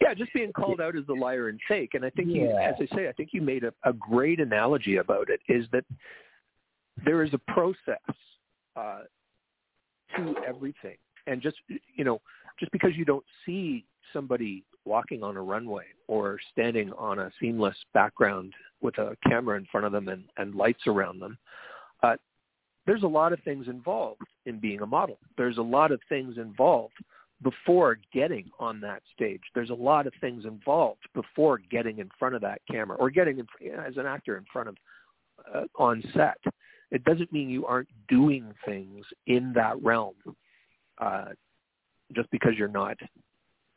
[0.00, 1.90] Yeah, just being called out as the liar and fake.
[1.94, 4.96] And I think you, as I say, I think you made a, a great analogy
[4.96, 5.40] about it.
[5.48, 5.84] Is that
[7.04, 8.16] there is a process
[8.76, 9.00] uh,
[10.16, 10.96] to everything,
[11.26, 11.56] and just
[11.96, 12.20] you know,
[12.60, 17.76] just because you don't see somebody walking on a runway or standing on a seamless
[17.94, 21.38] background with a camera in front of them and, and lights around them,
[22.02, 22.16] uh,
[22.86, 25.18] there's a lot of things involved in being a model.
[25.36, 26.94] There's a lot of things involved
[27.42, 29.40] before getting on that stage.
[29.54, 33.38] There's a lot of things involved before getting in front of that camera or getting
[33.38, 34.76] in, as an actor in front of
[35.54, 36.38] uh, on set.
[36.90, 40.14] It doesn't mean you aren't doing things in that realm
[40.98, 41.30] uh,
[42.14, 42.96] just because you're not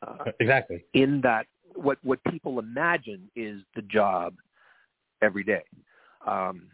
[0.06, 0.84] uh, exactly.
[0.94, 4.34] in that what what people imagine is the job
[5.22, 5.64] every day.
[6.26, 6.68] Um,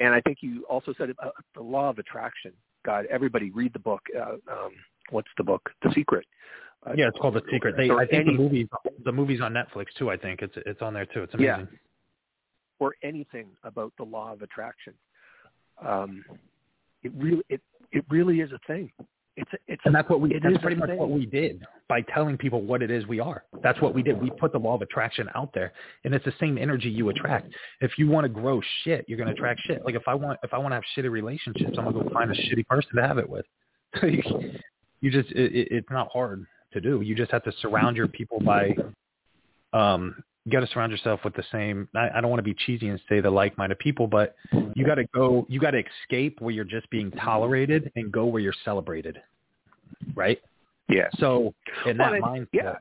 [0.00, 2.52] and I think you also said about the law of attraction.
[2.84, 4.00] God, everybody read the book.
[4.18, 4.72] Uh, um,
[5.10, 5.70] what's the book?
[5.82, 6.26] The Secret.
[6.86, 7.76] Uh, Yeah, it's called The Secret.
[7.76, 8.68] They, I think any, the movie,
[9.04, 10.10] the movie's on Netflix too.
[10.10, 11.22] I think it's it's on there too.
[11.22, 11.68] It's amazing.
[11.70, 11.78] Yeah.
[12.78, 14.94] or anything about the law of attraction.
[15.84, 16.24] Um,
[17.02, 17.60] it really it
[17.92, 18.90] it really is a thing.
[19.40, 20.38] It's it's And that's what we.
[20.42, 23.44] That's is pretty much what we did by telling people what it is we are.
[23.62, 24.20] That's what we did.
[24.20, 25.72] We put the law of attraction out there,
[26.04, 27.48] and it's the same energy you attract.
[27.80, 29.82] If you want to grow shit, you're gonna attract shit.
[29.84, 32.30] Like if I want, if I want to have shitty relationships, I'm gonna go find
[32.30, 33.46] a shitty person to have it with.
[34.02, 37.00] you just, it, it, it's not hard to do.
[37.00, 38.76] You just have to surround your people by.
[39.72, 41.86] Um, you got to surround yourself with the same.
[41.94, 44.36] I, I don't want to be cheesy and say the like-minded people, but
[44.74, 45.46] you got to go.
[45.48, 49.18] You got to escape where you're just being tolerated and go where you're celebrated
[50.14, 50.40] right?
[50.88, 51.08] yeah.
[51.18, 51.54] So
[51.86, 52.74] in Well, that mindset, yeah.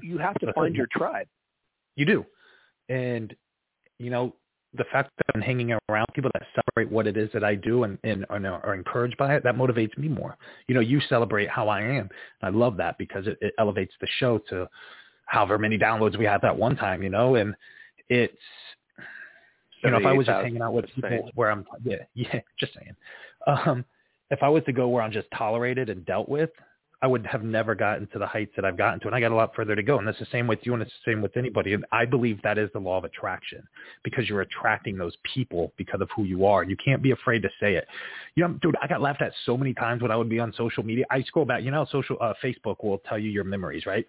[0.00, 1.26] You have to find your tribe.
[1.96, 2.24] you do.
[2.88, 3.34] And,
[3.98, 4.34] you know,
[4.74, 7.84] the fact that I'm hanging around people that celebrate what it is that I do
[7.84, 10.36] and, and, and are encouraged by it, that motivates me more.
[10.68, 12.08] You know, you celebrate how I am.
[12.42, 14.68] I love that because it, it elevates the show to
[15.24, 17.54] however many downloads we had that one time, you know, and
[18.08, 18.34] it's,
[19.82, 22.74] you know, if I was just hanging out with people where I'm, yeah, yeah, just
[22.74, 22.96] saying.
[23.46, 23.84] Um,
[24.30, 26.50] if I was to go where I'm just tolerated and dealt with,
[27.02, 29.30] I would have never gotten to the heights that I've gotten to, and I got
[29.30, 29.98] a lot further to go.
[29.98, 31.74] And that's the same with you, and it's the same with anybody.
[31.74, 33.62] And I believe that is the law of attraction
[34.02, 36.64] because you're attracting those people because of who you are.
[36.64, 37.86] You can't be afraid to say it.
[38.34, 40.54] You know, dude, I got laughed at so many times when I would be on
[40.56, 41.04] social media.
[41.10, 41.62] I scroll back.
[41.62, 44.06] You know, social uh, Facebook will tell you your memories, right?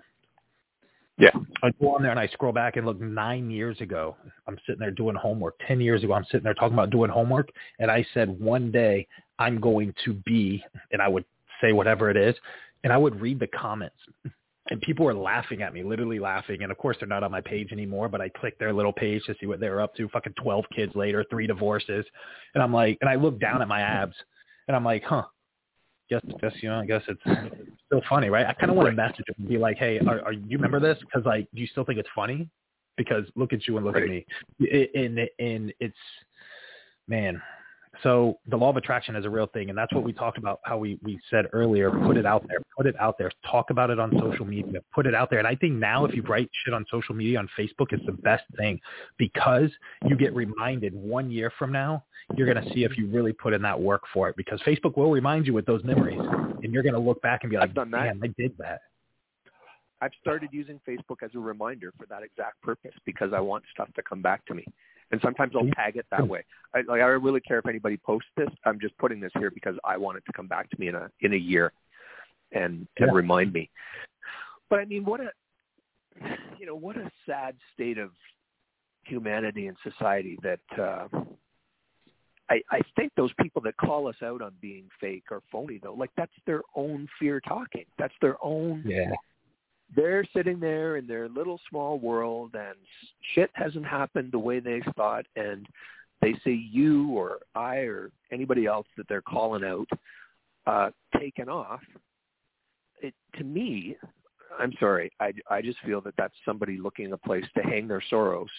[1.17, 1.31] Yeah.
[1.63, 4.15] I go on there and I scroll back and look nine years ago.
[4.47, 5.55] I'm sitting there doing homework.
[5.67, 7.49] Ten years ago, I'm sitting there talking about doing homework,
[7.79, 9.07] and I said one day
[9.39, 11.25] I'm going to be, and I would
[11.61, 12.35] say whatever it is,
[12.83, 13.97] and I would read the comments.
[14.69, 16.61] And people were laughing at me, literally laughing.
[16.61, 18.09] And of course, they're not on my page anymore.
[18.09, 20.09] But I clicked their little page to see what they were up to.
[20.09, 22.05] Fucking twelve kids later, three divorces,
[22.53, 24.15] and I'm like, and I look down at my abs,
[24.67, 25.23] and I'm like, huh,
[26.09, 27.21] guess, guess you know, I guess it's
[27.85, 28.45] still funny, right?
[28.45, 30.79] I kind of want to message them and be like, hey, are, are you remember
[30.79, 30.97] this?
[31.01, 32.49] Because like, do you still think it's funny?
[32.95, 34.03] Because look at you and look Right.
[34.03, 34.25] at me,
[34.59, 35.97] It- and and it's
[37.07, 37.41] man.
[38.03, 40.59] So the law of attraction is a real thing, and that's what we talked about.
[40.63, 43.89] How we we said earlier, put it out there, put it out there, talk about
[43.89, 45.39] it on social media, put it out there.
[45.39, 48.11] And I think now, if you write shit on social media on Facebook, it's the
[48.11, 48.79] best thing
[49.17, 49.69] because
[50.05, 52.03] you get reminded one year from now
[52.35, 54.97] you're going to see if you really put in that work for it because Facebook
[54.97, 56.19] will remind you with those memories
[56.63, 58.03] and you're going to look back and be like, I've done that.
[58.03, 58.81] damn, I did that.
[60.01, 63.89] I've started using Facebook as a reminder for that exact purpose because I want stuff
[63.95, 64.65] to come back to me.
[65.11, 66.43] And sometimes I'll tag it that way.
[66.75, 68.49] I, like, I don't really care if anybody posts this.
[68.65, 70.95] I'm just putting this here because I want it to come back to me in
[70.95, 71.71] a in a year,
[72.51, 73.13] and and Yeah.
[73.13, 73.69] remind me.
[74.69, 75.31] But I mean, what a
[76.59, 78.11] you know what a sad state of
[79.05, 81.07] humanity and society that uh,
[82.49, 85.93] I I think those people that call us out on being fake or phony though,
[85.93, 87.85] like that's their own fear talking.
[87.97, 89.13] That's their own Yeah.
[89.95, 92.75] They're sitting there in their little small world and
[93.33, 95.65] shit hasn't happened the way they thought and
[96.21, 99.87] they see you or I or anybody else that they're calling out
[100.65, 100.89] uh
[101.19, 101.81] taken off.
[103.01, 103.95] It to me
[104.59, 108.03] I'm sorry I I just feel that that's somebody looking a place to hang their
[108.09, 108.49] sorrows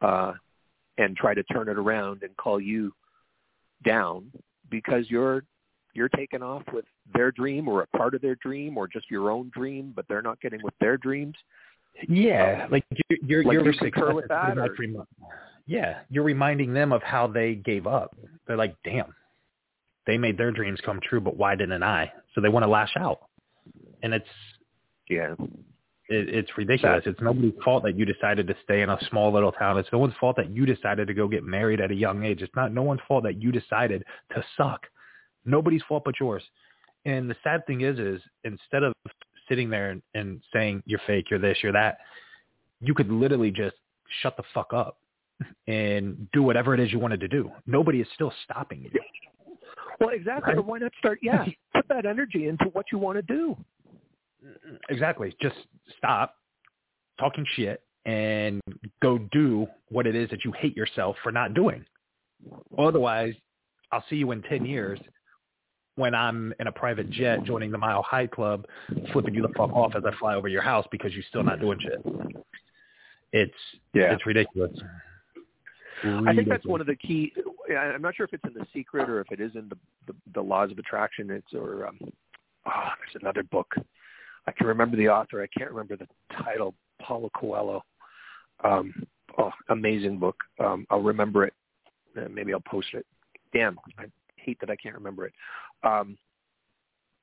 [0.00, 0.32] uh
[0.98, 2.92] and try to turn it around and call you
[3.84, 4.30] down
[4.70, 5.44] because you're
[5.94, 6.84] you're taken off with
[7.14, 10.22] their dream or a part of their dream or just your own dream, but they're
[10.22, 11.34] not getting with their dreams.
[12.08, 15.28] Yeah, um, like you're you're, Like you're you concur with that, pretty much or-
[15.66, 18.14] yeah, you're reminding them of how they gave up.
[18.46, 19.14] They're like, damn,
[20.06, 22.12] they made their dreams come true, but why didn't I?
[22.34, 23.20] So they want to lash out,
[24.02, 24.28] and it's
[25.08, 25.34] Yeah.
[26.08, 27.04] it, it's ridiculous.
[27.06, 29.78] It's nobody's fault that you decided to stay in a small little town.
[29.78, 32.42] It's no one's fault that you decided to go get married at a young age.
[32.42, 34.04] It's not no one's fault that you decided
[34.34, 34.86] to suck.
[35.44, 36.42] Nobody's fault but yours.
[37.04, 38.94] And the sad thing is, is instead of
[39.48, 41.98] sitting there and, and saying you're fake, you're this, you're that,
[42.80, 43.76] you could literally just
[44.22, 44.98] shut the fuck up
[45.66, 47.50] and do whatever it is you wanted to do.
[47.66, 48.90] Nobody is still stopping you.
[50.00, 50.54] Well, exactly.
[50.54, 50.64] Right.
[50.64, 51.18] Why not start?
[51.22, 51.44] Yeah,
[51.74, 53.56] put that energy into what you want to do.
[54.88, 55.34] Exactly.
[55.40, 55.56] Just
[55.96, 56.36] stop
[57.18, 58.60] talking shit and
[59.02, 61.84] go do what it is that you hate yourself for not doing.
[62.76, 63.34] Otherwise,
[63.92, 64.98] I'll see you in 10 years
[65.96, 68.66] when I'm in a private jet joining the Mile High Club,
[69.12, 71.60] flipping you the fuck off as I fly over your house because you're still not
[71.60, 72.04] doing shit.
[73.32, 73.54] It's
[73.92, 74.12] Yeah.
[74.12, 74.72] it's ridiculous.
[76.04, 77.32] I think that's one of the key.
[77.70, 80.14] I'm not sure if it's in the secret or if it is in the the,
[80.34, 81.30] the laws of attraction.
[81.30, 83.74] It's or um, oh, there's another book.
[84.46, 85.42] I can remember the author.
[85.42, 86.08] I can't remember the
[86.42, 86.74] title.
[87.00, 87.82] Paulo Coelho.
[88.62, 88.94] Um,
[89.38, 90.36] oh, amazing book.
[90.58, 91.54] Um, I'll remember it.
[92.16, 93.06] Uh, maybe I'll post it.
[93.52, 94.04] Damn, I
[94.36, 95.32] hate that I can't remember it.
[95.84, 96.16] Um,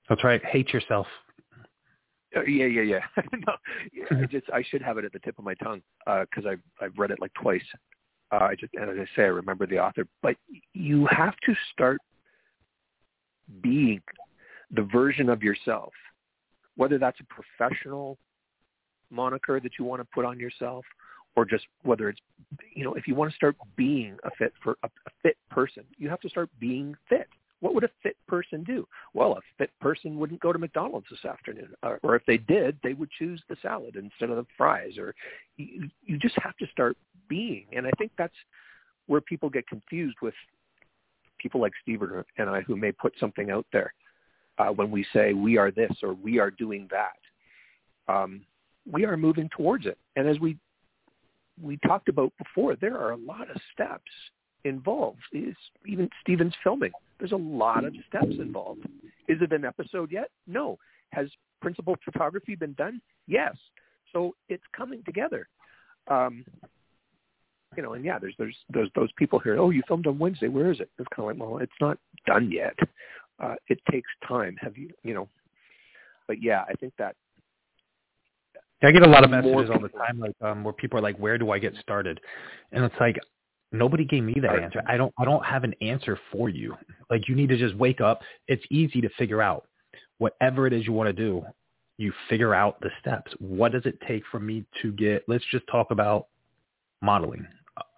[0.09, 0.43] That's right.
[0.45, 1.07] Hate yourself.
[2.35, 2.99] Uh, yeah, yeah, yeah.
[3.33, 3.53] no,
[3.91, 6.61] yeah, I just I should have it at the tip of my tongue because I've
[6.79, 7.63] I've read it like twice.
[8.31, 10.07] Uh, I just and as I say, I remember the author.
[10.21, 10.37] But
[10.73, 11.97] you have to start
[13.61, 14.01] being
[14.71, 15.91] the version of yourself,
[16.77, 18.17] whether that's a professional
[19.09, 20.85] moniker that you want to put on yourself,
[21.35, 22.21] or just whether it's
[22.73, 25.83] you know if you want to start being a fit for a, a fit person,
[25.97, 27.27] you have to start being fit.
[27.61, 28.87] What would a fit person do?
[29.13, 32.77] Well, a fit person wouldn't go to McDonald's this afternoon, or, or if they did,
[32.83, 34.97] they would choose the salad instead of the fries.
[34.97, 35.15] Or
[35.57, 36.97] you, you just have to start
[37.29, 38.33] being, and I think that's
[39.05, 40.33] where people get confused with
[41.37, 42.01] people like Steve
[42.37, 43.93] and I, who may put something out there
[44.57, 48.13] uh, when we say we are this or we are doing that.
[48.13, 48.41] Um,
[48.91, 50.57] we are moving towards it, and as we
[51.61, 54.11] we talked about before, there are a lot of steps
[54.65, 55.19] involved.
[55.33, 55.55] Is
[55.85, 56.91] even Stephen's filming.
[57.19, 58.85] There's a lot of steps involved.
[59.27, 60.29] Is it an episode yet?
[60.47, 60.77] No.
[61.11, 61.27] Has
[61.61, 63.01] principal photography been done?
[63.27, 63.55] Yes.
[64.13, 65.47] So it's coming together.
[66.07, 66.45] Um,
[67.77, 69.57] you know, and yeah, there's there's there's those people here.
[69.57, 70.47] Oh, you filmed on Wednesday.
[70.47, 70.89] Where is it?
[70.99, 72.75] It's kind of like, well, it's not done yet.
[73.39, 74.55] Uh, it takes time.
[74.59, 75.29] Have you, you know?
[76.27, 77.15] But yeah, I think that
[78.83, 81.17] I get a lot of messages all the time, like um, where people are like,
[81.17, 82.19] "Where do I get started?"
[82.71, 83.19] And it's like
[83.71, 84.81] nobody gave me that answer.
[84.87, 85.13] I don't.
[85.17, 86.75] I don't have an answer for you.
[87.09, 88.21] Like you need to just wake up.
[88.47, 89.67] It's easy to figure out.
[90.17, 91.43] Whatever it is you want to do,
[91.97, 93.31] You figure out the steps.
[93.39, 95.23] What does it take for me to get?
[95.27, 96.27] Let's just talk about
[97.01, 97.47] modeling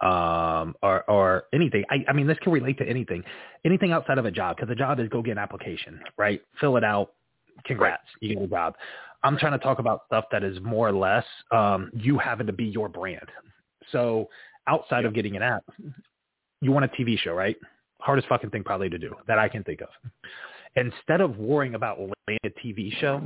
[0.02, 1.84] um, or, or anything.
[1.90, 3.24] I, I mean, this can relate to anything,
[3.66, 6.42] anything outside of a job because a job is go get an application, right?
[6.60, 7.14] Fill it out.
[7.66, 8.76] Congrats, you get a job.
[9.24, 12.54] I'm trying to talk about stuff that is more or less um, you having to
[12.54, 13.30] be your brand.
[13.92, 14.30] So
[14.68, 15.64] outside of getting an app,
[16.62, 17.58] you want a TV show, right?
[18.00, 19.90] Hardest fucking thing probably to do that I can think of.
[20.76, 23.22] Instead of worrying about landing a TV show,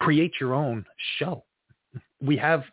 [0.00, 0.84] create your own
[1.18, 1.44] show.
[2.22, 2.64] We have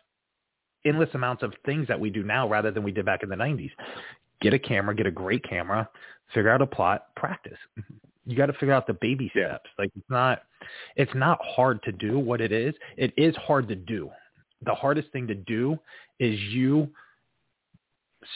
[0.84, 3.36] endless amounts of things that we do now rather than we did back in the
[3.36, 3.70] 90s.
[4.40, 5.88] Get a camera, get a great camera,
[6.32, 7.58] figure out a plot, practice.
[8.24, 9.68] You got to figure out the baby steps.
[9.78, 10.42] Like it's not
[10.96, 12.74] it's not hard to do what it is.
[12.96, 14.10] It is hard to do.
[14.64, 15.78] The hardest thing to do
[16.20, 16.88] is you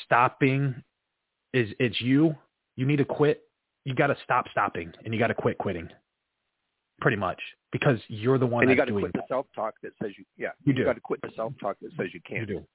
[0.04, 0.82] stopping
[1.52, 2.34] is it's you.
[2.76, 3.42] You need to quit.
[3.84, 5.88] You got to stop stopping and you got to quit quitting.
[7.00, 7.40] Pretty much
[7.72, 8.62] because you're the one.
[8.62, 10.24] And you got to quit the self-talk that says you.
[10.36, 12.48] Yeah, you, you got to quit the self-talk that says you can't.
[12.48, 12.66] You do.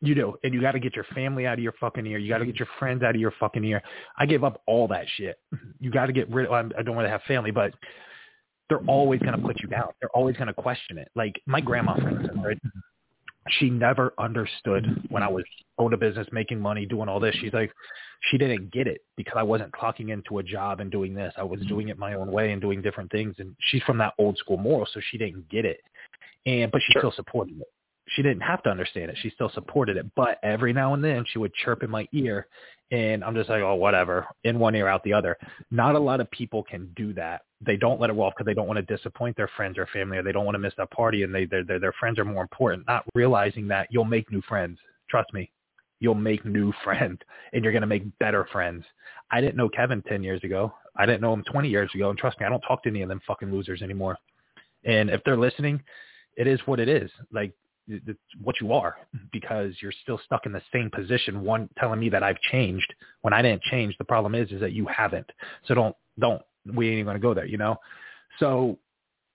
[0.00, 0.34] You do.
[0.42, 2.18] And you got to get your family out of your fucking ear.
[2.18, 3.80] You got to get your friends out of your fucking ear.
[4.18, 5.38] I gave up all that shit.
[5.78, 7.72] You got to get rid of, I don't want to have family, but
[8.68, 9.90] they're always going to put you down.
[10.00, 11.08] They're always going to question it.
[11.14, 12.58] Like my grandma, for instance, right?
[13.48, 15.44] She never understood when I was
[15.78, 17.34] owning a business, making money, doing all this.
[17.40, 17.72] She's like,
[18.30, 21.32] she didn't get it because I wasn't clocking into a job and doing this.
[21.36, 21.68] I was mm-hmm.
[21.68, 23.36] doing it my own way and doing different things.
[23.38, 25.80] And she's from that old school moral, so she didn't get it.
[26.46, 27.02] And but she sure.
[27.02, 27.68] still supported it.
[28.10, 29.18] She didn't have to understand it.
[29.20, 30.06] She still supported it.
[30.14, 32.46] But every now and then she would chirp in my ear
[32.90, 35.36] and I'm just like, oh, whatever, in one ear, out the other.
[35.70, 37.42] Not a lot of people can do that.
[37.64, 40.18] They don't let it roll because they don't want to disappoint their friends or family,
[40.18, 42.42] or they don't want to miss that party, and they their their friends are more
[42.42, 42.86] important.
[42.86, 44.78] Not realizing that you'll make new friends.
[45.08, 45.50] Trust me,
[46.00, 47.18] you'll make new friends,
[47.52, 48.84] and you're gonna make better friends.
[49.30, 50.72] I didn't know Kevin ten years ago.
[50.98, 53.02] I didn't know him 20 years ago, and trust me, I don't talk to any
[53.02, 54.16] of them fucking losers anymore.
[54.84, 55.82] And if they're listening,
[56.36, 57.10] it is what it is.
[57.32, 57.52] Like
[57.88, 58.96] it's what you are
[59.32, 61.42] because you're still stuck in the same position.
[61.42, 62.92] One telling me that I've changed
[63.22, 63.96] when I didn't change.
[63.98, 65.30] The problem is, is that you haven't.
[65.66, 66.42] So don't, don't,
[66.74, 67.76] we ain't even going to go there, you know?
[68.38, 68.78] So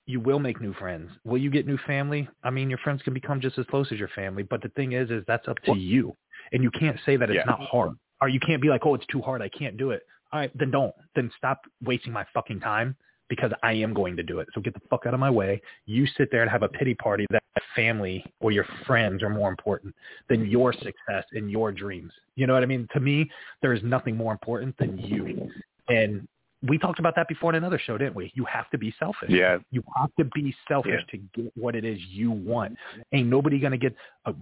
[0.05, 1.09] you will make new friends.
[1.23, 2.27] Will you get new family?
[2.43, 4.43] I mean, your friends can become just as close as your family.
[4.43, 6.15] But the thing is, is that's up to you.
[6.51, 7.43] And you can't say that it's yeah.
[7.45, 7.91] not hard.
[8.21, 9.41] Or you can't be like, oh, it's too hard.
[9.41, 10.03] I can't do it.
[10.33, 10.93] All right, then don't.
[11.15, 12.95] Then stop wasting my fucking time
[13.29, 14.49] because I am going to do it.
[14.53, 15.61] So get the fuck out of my way.
[15.85, 17.41] You sit there and have a pity party that
[17.75, 19.95] family or your friends are more important
[20.29, 22.11] than your success and your dreams.
[22.35, 22.87] You know what I mean?
[22.93, 23.29] To me,
[23.61, 25.49] there is nothing more important than you.
[25.87, 26.27] And
[26.67, 28.31] we talked about that before in another show, didn't we?
[28.35, 29.29] You have to be selfish.
[29.29, 29.57] Yeah.
[29.71, 31.19] You have to be selfish yeah.
[31.19, 32.77] to get what it is you want.
[33.13, 34.33] Ain't nobody going to get a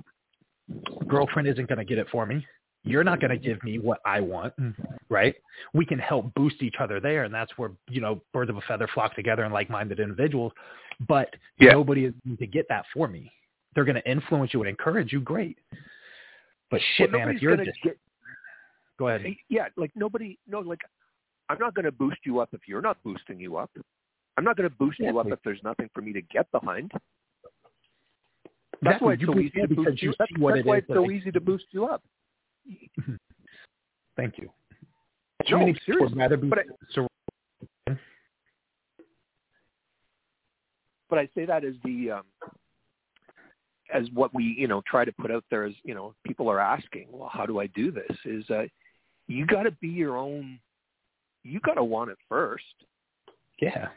[1.08, 2.46] girlfriend isn't going to get it for me
[2.84, 4.54] you're not going to give me what I want,
[5.10, 5.36] right?
[5.74, 8.62] We can help boost each other there, and that's where you know birds of a
[8.62, 10.54] feather flock together and like-minded individuals.
[11.08, 11.72] But yeah.
[11.72, 13.32] nobody is going to get that for me.
[13.76, 15.58] They're going to influence you and encourage you, great.
[16.72, 17.98] But shit, well, man, if you're just get,
[18.98, 19.26] go ahead.
[19.50, 20.82] Yeah, like nobody, no, like
[21.50, 23.72] I'm not going to boost you up if you're not boosting you up.
[24.38, 25.10] I'm not going to boost yeah.
[25.10, 26.92] you up if there's nothing for me to get behind.
[28.82, 29.06] That's exactly.
[29.06, 30.14] why it's you so easy to boost you.
[30.18, 32.02] That's, that's why it's so easy to boost you up.
[34.16, 34.50] Thank you.
[35.48, 37.96] Too no, many people would rather be but I,
[41.10, 42.24] but I say that as the um,
[43.94, 46.60] as what we you know try to put out there as you know people are
[46.60, 48.18] asking, well, how do I do this?
[48.26, 48.64] Is uh,
[49.28, 50.60] you got to be your own.
[51.44, 52.64] You got to want it first.
[53.62, 53.90] Yeah.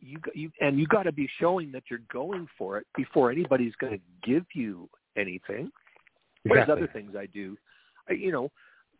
[0.00, 3.74] You you and you got to be showing that you're going for it before anybody's
[3.80, 5.70] going to give you anything.
[6.44, 6.52] Exactly.
[6.54, 7.56] There's other things I do.
[8.08, 8.50] I, you know,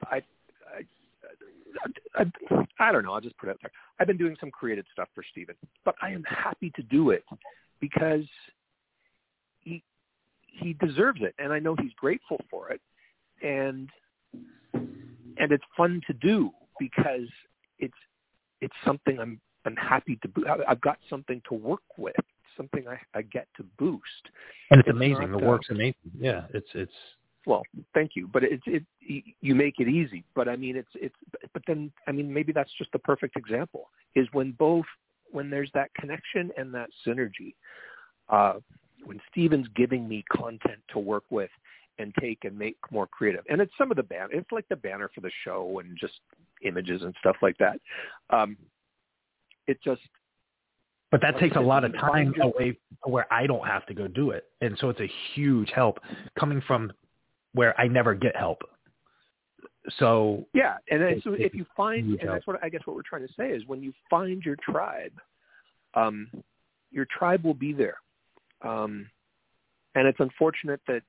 [0.05, 0.23] I,
[0.73, 2.25] I, I,
[2.79, 3.13] I don't know.
[3.13, 3.73] I'll just put it out there.
[3.99, 7.25] I've been doing some creative stuff for Stephen, but I am happy to do it
[7.81, 8.25] because
[9.61, 9.83] he
[10.47, 12.81] he deserves it, and I know he's grateful for it,
[13.43, 13.89] and
[14.73, 16.51] and it's fun to do
[16.83, 17.29] because
[17.79, 17.95] it's
[18.61, 20.65] it's something I'm I'm happy to.
[20.69, 22.17] I've got something to work with,
[22.57, 24.03] something I, I get to boost.
[24.71, 25.31] And it's, it's amazing.
[25.31, 26.11] The work's amazing.
[26.19, 26.93] Yeah, it's it's
[27.47, 27.63] well,
[27.95, 28.85] thank you, but it's it
[29.41, 30.25] you make it easy.
[30.35, 31.15] But I mean, it's it's
[31.53, 34.87] but then I mean maybe that's just the perfect example is when both
[35.31, 37.55] when there's that connection and that synergy.
[38.29, 38.55] Uh,
[39.05, 41.51] when Stephen's giving me content to work with
[41.99, 44.77] and take and make more creative, and it's some of the ban it's like the
[44.77, 46.21] banner for the show and just
[46.65, 47.79] images and stuff like that.
[48.31, 48.57] Um,
[49.67, 50.01] it just
[51.13, 54.31] but that takes a lot of time away where I don't have to go do
[54.31, 54.45] it.
[54.63, 55.99] And so it's a huge help
[56.41, 56.91] coming from
[57.53, 58.63] where I never get help.
[59.99, 63.03] So yeah, and then, so if you find, and that's what I guess what we're
[63.03, 65.13] trying to say is when you find your tribe,
[65.95, 66.31] um,
[66.91, 67.97] your tribe will be there.
[68.63, 69.11] Um,
[69.95, 71.03] and it's unfortunate that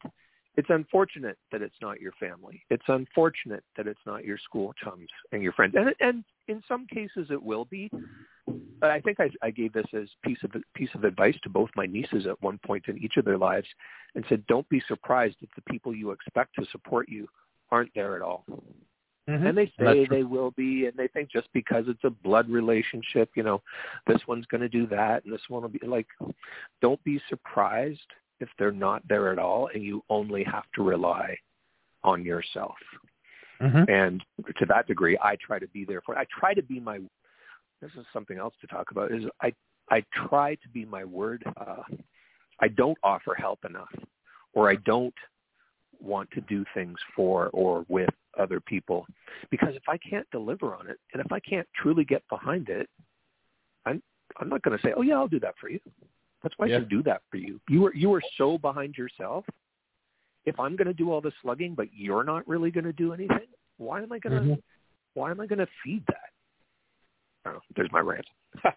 [0.56, 2.64] it's unfortunate that it's not your family.
[2.70, 5.76] It's unfortunate that it's not your school chums and your friends.
[5.76, 7.90] And and in some cases it will be.
[8.80, 11.70] But I think I, I gave this as piece of piece of advice to both
[11.76, 13.68] my nieces at one point in each of their lives,
[14.16, 17.28] and said, "Don't be surprised if the people you expect to support you
[17.72, 18.46] aren't there at all."
[19.30, 19.48] Mm-hmm.
[19.48, 23.30] And they say they will be, and they think just because it's a blood relationship,
[23.36, 23.62] you know,
[24.06, 26.08] this one's going to do that, and this one will be like.
[26.82, 28.02] Don't be surprised
[28.40, 31.38] if they're not there at all, and you only have to rely
[32.04, 32.76] on yourself.
[33.62, 33.90] Mm-hmm.
[33.90, 34.24] And
[34.58, 36.18] to that degree, I try to be there for.
[36.18, 37.00] I try to be my.
[37.82, 39.12] This is something else to talk about.
[39.12, 39.54] Is I
[39.90, 41.44] I try to be my word.
[41.58, 41.84] Uh,
[42.60, 43.94] I don't offer help enough,
[44.54, 45.14] or I don't
[46.00, 49.06] want to do things for or with other people
[49.50, 52.90] because if I can't deliver on it and if I can't truly get behind it,
[53.86, 54.02] I'm
[54.38, 55.80] I'm not going to say, "Oh yeah, I'll do that for you."
[56.44, 56.76] That's why Yeah.
[56.76, 57.60] I should do that for you.
[57.70, 59.46] You are you are so behind yourself.
[60.46, 63.14] If I'm going to do all the slugging, but you're not really going to do
[63.14, 63.48] anything,
[63.78, 64.62] why am I going to Mhm.
[65.14, 66.30] why am I going to feed that?
[67.46, 67.58] I.
[67.76, 68.26] There's my rant.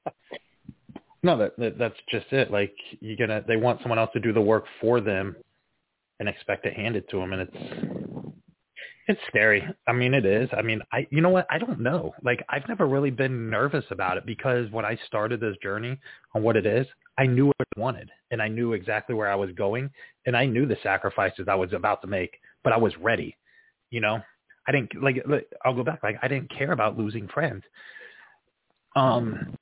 [1.23, 2.53] No, that, that that's just it.
[2.53, 5.35] Like you're gonna, they want someone else to do the work for them,
[6.21, 7.57] and expect to hand it to them, and it's
[9.09, 9.67] it's scary.
[9.89, 10.49] I mean, it is.
[10.57, 11.47] I mean, I you know what?
[11.51, 12.15] I don't know.
[12.23, 15.99] Like I've never really been nervous about it because when I started this journey
[16.35, 16.87] on what it is,
[17.19, 19.91] I knew what I wanted, and I knew exactly where I was going,
[20.27, 23.37] and I knew the sacrifices I was about to make, but I was ready.
[23.91, 24.21] You know,
[24.67, 25.23] I didn't like.
[25.29, 26.03] like, I'll go back.
[26.03, 27.63] Like I didn't care about losing friends.
[28.97, 29.57] Um,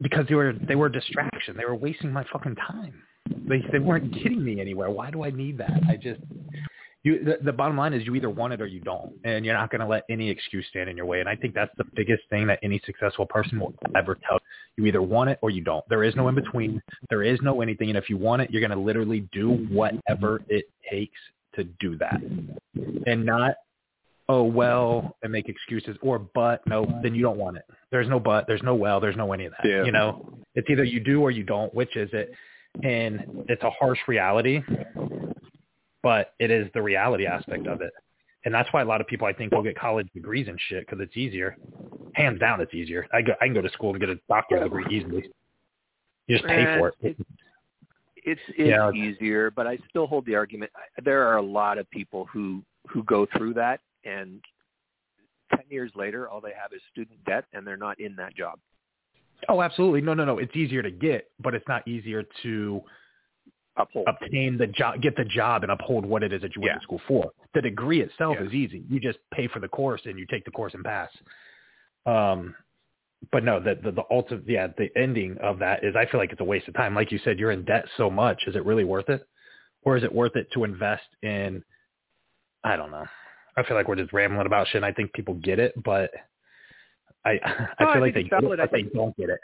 [0.00, 1.56] because they were they were a distraction.
[1.56, 3.02] They were wasting my fucking time.
[3.46, 4.90] They they weren't getting me anywhere.
[4.90, 5.80] Why do I need that?
[5.88, 6.20] I just
[7.08, 9.54] you the, the bottom line is you either want it or you don't, and you're
[9.54, 11.20] not going to let any excuse stand in your way.
[11.20, 14.38] And I think that's the biggest thing that any successful person will ever tell
[14.76, 15.84] you: You either want it or you don't.
[15.88, 16.80] There is no in between.
[17.10, 17.88] There is no anything.
[17.88, 21.18] And if you want it, you're going to literally do whatever it takes
[21.54, 22.20] to do that,
[23.06, 23.56] and not
[24.28, 28.20] oh well and make excuses or but no then you don't want it there's no
[28.20, 29.84] but there's no well there's no any of that Yeah.
[29.84, 32.30] you know it's either you do or you don't which is it
[32.82, 34.60] and it's a harsh reality
[36.08, 37.92] but it is the reality aspect of it
[38.44, 40.80] and that's why a lot of people i think will get college degrees and shit
[40.86, 41.50] because it's easier
[42.14, 44.62] hands down it's easier i go i can go to school and get a doctorate
[44.62, 45.22] degree easily
[46.26, 47.20] you just pay for it It's
[48.30, 48.90] it's, it's Yeah.
[48.92, 50.70] easier, but I still hold the argument.
[51.04, 54.40] There are a lot of people who who go through that, and
[55.54, 58.58] ten years later, all they have is student debt, and they're not in that job.
[59.48, 62.82] oh absolutely no no no it's easier to get but it's not easier to
[63.78, 64.06] Uphold.
[64.08, 66.78] obtain the job, get the job, and uphold what it is that you went Yeah.
[66.78, 67.30] to school for.
[67.54, 68.46] The degree itself Yeah.
[68.46, 68.80] is easy.
[68.88, 71.10] You just pay for the course and you take the course and pass.
[72.06, 72.54] Um,
[73.32, 76.32] but no, the the, the ultimate, yeah, the ending of that is I feel like
[76.32, 76.94] it's a waste of time.
[76.94, 78.46] Like you said, you're in debt so much.
[78.46, 79.22] Is it really worth it,
[79.82, 81.64] or is it worth it to invest in?
[82.64, 83.06] I don't know.
[83.56, 84.76] I feel like we're just rambling about shit.
[84.76, 86.10] And I think people get it, but
[87.24, 88.52] I I No, I feel like they get it.
[88.52, 89.40] I but they don't get it.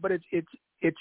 [0.00, 0.48] but it's it's
[0.80, 0.98] it's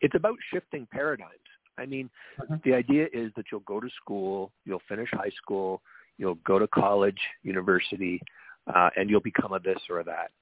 [0.00, 1.32] it's about shifting paradigms.
[1.76, 2.62] I mean, Mhm.
[2.64, 5.82] the idea is that you'll go to school, you'll finish high school,
[6.16, 8.20] you'll go to college, university,
[8.66, 10.32] uh, and you'll become a this or a that.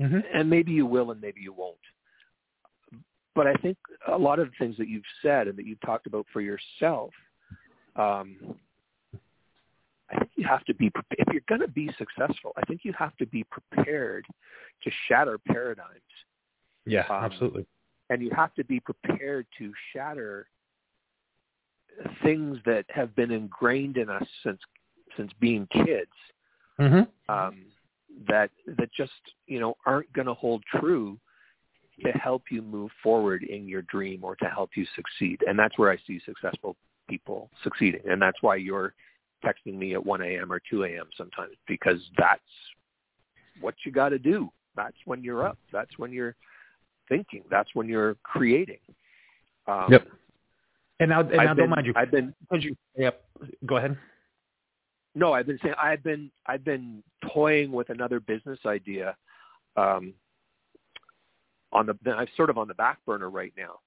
[0.00, 0.20] Mm-hmm.
[0.32, 1.76] and maybe you will and maybe you won't.
[3.34, 3.76] But I think
[4.06, 7.12] a lot of the things that you've said and that you've talked about for yourself,
[7.96, 8.58] um,
[10.08, 12.52] I think you have to be pre- if you're going to be successful.
[12.56, 14.24] I think you have to be prepared
[14.82, 16.00] to shatter paradigms,
[16.86, 17.66] Yeah, Um, absolutely.
[18.10, 20.46] And you have to be prepared to shatter
[22.22, 24.60] things that have been ingrained in us since
[25.16, 26.10] since being kids
[26.80, 27.32] Mm-hmm.
[27.32, 27.66] um,
[28.26, 29.12] that that just
[29.46, 31.18] you know aren't going to hold true
[32.02, 35.38] to help you move forward in your dream or to help you succeed.
[35.46, 36.76] And that's where I see successful
[37.10, 38.00] people succeeding.
[38.08, 38.94] And that's why you're
[39.44, 40.50] texting me at 1 a.m.
[40.50, 41.10] or 2 a.m.
[41.18, 42.40] sometimes because that's
[43.60, 44.50] what you got to do.
[44.76, 45.58] That's when you're up.
[45.70, 46.36] That's when you're
[47.10, 47.42] thinking.
[47.50, 48.80] That's when you're creating.
[49.66, 50.06] Um, Yep.
[51.00, 51.92] And now, and now I've don't been, mind you.
[51.96, 52.76] I've been you?
[52.96, 53.24] Yep.
[53.66, 53.96] Go ahead.
[55.14, 59.16] No, I've been saying I've been I've been toying with another business idea.
[59.76, 60.12] Um,
[61.72, 63.78] on the I'm sort of on the back burner right now,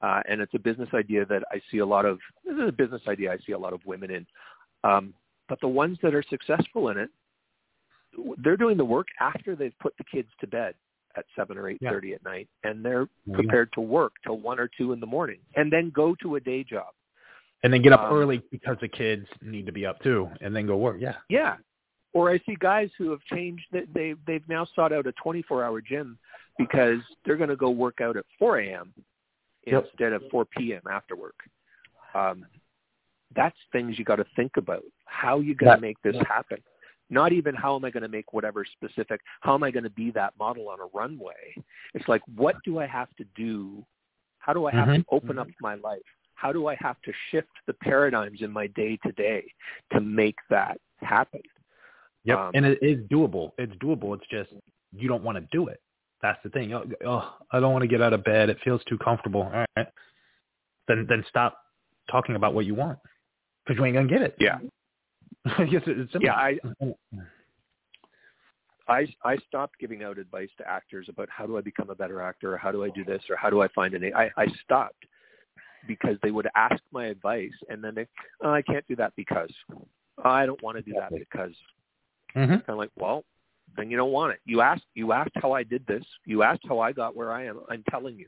[0.00, 2.18] uh, and it's a business idea that I see a lot of.
[2.44, 4.26] This is a business idea I see a lot of women in,
[4.82, 5.12] um,
[5.48, 7.10] but the ones that are successful in it,
[8.38, 10.74] they're doing the work after they've put the kids to bed
[11.16, 13.34] at seven or eight thirty at night, and they're Yeah.
[13.34, 16.40] prepared to work till one or two in the morning, and then go to a
[16.40, 16.92] day job.
[17.62, 20.54] And then get up Um, early because the kids need to be up too, and
[20.54, 21.00] then go work.
[21.00, 21.16] Yeah.
[21.28, 21.58] Yeah.
[22.12, 25.80] Or I see guys who have changed that they they've now sought out a 24-hour
[25.82, 26.18] gym
[26.58, 28.94] because they're going to go work out at 4 a.m.
[29.66, 29.84] Yep.
[29.92, 30.82] instead of 4 p.m.
[30.90, 31.36] after work.
[32.14, 32.46] Um,
[33.36, 34.82] that's things you got to think about.
[35.04, 36.58] How you going to make this happen?
[37.10, 39.20] Not even how am I going to make whatever specific.
[39.40, 41.54] How am I going to be that model on a runway?
[41.94, 43.84] It's like what do I have to do?
[44.38, 44.96] How do I have Mhm.
[44.98, 46.00] to open up my life?
[46.34, 49.52] How do I have to shift the paradigms in my day to day
[49.92, 51.42] to make that happen?
[52.24, 52.38] Yep.
[52.38, 53.52] Um, and it is doable.
[53.58, 54.16] It's doable.
[54.16, 54.52] It's just
[54.92, 55.80] you don't want to do it.
[56.22, 56.72] That's the thing.
[56.74, 58.50] Oh, oh, I don't want to get out of bed.
[58.50, 59.42] It feels too comfortable.
[59.42, 59.88] All right.
[60.88, 61.58] Then then stop
[62.10, 62.98] talking about what you want
[63.64, 64.34] because you ain't gonna get it.
[64.38, 64.58] Yeah.
[65.58, 66.22] I guess it's simple.
[66.22, 66.58] Yeah, I
[68.88, 72.20] I I stopped giving out advice to actors about how do I become a better
[72.20, 74.12] actor or how do I do this or how do I find an A.
[74.12, 75.06] I, I stopped
[75.86, 78.06] because they would ask my advice and then they
[78.42, 79.50] oh, I can't do that because
[80.24, 81.54] I don't want to do that because
[82.34, 83.24] hmm I'm like well
[83.76, 84.40] then you don't want it.
[84.44, 86.04] You asked you asked how I did this.
[86.26, 87.60] You asked how I got where I am.
[87.70, 88.26] I'm telling you.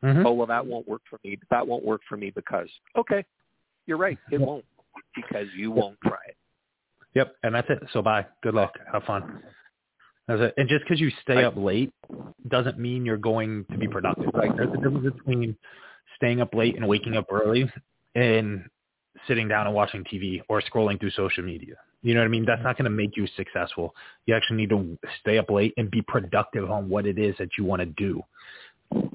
[0.00, 1.38] hmm Oh well that won't work for me.
[1.50, 3.24] That won't work for me because okay.
[3.86, 4.18] You're right.
[4.30, 4.64] It won't
[5.14, 6.36] because you won't try it.
[7.14, 7.34] Yep.
[7.42, 7.78] And that's it.
[7.92, 8.26] So bye.
[8.42, 8.78] Good luck.
[8.92, 9.42] Have fun.
[10.26, 10.54] That's it.
[10.56, 11.92] And just because you stay up late
[12.48, 14.30] doesn't mean you're going to be productive.
[14.34, 15.56] Like there's a difference between
[16.16, 17.70] staying up late and waking up early
[18.14, 18.64] and
[19.26, 21.74] sitting down and watching TV or scrolling through social media.
[22.02, 22.44] You know what I mean?
[22.44, 23.94] That's not going to make you successful.
[24.26, 27.50] You actually need to stay up late and be productive on what it is that
[27.58, 28.22] you want to do.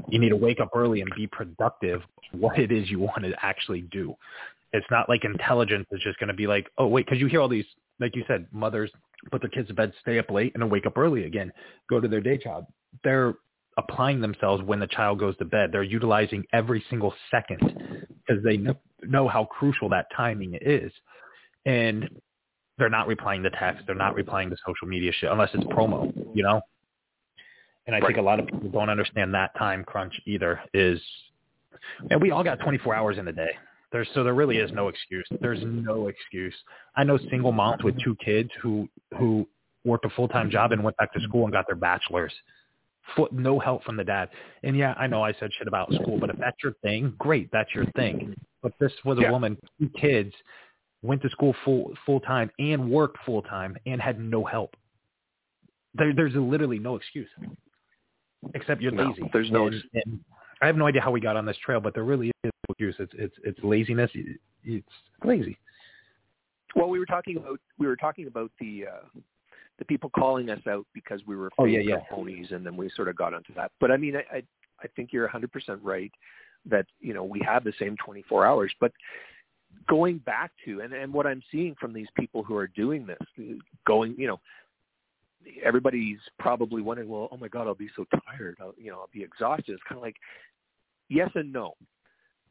[0.08, 2.02] You need to wake up early and be productive
[2.32, 4.16] what it is you want to actually do.
[4.72, 7.42] It's not like intelligence is just going to be like, oh, wait, because you hear
[7.42, 7.66] all these,
[8.00, 8.92] like you said, mothers
[9.32, 11.52] put their kids to bed, stay up late, and then wake up early again,
[11.90, 12.66] go to their day job.
[13.04, 13.36] They're
[13.78, 15.70] applying themselves when the child goes to bed.
[15.72, 17.60] They're utilizing every single second
[18.28, 20.92] because they kn- know how crucial that timing is.
[21.66, 22.10] And
[22.78, 23.84] they're not replying to text.
[23.86, 26.62] They're not replying to social media shit unless it's promo, you know?
[27.86, 31.02] And I think a lot of people don't understand that time crunch either is,
[32.10, 33.52] and we all got 24 hours in a day.
[33.92, 35.28] There's, so there really is no excuse.
[35.42, 36.54] There's no excuse.
[36.96, 38.88] I know single moms with two kids who,
[39.20, 39.48] who
[39.86, 42.34] worked a full-time job and went back to school and got their bachelor's.
[43.18, 44.30] Full, no help from the dad.
[44.64, 47.50] And yeah, I know I said shit about school, but if that's your thing, great,
[47.52, 48.34] that's your thing.
[48.62, 49.32] But this was a Yeah.
[49.32, 50.34] woman, two kids,
[51.02, 54.74] went to school full full time and worked full time and had no help.
[55.96, 57.28] There, there's literally no excuse,
[58.54, 59.30] except you're No, lazy.
[59.34, 60.20] there's no And, and
[60.62, 62.52] I have no idea how we got on this trail, but there really is no
[62.70, 62.96] excuse.
[63.00, 64.12] It's it's it's laziness.
[64.64, 64.88] It's
[65.24, 65.58] lazy.
[66.76, 69.20] Well, we were talking about we were talking about the uh,
[69.80, 71.96] the people calling us out because we were Oh, yeah, yeah.
[72.10, 73.72] or phonies, and then we sort of got onto that.
[73.80, 74.44] But I mean, I I,
[74.82, 75.50] I think you're 100%
[75.82, 76.12] right
[76.70, 78.92] that you know we have the same 24 hours, but
[79.90, 83.58] going back to and and what I'm seeing from these people who are doing this,
[83.86, 84.40] going you know.
[85.64, 88.58] Everybody's probably wondering, well, oh my God, I'll be so tired.
[88.62, 89.74] I'll, you know, I'll be exhausted.
[89.74, 90.16] It's kind of like,
[91.10, 91.74] yes and no.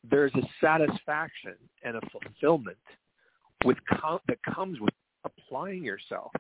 [0.08, 1.54] There's a satisfaction
[1.84, 2.76] and a fulfillment
[3.64, 4.94] with com- that comes with
[5.24, 6.32] applying yourself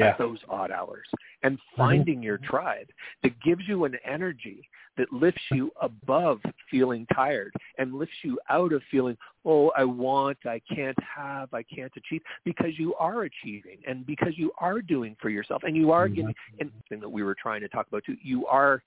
[0.00, 1.06] at those odd hours.
[1.42, 2.88] And finding your tribe
[3.22, 6.40] that gives you an energy that lifts you above
[6.70, 11.64] feeling tired and lifts you out of feeling oh i want i can't have i
[11.64, 15.90] can't achieve because you are achieving and because you are doing for yourself and you
[15.90, 16.60] are getting mm-hmm.
[16.60, 18.16] and thing that we were trying to talk about too.
[18.22, 18.82] You are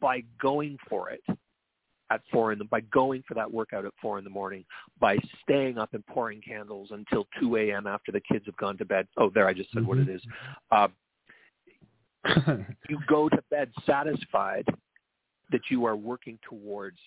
[0.00, 1.22] by going for it
[2.10, 4.64] at four in the by going for that workout at four in the morning,
[5.00, 7.86] by staying up and pouring candles until two a.m.
[7.86, 9.06] after the kids have gone to bed.
[9.16, 10.22] Oh, there I just said what it is.
[10.70, 10.88] Uh,
[12.88, 14.66] you go to bed satisfied
[15.50, 16.98] that you are working towards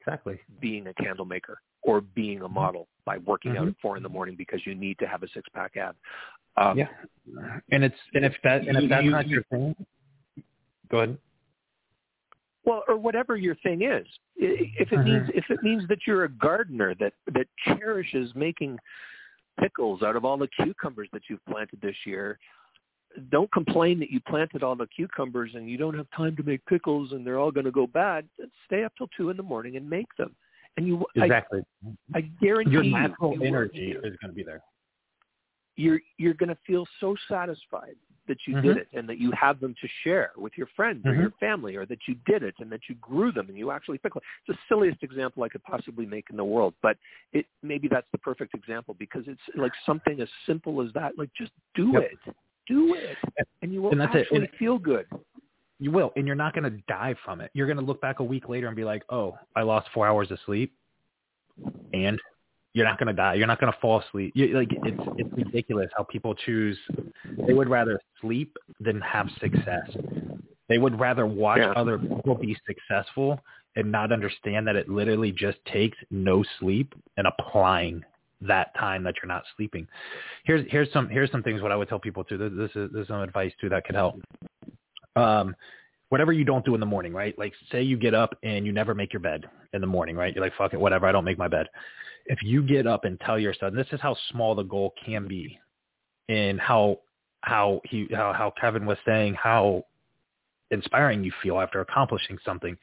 [0.00, 0.38] exactly.
[0.60, 3.70] being a candle maker or being a model by working out Mhm.
[3.70, 5.96] at four in the morning because you need to have a six pack ab.
[6.56, 6.88] Um, Yeah.
[7.70, 9.86] And it's and if that and if that's You- not you- your thing,
[10.88, 11.18] go ahead.
[12.64, 14.06] Well, or whatever your thing is.
[14.36, 15.32] If it means uh-huh.
[15.34, 18.78] if it means that you're a gardener that that cherishes making
[19.58, 22.38] pickles out of all the cucumbers that you've planted this year,
[23.30, 26.64] don't complain that you planted all the cucumbers and you don't have time to make
[26.66, 28.26] pickles and they're all going to go bad.
[28.66, 30.34] Stay up till two in the morning and make them.
[30.76, 31.60] And you, Exactly.
[32.14, 34.62] I, I guarantee your you, natural you- energy is going to be there.
[35.76, 37.96] you're you're going to feel so satisfied
[38.30, 38.62] that you Mhm.
[38.62, 41.20] did it and that you have them to share with your friends or Mhm.
[41.20, 43.98] your family or that you did it and that you grew them and you actually
[43.98, 44.22] picked one.
[44.46, 46.96] It's the silliest example I could possibly make in the world, but
[47.32, 51.18] it maybe that's the perfect example because it's like something as simple as that.
[51.18, 52.02] Like just do Yep.
[52.12, 52.34] it.
[52.66, 53.18] Do it.
[53.62, 55.06] And you will And actually And- feel good.
[55.80, 57.50] You will, and you're not going to die from it.
[57.54, 60.06] You're going to look back a week later and be like, "Oh, I lost four
[60.06, 60.72] hours of sleep,"
[61.92, 62.20] and
[62.72, 63.34] you're not going to die.
[63.34, 64.32] You're not going to fall asleep.
[64.34, 66.78] You, like it's it's ridiculous how people choose.
[67.46, 69.88] They would rather sleep than have success.
[70.68, 71.72] They would rather watch Yeah.
[71.72, 73.40] other people be successful
[73.76, 78.04] and not understand that it literally just takes no sleep and applying
[78.42, 79.86] that time that you're not sleeping.
[80.44, 82.38] Here's here's some here's some things what I would tell people too.
[82.38, 84.20] This, this is this is some advice too that could help.
[85.16, 85.56] Um,
[86.10, 87.36] whatever you don't do in the morning, right?
[87.38, 90.34] Like say you get up and you never make your bed in the morning, right?
[90.34, 91.66] You're like, fuck it, whatever, I don't make my bed.
[92.30, 95.26] If you get up and tell your son, this is how small the goal can
[95.26, 95.58] be
[96.28, 97.00] and how
[97.40, 99.84] how he how, how Kevin was saying how
[100.70, 102.76] inspiring you feel after accomplishing something.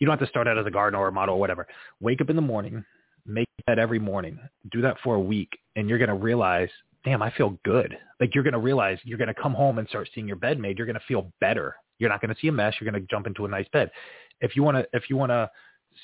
[0.00, 1.68] You don't have to start out as a gardener or a model or whatever.
[2.00, 2.84] Wake up in the morning,
[3.24, 4.36] make that every morning.
[4.72, 6.68] Do that for a week and you're going to realize,
[7.04, 7.96] damn, I feel good.
[8.18, 10.58] Like you're going to realize you're going to come home and start seeing your bed
[10.58, 10.76] made.
[10.76, 11.76] You're going to feel better.
[12.00, 12.74] You're not going to see a mess.
[12.80, 13.92] You're going to jump into a nice bed.
[14.40, 15.48] If you want to, if you want to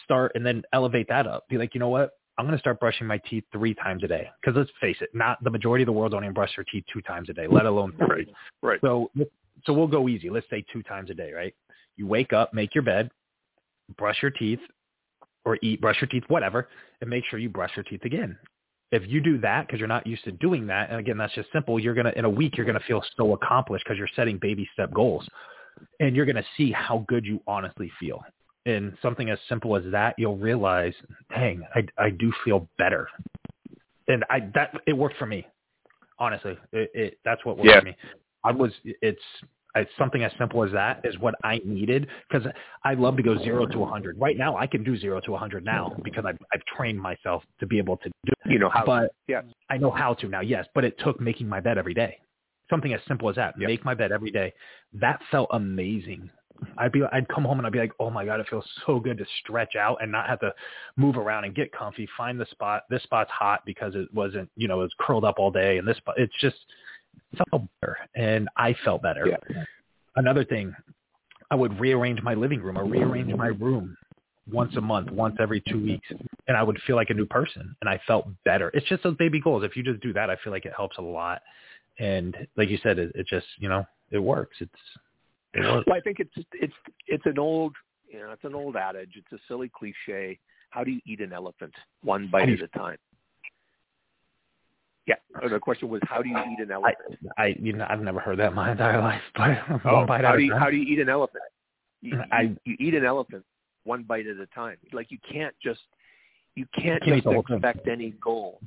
[0.05, 2.13] start and then elevate that up, be like, you know what?
[2.37, 4.29] I'm going to start brushing my teeth three times a day.
[4.41, 6.85] Because let's face it, not the majority of the world don't even brush their teeth
[6.93, 8.07] two times a day, let alone three.
[8.09, 8.29] Right.
[8.63, 8.81] Right.
[8.81, 9.11] So
[9.65, 10.31] so we'll go easy.
[10.31, 11.55] Let's say two times a day, right?
[11.97, 13.11] You wake up, make your bed,
[13.97, 14.59] brush your teeth,
[15.45, 16.69] or eat, brush your teeth, whatever,
[17.01, 18.37] and make sure you brush your teeth again.
[18.91, 21.51] If you do that because you're not used to doing that, and again, that's just
[21.53, 21.81] simple.
[21.81, 24.93] You're gonna in a week you're gonna feel so accomplished because you're setting baby step
[24.93, 25.27] goals,
[26.01, 28.23] and you're gonna see how good you honestly feel.
[28.67, 30.95] And something as simple as that, you'll realize,
[31.31, 33.09] dang, I I do feel better,
[34.09, 35.47] and I that it worked for me.
[36.19, 37.81] Honestly, it, it that's what worked Yeah.
[37.81, 37.97] for me.
[38.43, 39.21] I was it's
[39.75, 42.47] it's something as simple as that is what I needed because
[42.85, 44.19] I love to go zero to a hundred.
[44.21, 47.43] Right now, I can do zero to a hundred now because I've I've trained myself
[47.61, 48.33] to be able to do.
[48.45, 48.53] it.
[48.53, 48.85] You know how.
[48.87, 49.45] But yes.
[49.71, 50.41] I know how to now.
[50.41, 52.19] Yes, but it took making my bed every day.
[52.71, 53.55] Something as simple as that.
[53.59, 53.69] Yep.
[53.69, 54.53] Make my bed every day.
[54.95, 56.31] That felt amazing.
[56.79, 59.01] I'd be I'd come home and I'd be like, oh my god, it feels so
[59.01, 60.53] good to stretch out and not have to
[60.97, 62.09] move around and get comfy.
[62.17, 62.85] Find the spot.
[62.91, 65.87] This spot's hot because it wasn't you know it was curled up all day, and
[65.87, 66.57] this spot it's just
[67.33, 69.27] it felt better, and I felt better.
[69.27, 69.65] Yeah.
[70.17, 70.75] Another thing,
[71.51, 73.97] I would rearrange my living room or rearrange my room
[74.51, 76.07] once a month, once every two weeks,
[76.47, 78.71] and I would feel like a new person, and I felt better.
[78.75, 79.65] It's just those baby goals.
[79.65, 81.43] If you just do that, I feel like it helps a lot.
[81.99, 84.57] And like you said, it, it just you know it works.
[84.61, 84.73] It's
[85.59, 86.73] Well, I think it's it's
[87.07, 87.75] it's an old
[88.11, 89.13] you know it's an old adage.
[89.17, 90.39] It's a silly cliche.
[90.71, 91.73] How do you eat an elephant?
[92.03, 92.97] One bite at a time.
[95.07, 95.15] Yeah.
[95.43, 97.19] uh, The question was, how do you eat an elephant?
[97.39, 99.51] I you know I've never heard that in my entire life, but
[99.85, 101.43] Oh, how do you how do you eat an elephant?
[102.01, 103.45] You, I- you, you eat an elephant
[103.85, 104.77] one bite at a time.
[104.93, 105.81] Like you can't just
[106.55, 107.57] you can't Can't just the whole thing.
[107.57, 108.61] expect any goal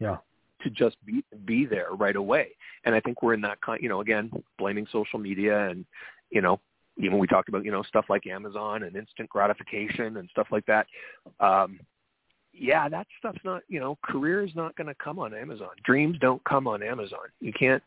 [0.00, 0.16] yeah.
[0.62, 2.48] To just be be there right away.
[2.84, 3.82] And I think we're in that kind.
[3.82, 5.84] You know, again, blaming social media and
[6.30, 6.60] you know,
[6.98, 10.66] even we talked about you know stuff like Amazon and instant gratification and stuff like
[10.66, 10.86] that.
[11.40, 11.80] Um,
[12.52, 13.62] yeah, that stuff's not.
[13.68, 15.70] You know, career is not going to come on Amazon.
[15.84, 17.26] Dreams don't come on Amazon.
[17.40, 17.82] You can't,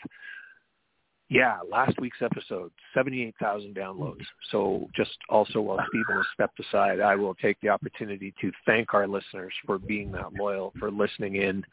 [1.29, 4.25] Yeah, last week's episode, 78,000 downloads.
[4.51, 8.95] So just also while Stephen has stepped aside, I will take the opportunity to thank
[8.95, 11.63] our listeners for being that loyal, for listening in.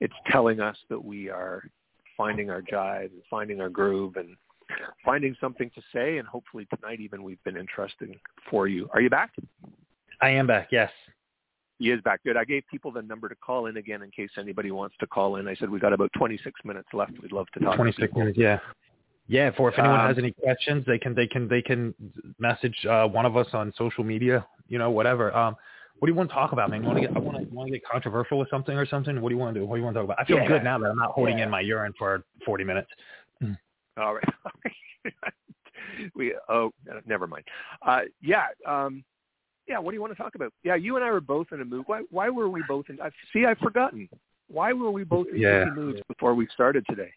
[0.00, 1.62] It's telling us that we are
[2.16, 4.36] finding our jive and finding our groove and
[5.04, 8.18] finding something to say, and hopefully tonight even we've been interesting
[8.50, 8.88] for you.
[8.92, 9.32] Are you back?
[10.20, 10.68] I am back.
[10.72, 10.90] Yes.
[11.78, 12.24] He is back.
[12.24, 12.36] Good.
[12.38, 15.36] I gave people the number to call in again in case anybody wants to call
[15.36, 15.46] in.
[15.46, 17.12] I said we've got about 26 minutes left.
[17.20, 17.76] We'd love to talk.
[17.76, 18.38] 26 to minutes.
[18.38, 18.58] Yeah.
[19.28, 19.50] Yeah.
[19.56, 21.94] For if anyone Um, has any questions, they can they can they can
[22.38, 24.46] message uh, one of us on social media.
[24.68, 25.36] You know, whatever.
[25.36, 25.54] Um,
[25.98, 26.82] what do you want to talk about, man?
[26.82, 29.20] You want to get I want to want to get controversial with something or something?
[29.20, 29.66] What do you want to do?
[29.66, 30.18] What do you want to talk about?
[30.20, 30.46] I feel Yeah.
[30.46, 31.44] good now that I'm not holding Yeah.
[31.44, 32.90] in my urine for 40 minutes.
[33.98, 34.24] All right.
[36.14, 36.70] we oh
[37.06, 37.44] never mind.
[37.82, 38.48] Uh, yeah.
[38.66, 39.04] Um,
[39.66, 39.78] yeah.
[39.78, 40.52] What do you want to talk about?
[40.62, 41.84] Yeah, you and I were both in a mood.
[41.86, 42.02] Why?
[42.10, 43.00] Why were we both in?
[43.00, 43.46] I see.
[43.46, 44.08] I've forgotten.
[44.48, 45.64] Why were we both in Yeah.
[45.64, 47.12] moods before we started today?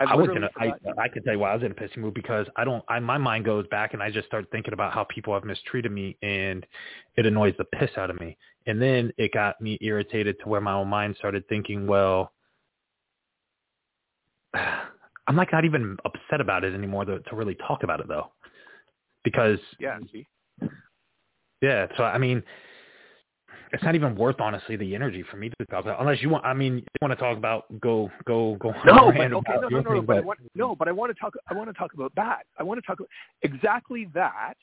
[0.00, 0.72] I've I was in a, I.
[0.98, 2.98] I can tell you why I was in a pissy mood because I don't, I,
[3.00, 6.16] my mind goes back and I just start thinking about how people have mistreated me
[6.22, 6.66] and
[7.16, 8.36] it annoys the piss out of me.
[8.66, 12.32] And then it got me irritated to where my own mind started thinking, well,
[14.54, 18.32] I'm like not even upset about it anymore to, to really talk about it though.
[19.24, 19.98] Because yeah.
[20.12, 20.26] See.
[21.60, 22.42] yeah, so I mean,
[23.72, 26.44] it's not even worth honestly the energy for me to talk about unless you want.
[26.44, 28.72] I mean, you want to talk about go go go.
[28.84, 31.18] No, but okay, no, no, no, thing, but I want, no, but I want to
[31.20, 31.34] talk.
[31.48, 32.42] I want to talk about that.
[32.58, 33.08] I want to talk about
[33.42, 34.54] exactly that.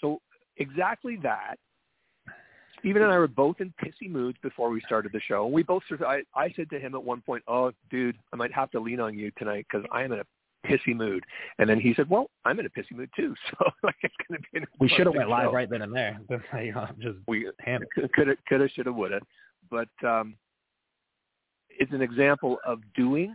[0.00, 0.20] So
[0.58, 1.56] exactly that.
[2.78, 5.46] Stephen and I were both in pissy moods before we started the show.
[5.46, 5.82] We both.
[5.88, 8.70] sort of- I, I said to him at one point, "Oh, dude, I might have
[8.72, 10.24] to lean on you tonight because I am in a
[10.66, 11.24] pissy mood."
[11.58, 14.40] And then he said, "Well, I'm in a pissy mood too, so like it's going
[14.40, 16.18] to be an we should have went live show." right then and there.
[16.30, 17.88] Just We hammered.
[18.14, 19.22] could have, could have, should have, would have.
[19.70, 20.34] But um,
[21.70, 23.34] it's an example of doing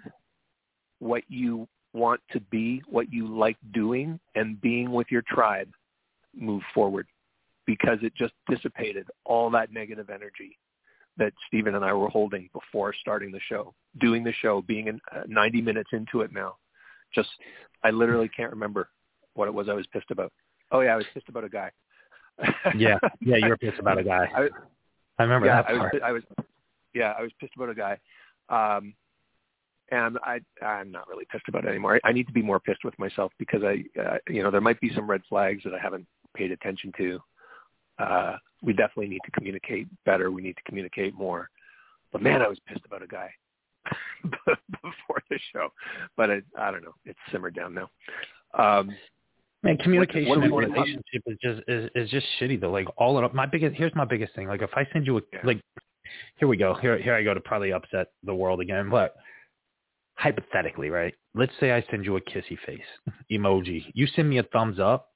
[1.00, 5.70] what you want to be, what you like doing, and being with your tribe
[6.36, 7.08] move forward
[7.66, 10.58] because it just dissipated all that negative energy
[11.18, 15.00] that Stephen and I were holding before starting the show, doing the show, being in,
[15.14, 16.56] uh, 90 minutes into it now.
[17.14, 17.30] Just,
[17.84, 18.90] I literally can't remember
[19.34, 20.32] what it was I was pissed about.
[20.72, 21.72] Oh yeah, I was pissed about a guy.
[22.76, 24.30] Yeah, yeah, you were pissed about a guy.
[24.36, 24.50] I,
[25.18, 26.04] I remember yeah, that I was, part.
[26.04, 26.24] I was,
[26.94, 27.98] yeah, I was pissed about a guy,
[28.50, 28.94] um,
[29.90, 32.00] and I, I'm not really pissed about it anymore.
[32.04, 34.62] I, I need to be more pissed with myself because I, uh, you know, there
[34.62, 36.06] might be some red flags that I haven't
[36.36, 37.20] paid attention to.
[37.98, 40.30] Uh, we definitely need to communicate better.
[40.30, 41.50] We need to communicate more.
[42.12, 43.32] But man, I was pissed about a guy
[44.24, 45.70] before the show,
[46.16, 46.94] but I, I don't know.
[47.06, 47.90] It's simmered down now.
[48.58, 48.92] Um,
[49.64, 52.72] Man, communication what and relationship is just is, is just shitty though.
[52.72, 54.48] Like all of my biggest here's my biggest thing.
[54.48, 55.40] Like if I send you a Yeah.
[55.44, 55.62] like
[56.38, 56.76] here we go.
[56.76, 59.16] Here here I go to probably upset the world again, but
[60.16, 61.14] hypothetically, right?
[61.36, 62.80] Let's say I send you a kissy face
[63.32, 63.84] emoji.
[63.94, 65.10] You send me a thumbs up.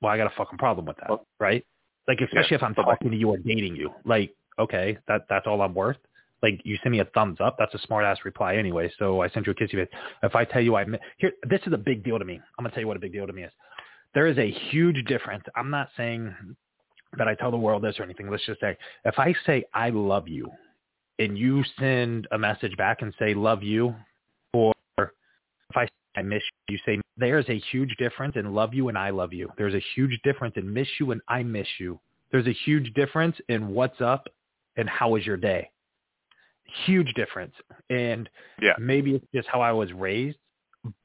[0.00, 1.64] Well, I got a fucking problem with that, Well- right?
[2.06, 3.90] Like especially if I'm talking to you or dating you.
[4.04, 5.96] Like, okay, that that's all I'm worth.
[6.44, 8.92] Like you send me a thumbs up, that's a smart ass reply anyway.
[8.98, 9.88] So I sent you a kissy face.
[10.22, 10.84] If I tell you I
[11.18, 12.38] here, this is a big deal to me.
[12.58, 13.52] I'm gonna tell you what a big deal to me is.
[14.14, 15.44] There is a huge difference.
[15.56, 16.34] I'm not saying
[17.16, 18.30] that I tell the world this or anything.
[18.30, 20.50] Let's just say if I say I love you,
[21.18, 23.94] and you send a message back and say love you,
[24.52, 28.74] or if I say I miss you, you say there's a huge difference in love
[28.74, 29.50] you and I love you.
[29.56, 31.98] There's a huge difference in miss you and I miss you.
[32.32, 34.26] There's a huge difference in what's up
[34.76, 35.70] and how was your day.
[36.86, 37.54] Huge difference.
[37.90, 38.28] And
[38.60, 38.74] Yeah.
[38.78, 40.38] maybe it's just how I was raised.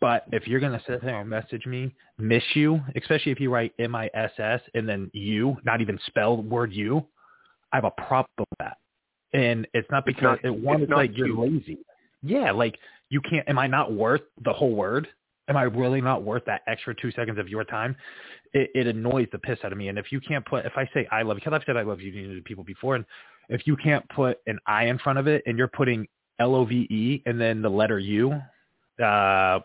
[0.01, 3.73] But if you're gonna sit there and message me, miss you, especially if you write
[3.79, 7.05] M I S S and then you, not even spell the word you,
[7.71, 8.77] I have a problem with that.
[9.33, 11.77] And it's not It's because not- it one it's it's like you're lazy.
[12.21, 12.77] Yeah, like
[13.09, 15.07] you can't am I not worth the whole word?
[15.47, 17.95] Am I really not worth that extra two seconds of your time?
[18.53, 19.87] It, it annoys the piss out of me.
[19.87, 21.83] And if you can't put, if I say I love you, because I've said I
[21.83, 23.05] love you to people before, and
[23.49, 26.07] if you can't put an I in front of it and you're putting
[26.39, 28.39] L O V E and then the letter U,
[29.03, 29.59] uh,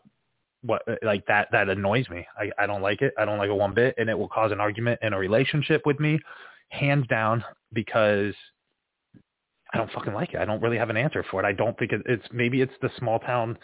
[0.62, 2.26] what like that that annoys me.
[2.38, 3.12] I, I don't like it.
[3.18, 5.82] I don't like it one bit, and it will cause an argument in a relationship
[5.84, 6.18] with me,
[6.70, 8.34] hands down, because
[9.72, 10.38] I don't fucking like it.
[10.38, 11.46] I don't really have an answer for it.
[11.46, 13.58] I don't think it, it's maybe it's the small town,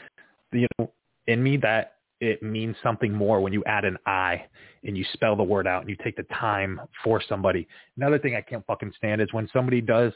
[0.53, 0.93] you know,
[1.27, 4.45] in me that it means something more when you add an I
[4.85, 7.67] and you spell the word out and you take the time for somebody.
[7.97, 10.13] Another thing I can't fucking stand is when somebody does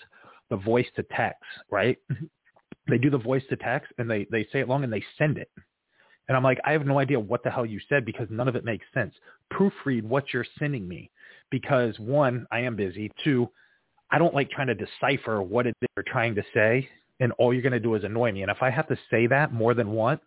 [0.51, 1.99] the voice to text, right?
[2.13, 2.27] Mm-hmm.
[2.89, 5.39] they do the voice to text and they, they say it long and they send
[5.39, 5.51] it.
[6.29, 8.57] And I'm like, I have no idea what the hell you said because none of
[8.57, 9.15] it makes sense.
[9.53, 11.11] Proofread what you're sending me
[11.51, 13.11] because one, I am busy.
[13.23, 13.49] Two,
[14.11, 16.89] I don't like trying to decipher what it is you're trying to say
[17.21, 18.43] and all you're going to do is annoy me.
[18.43, 20.23] And if I have to say that more than once,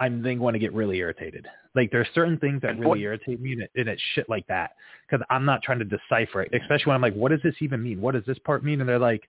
[0.00, 1.46] I'm then going to get really irritated.
[1.74, 4.72] Like there's certain things that really irritate me and, it, and it's shit like that
[5.08, 7.82] because I'm not trying to decipher it, especially when I'm like, what does this even
[7.82, 8.00] mean?
[8.00, 8.80] What does this part mean?
[8.80, 9.28] And they're like,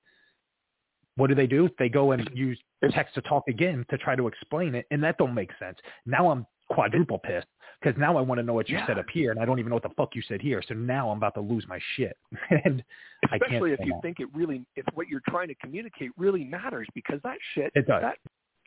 [1.16, 1.70] what do they do?
[1.78, 2.58] They go and use
[2.92, 5.78] text to talk again to try to explain it, and that don't make sense.
[6.06, 7.48] Now I'm quadruple pissed
[7.82, 8.88] because now I want to know what you Yeah.
[8.88, 10.62] said up here, and I don't even know what the fuck you said here.
[10.66, 12.16] So now I'm about to lose my shit,
[12.64, 12.84] and
[13.26, 13.44] I can't.
[13.44, 14.02] Especially if you that.
[14.02, 17.86] think it really, if what you're trying to communicate really matters, because that shit, It
[17.88, 18.02] does.
[18.02, 18.18] that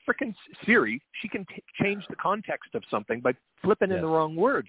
[0.09, 0.35] freaking
[0.65, 4.69] Siri, she can t- change the context of something by flipping in the wrong word.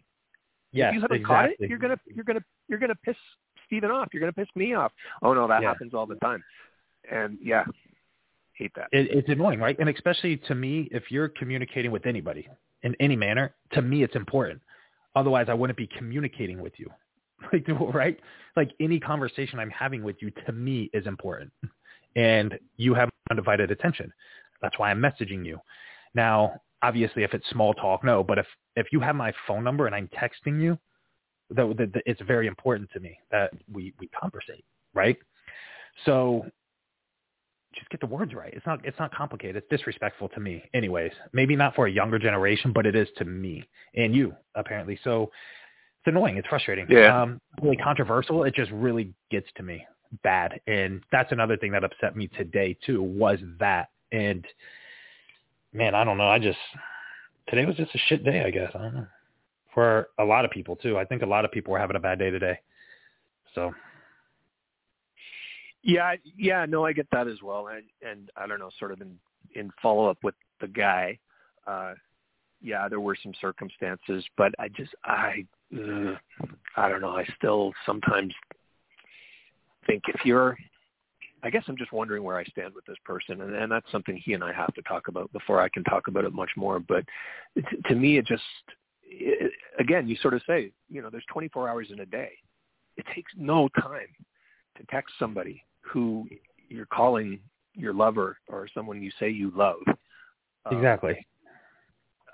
[0.72, 1.35] yes, if you haven't exactly.
[1.35, 3.15] caught it, you're gonna, you're gonna, you're gonna piss
[3.65, 4.10] Stephen off.
[4.14, 4.91] You're gonna piss me off.
[5.22, 5.69] Oh no, that Yeah.
[5.69, 6.43] happens all the time.
[7.11, 7.64] And yeah,
[8.53, 8.88] hate that.
[8.91, 9.77] it, it's annoying, right?
[9.80, 12.47] And especially to me, if you're communicating with anybody
[12.84, 14.61] in any manner, to me it's important.
[15.15, 16.89] Otherwise, I wouldn't be communicating with you,
[17.53, 18.19] like right?
[18.55, 21.51] Like any conversation I'm having with you, to me is important,
[22.15, 24.11] and you have undivided attention.
[24.64, 25.60] That's why I'm messaging you.
[26.15, 28.23] Now, obviously, if it's small talk, no.
[28.23, 30.80] But if if you have my phone number and I'm texting you,
[31.52, 34.65] that, that, that it's very important to me that we we conversate,
[34.95, 35.18] right?
[36.06, 36.45] So
[37.76, 38.53] just get the words right.
[38.53, 39.57] It's not it's not complicated.
[39.57, 40.64] It's disrespectful to me.
[40.73, 44.99] Anyways, maybe not for a younger generation, but it is to me and you apparently.
[45.03, 45.23] So
[45.99, 46.38] it's annoying.
[46.38, 46.85] It's frustrating.
[46.90, 47.22] Yeah.
[47.22, 48.44] Um, really controversial.
[48.44, 49.85] It just really gets to me
[50.23, 50.60] bad.
[50.68, 53.90] And that's another thing that upset me today too was that.
[54.14, 54.45] And
[55.73, 56.30] man, I don't know.
[56.30, 56.60] I just
[57.49, 58.44] today was just a shit day.
[58.45, 59.07] I guess I don't know
[59.73, 60.98] for a lot of people too.
[60.98, 62.60] I think a lot of people were having a bad day today.
[63.56, 63.73] So
[65.81, 69.02] Yeah, yeah, no, I get that as well, and and I don't know, sort of
[69.02, 69.18] in
[69.56, 71.19] in follow up with the guy,
[71.68, 71.94] uh,
[72.61, 75.45] yeah, there were some circumstances, but I just I
[75.76, 76.15] uh,
[76.77, 78.34] I don't know, I still sometimes
[79.85, 80.57] think if you're,
[81.44, 84.15] I guess I'm just wondering where I stand with this person, and, and that's something
[84.18, 86.80] he and I have to talk about before I can talk about it much more.
[86.80, 87.03] But
[87.56, 88.44] it, to me, it just
[89.03, 92.32] it, again, you sort of say, you know, there's 24 hours in a day.
[92.95, 94.07] It takes no time
[94.78, 96.28] to text somebody who
[96.70, 97.40] you're calling
[97.74, 99.80] your lover or someone you say you love.
[100.65, 101.26] um, exactly.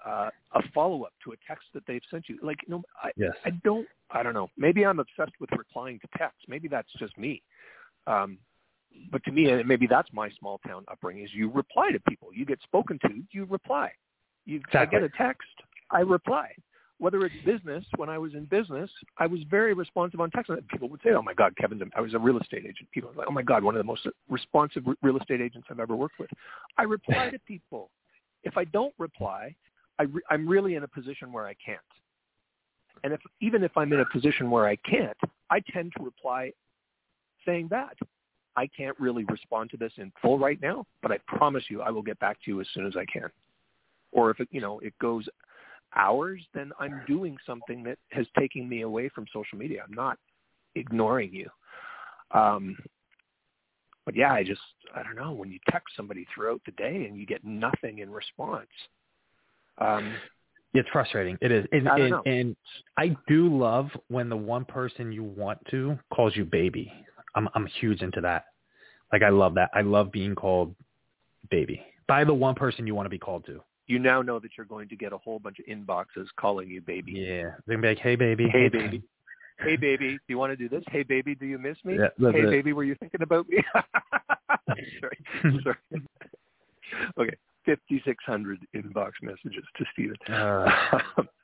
[0.05, 2.37] Uh, a follow up to a text that they've sent you.
[2.41, 3.33] Like, you know, I, Yes.
[3.43, 4.49] I don't, I don't know.
[4.57, 6.43] Maybe I'm obsessed with replying to texts.
[6.47, 7.41] Maybe that's just me.
[8.07, 8.37] Um,
[9.11, 12.29] but to me, and maybe that's my small town upbringing is you reply to people.
[12.33, 13.91] You get spoken to, you reply.
[14.45, 14.79] You, Exactly.
[14.79, 15.47] I get a text,
[15.91, 16.49] I reply.
[16.97, 20.49] Whether it's business, when I was in business, I was very responsive on text.
[20.49, 22.91] And people would say, "Oh my God, Kevin's." I was a real estate agent.
[22.91, 25.79] People were like, "Oh my God, one of the most responsive real estate agents I've
[25.79, 26.29] ever worked with."
[26.77, 27.89] I reply to people.
[28.43, 29.55] If I don't reply,
[29.97, 31.79] I re- I'm really in a position where I can't.
[33.05, 35.17] And if even if I'm in a position where I can't,
[35.49, 36.51] I tend to reply
[37.45, 37.95] saying that
[38.55, 41.91] I can't really respond to this in full right now, but I promise you I
[41.91, 43.29] will get back to you as soon as I can.
[44.11, 45.27] Or if it, you know, it goes
[45.95, 49.83] hours, then I'm doing something that has taken me away from social media.
[49.87, 50.17] I'm not
[50.75, 51.49] ignoring you.
[52.31, 52.77] Um,
[54.05, 54.61] but yeah, I just
[54.95, 58.09] I don't know when you text somebody throughout the day and you get nothing in
[58.09, 58.67] response.
[59.77, 60.15] Um,
[60.73, 61.37] It's frustrating.
[61.41, 61.65] It is.
[61.71, 62.55] And, I and, and
[62.97, 66.91] I do love when the one person you want to calls you baby.
[67.35, 68.45] I'm I'm huge into that.
[69.11, 69.69] Like I love that.
[69.73, 70.75] I love being called
[71.49, 73.61] baby by the one person you want to be called to.
[73.87, 76.81] you now know that you're going to get a whole bunch of inboxes calling you
[76.81, 77.13] baby.
[77.13, 77.51] Yeah.
[77.65, 78.47] They're gonna be like, Hey baby.
[78.51, 79.01] Hey baby.
[79.61, 80.85] Hey baby, do you want to do this?
[80.89, 81.97] Hey baby, do you miss me?
[81.97, 82.49] Yeah, hey it.
[82.49, 83.61] baby, were you thinking about me?
[85.01, 85.17] sorry,
[85.63, 86.01] sorry.
[87.19, 87.35] okay,
[87.65, 90.15] fifty six hundred inbox messages to Stephen.
[90.33, 90.71] Uh,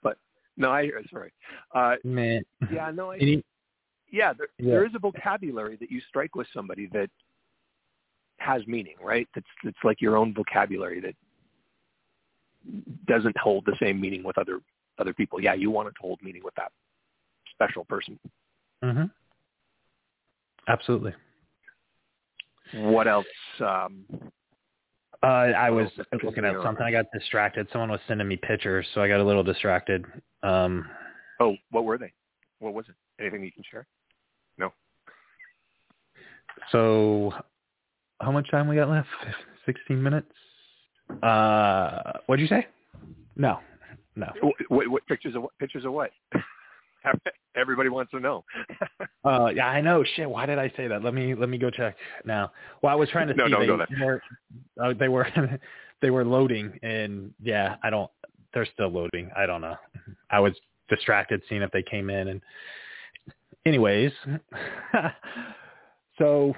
[0.01, 0.17] but
[0.55, 1.33] no, I sorry.
[1.73, 2.43] Uh, man.
[2.71, 3.43] yeah, no, I, Any,
[4.15, 4.71] yeah, there, Yeah.
[4.71, 7.09] there is a vocabulary that you strike with somebody that
[8.39, 9.27] has meaning, right?
[9.35, 11.15] That's it's like your own vocabulary that
[13.05, 14.61] doesn't hold the same meaning with other
[14.97, 15.41] other people.
[15.41, 16.71] Yeah, you want it to hold meaning with that
[17.51, 18.17] special person.
[18.83, 19.11] mhm.
[20.67, 21.13] Absolutely.
[22.73, 23.27] What else?
[23.59, 24.05] Um,
[25.23, 25.89] Uh, I was
[26.23, 26.85] looking at something.
[26.85, 27.67] I got distracted.
[27.71, 30.05] Someone was sending me pictures, so I got a little distracted.
[30.43, 30.87] Um,
[31.39, 32.13] oh, what were they?
[32.59, 32.95] What was it?
[33.19, 33.87] Anything you can share?
[36.71, 37.33] So
[38.21, 39.07] how much time we got left?
[39.65, 40.27] Sixteen minutes.
[41.21, 42.67] Uh, what'd you say?
[43.35, 43.59] No,
[44.15, 44.27] no.
[44.69, 45.57] What, what pictures of what?
[45.59, 46.11] Pictures of what?
[47.55, 48.43] Everybody wants to know.
[49.23, 50.03] Uh, yeah, I know.
[50.15, 51.03] Shit, why did I say that?
[51.03, 51.95] Let me let me go check
[52.25, 52.51] now.
[52.83, 53.49] Well, I was trying to No, see.
[53.49, 54.21] don't they, go they were
[54.79, 55.27] uh, they were
[56.03, 58.11] they were loading, and yeah, I don't.
[58.53, 59.31] They're still loading.
[59.35, 59.77] I don't know.
[60.29, 60.53] I was
[60.89, 62.41] distracted seeing if they came in, and
[63.65, 64.11] anyways,
[66.17, 66.53] so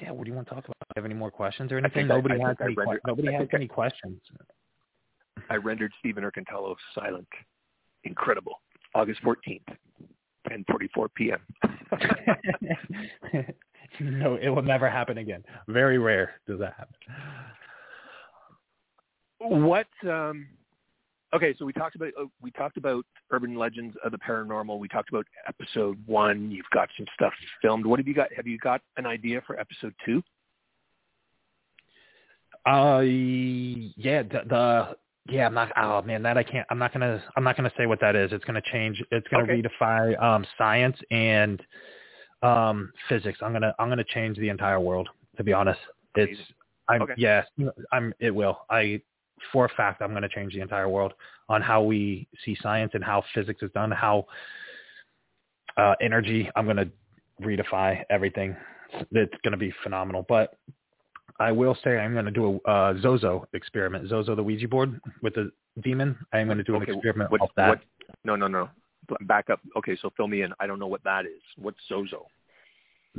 [0.00, 0.10] yeah.
[0.10, 0.74] What do you want to talk about?
[0.80, 2.02] Do you Have any more questions or anything?
[2.08, 2.74] think I- nobody I has any.
[2.74, 4.20] que- nobody has any questions.
[5.50, 7.28] I rendered Stephen Urcantello silent.
[8.04, 8.60] Incredible.
[8.94, 9.62] August 14th,
[10.48, 11.40] 10:44 p.m.
[14.00, 15.44] no, it will never happen again.
[15.68, 16.94] Very rare does that happen.
[19.38, 20.46] what um
[21.34, 24.78] okay, so we talked about uh, we talked about urban legends of the paranormal.
[24.78, 26.50] We talked about episode one.
[26.50, 27.32] You've got some stuff
[27.62, 27.86] filmed.
[27.86, 28.32] What have you got?
[28.34, 30.22] Have you got an idea for episode two?
[32.66, 34.96] Uh, yeah, the, the
[35.28, 35.72] yeah, I'm not.
[35.76, 36.66] Oh man, that I can't.
[36.70, 37.22] I'm not gonna.
[37.36, 38.32] I'm not gonna say what that is.
[38.32, 39.02] It's gonna change.
[39.10, 39.62] It's gonna Okay.
[39.62, 41.62] redefine um, science and
[42.42, 43.38] um, physics.
[43.42, 43.74] I'm gonna.
[43.78, 45.08] I'm gonna change the entire world.
[45.36, 45.80] To be honest,
[46.14, 46.40] it's.
[46.88, 47.02] I'm.
[47.02, 47.14] Okay.
[47.16, 47.42] Yeah,
[47.92, 48.14] I'm.
[48.20, 48.60] It will.
[48.70, 49.00] I.
[49.52, 51.14] For a fact, I'm gonna change the entire world
[51.48, 53.90] on how we see science and how physics is done.
[53.90, 54.26] How
[55.76, 56.50] uh, energy.
[56.56, 56.86] I'm gonna
[57.42, 58.56] redefine everything.
[59.12, 60.24] It's gonna be phenomenal.
[60.28, 60.56] But
[61.38, 65.00] I will say I'm going to do a uh, Zozo experiment, Zozo the Ouija board
[65.22, 65.50] with the
[65.82, 66.16] demon.
[66.32, 67.68] I am going to do an Okay, experiment what, that.
[67.68, 67.80] What,
[68.24, 68.70] no, no, no.
[69.22, 69.60] Back up.
[69.76, 70.52] Okay, so fill me in.
[70.58, 71.42] I don't know what that is.
[71.56, 72.26] What's Zozo?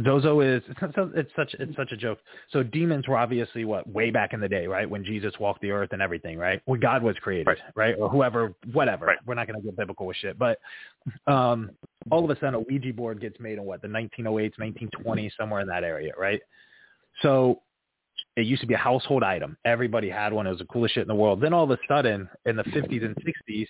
[0.03, 0.79] Zozo is it's,
[1.15, 2.19] it's such it's such a joke.
[2.51, 4.87] So demons were obviously what way back in the day, right?
[4.89, 6.61] When Jesus walked the earth and everything, right?
[6.65, 7.57] When God was created, Right.
[7.75, 7.95] right?
[7.97, 9.07] Or whoever, whatever.
[9.07, 9.17] Right.
[9.25, 10.59] We're not going to get biblical with shit, but
[11.25, 11.71] um,
[12.11, 15.61] all of a sudden a Ouija board gets made in what the 1908s, 1920s, somewhere
[15.61, 16.41] in that area, right?
[17.21, 17.61] So
[18.35, 19.57] it used to be a household item.
[19.65, 20.45] Everybody had one.
[20.45, 21.41] It was the coolest shit in the world.
[21.41, 23.67] Then all of a sudden, in the 50s and 60s,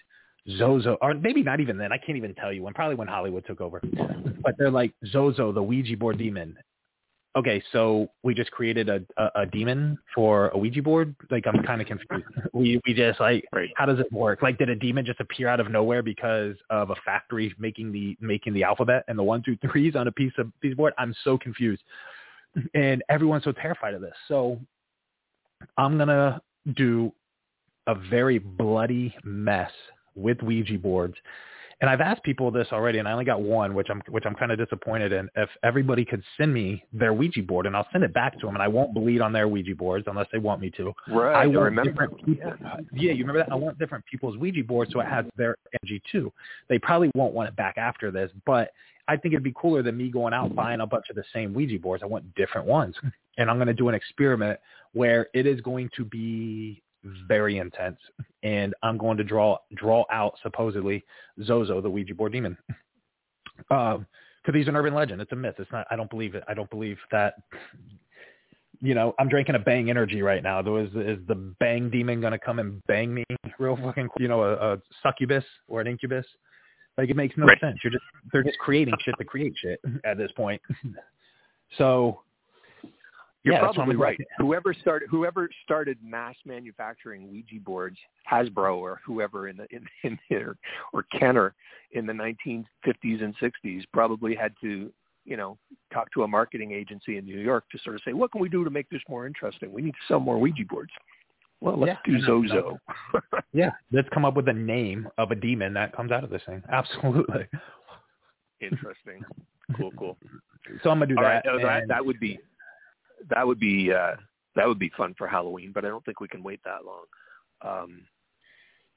[0.58, 1.92] Zozo, or maybe not even then.
[1.92, 2.74] I can't even tell you when.
[2.74, 3.82] Probably when Hollywood took over.
[4.44, 6.58] But they're like Zozo, the Ouija board demon.
[7.36, 11.16] Okay, so we just created a, a, a demon for a Ouija board.
[11.30, 12.26] Like I'm kind of confused.
[12.54, 13.70] We we just like Right.
[13.76, 14.42] how does it work?
[14.42, 18.18] Like did a demon just appear out of nowhere because of a factory making the
[18.20, 20.94] making the alphabet and the one two threes on a piece of piece of board?
[20.98, 21.84] I'm so confused,
[22.74, 24.16] and everyone's so terrified of this.
[24.28, 24.60] So
[25.78, 26.42] I'm gonna
[26.76, 27.14] do
[27.86, 29.72] a very bloody mess
[30.18, 31.16] with Ouija boards.
[31.80, 34.34] And I've asked people this already, and I only got one, which I'm which I'm
[34.34, 35.30] kind of disappointed in.
[35.36, 38.56] If everybody could send me their Ouija board, and I'll send it back to them,
[38.56, 40.92] and I won't bleed on their Ouija boards unless they want me to.
[41.08, 41.36] Right.
[41.36, 41.92] I I remember.
[41.92, 42.54] different people.
[42.94, 43.12] Yeah.
[43.12, 43.52] you remember that?
[43.52, 46.34] I want different people's Ouija boards so it has their energy too.
[46.68, 48.72] They probably won't want it back after this, but
[49.08, 51.54] I think it'd be cooler than me going out buying a bunch of the same
[51.54, 52.02] Ouija boards.
[52.02, 52.96] I want different ones,
[53.38, 54.60] and I'm going to do an experiment
[54.94, 56.82] where it is going to be
[57.28, 57.98] very intense,
[58.44, 61.04] and I'm going to draw draw out supposedly
[61.44, 62.58] Zozo, the Ouija board demon.
[63.72, 64.06] Um,
[64.46, 65.20] because he's an urban legend.
[65.20, 65.56] It's a myth.
[65.58, 65.88] It's not.
[65.90, 66.44] I don't believe it.
[66.48, 67.34] I don't believe that
[68.82, 70.62] you know, I'm drinking a bang energy right now.
[70.62, 73.26] Though is is the bang demon gonna come and bang me
[73.60, 76.26] real fucking you know, a, a succubus or an incubus?
[76.98, 77.60] Like it makes no Right.
[77.60, 77.78] sense.
[77.84, 80.62] You're just they're just creating shit to create shit at this point.
[81.78, 82.22] so
[83.48, 84.20] You're yeah, probably right.
[84.20, 87.98] like- Whoever started whoever started mass manufacturing Ouija boards,
[88.30, 90.56] Hasbro or whoever in the in, in there
[90.94, 91.56] or Kenner
[91.92, 94.92] in the 1950s and 60s probably had to,
[95.24, 95.58] you know,
[95.94, 98.50] talk to a marketing agency in New York to sort of say, what can we
[98.50, 99.72] do to make this more interesting?
[99.72, 100.92] We need to sell more Ouija boards.
[101.62, 102.78] Well, let's Yeah, do Zozo.
[103.54, 106.42] Yeah, let's come up with a name of a demon that comes out of this
[106.46, 106.62] thing.
[106.72, 107.48] Absolutely.
[108.62, 109.24] Interesting.
[109.76, 110.18] Cool, cool.
[110.84, 111.54] So I'm gonna do All right, that.
[111.54, 112.40] uh, that and- that would be
[113.30, 114.16] that would be uh
[114.56, 117.06] that would be fun for Halloween, but I don't think we can wait that long.
[117.62, 118.02] Um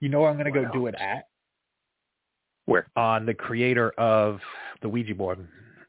[0.01, 1.25] you know where I'm gonna go What do it at?
[2.67, 2.87] where?
[2.97, 4.41] On the creator of
[4.83, 5.47] the Ouija board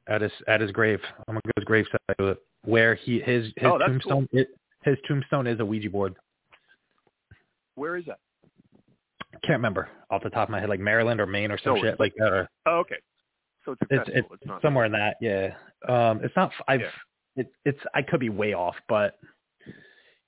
[0.08, 1.00] at his at his grave.
[1.28, 2.38] I'm gonna go to his grave site.
[2.64, 4.50] Where he his his Oh, tombstone it,
[4.84, 6.16] his tombstone is a Ouija board.
[7.76, 8.20] Where is that?
[9.44, 11.82] Can't remember off the top of my head, like Maryland or Maine or some No,
[11.82, 12.32] shit like that.
[12.34, 12.98] Or Oh, okay.
[13.66, 15.16] So it's it's it's It's, somewhere in that.
[15.22, 15.54] Yeah.
[15.88, 16.52] Um, it's not.
[16.68, 16.82] I've.
[16.82, 16.90] Yeah.
[17.36, 17.80] It, it's.
[17.94, 19.18] I could be way off, but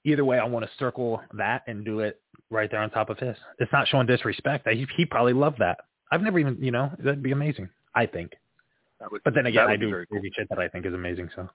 [0.05, 3.17] either way, I want to circle that and do it right there on top of
[3.19, 3.35] his.
[3.59, 4.67] It's not showing disrespect.
[4.67, 5.79] He he probably loved that.
[6.11, 6.57] I've never even.
[6.59, 7.69] You know, that'd be amazing.
[7.95, 8.33] I think.
[9.11, 10.21] Would, But then again, I do cool.
[10.33, 11.29] shit that I think is amazing.
[11.35, 11.49] So.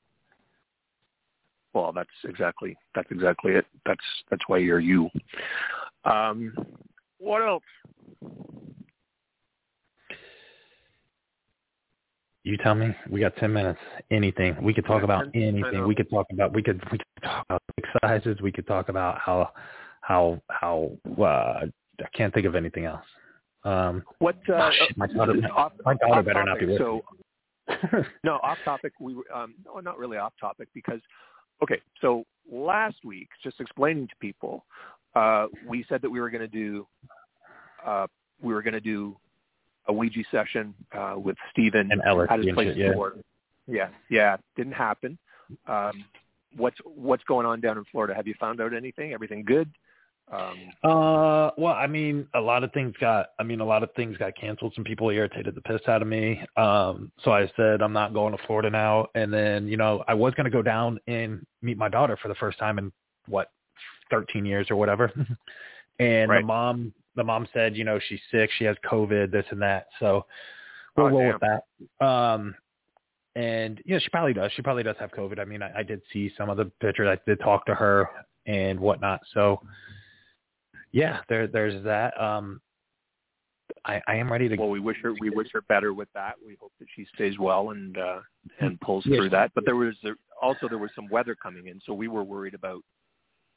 [1.72, 3.66] Well, that's exactly that's exactly it.
[3.86, 5.08] That's that's why you're you.
[6.04, 6.54] Um,
[7.18, 7.62] what else?
[12.48, 12.96] You tell me.
[13.10, 13.78] We got ten minutes.
[14.10, 14.56] Anything.
[14.62, 15.86] We could talk about anything.
[15.86, 16.54] We could talk about.
[16.54, 16.82] We could.
[16.90, 18.40] We could talk about exercises.
[18.40, 19.50] We could talk about how,
[20.00, 20.92] how, how.
[21.20, 21.66] Uh,
[22.00, 23.04] I can't think of anything else.
[23.64, 24.36] Um, What?
[24.48, 27.02] Uh, my daughter- off, my daughter better not be topic, listening.
[27.92, 28.94] So no, off topic.
[28.98, 31.00] We um, no, not really off topic because
[31.62, 31.82] okay.
[32.00, 34.64] So last week, just explaining to people,
[35.14, 36.86] uh, we said that we were going to do
[37.84, 38.06] uh,
[38.40, 39.18] we were going to do
[39.88, 42.92] a Ouija session uh, with Stephen and Ellis at his place Yeah.
[43.70, 45.18] Yeah, yeah, didn't happen.
[45.66, 46.04] Um,
[46.56, 48.14] what's what's going on down in Florida?
[48.14, 49.12] Have you found out anything?
[49.12, 49.70] Everything good?
[50.30, 53.28] Um, Uh, well, I mean, a lot of things got.
[53.38, 54.72] I mean, a lot of things got canceled.
[54.74, 56.40] Some people irritated the piss out of me.
[56.56, 59.06] Um, so I said I'm not going to Florida now.
[59.14, 62.28] And then, you know, I was going to go down and meet my daughter for
[62.28, 62.92] the first time in
[63.26, 63.50] what
[64.10, 65.12] 13 years or whatever.
[65.98, 66.40] and Right.
[66.40, 69.88] the mom, the mom said, you know, she's sick, she has COVID, this and that.
[70.00, 70.24] So
[70.96, 72.06] we'll Oh, roll with that.
[72.06, 72.54] Um,
[73.36, 74.50] and you know, she probably does.
[74.56, 75.38] She probably does have COVID.
[75.38, 77.06] I mean, I, I did see some of the pictures.
[77.08, 78.08] I did talk to her
[78.46, 79.20] and whatnot.
[79.34, 79.60] So
[80.92, 82.18] yeah, there there's that.
[82.20, 82.60] Um,
[83.84, 84.56] I, I am ready to.
[84.56, 86.34] Well, we wish her we wish her better with that.
[86.44, 88.20] We hope that she stays well and uh,
[88.60, 89.18] and pulls Yeah.
[89.18, 89.52] through that.
[89.54, 92.54] But there was there, also there was some weather coming in, so we were worried
[92.54, 92.82] about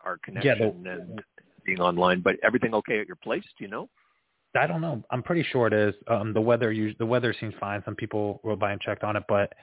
[0.01, 1.23] our Yeah, connection the- and
[1.63, 2.21] being online.
[2.21, 3.43] But everything okay at your place?
[3.57, 3.89] Do you know?
[4.55, 5.01] I don't know.
[5.09, 5.95] I'm pretty sure it is.
[6.07, 7.81] Um, the weather, the weather seems fine.
[7.85, 9.53] Some people wrote by and checked on it, but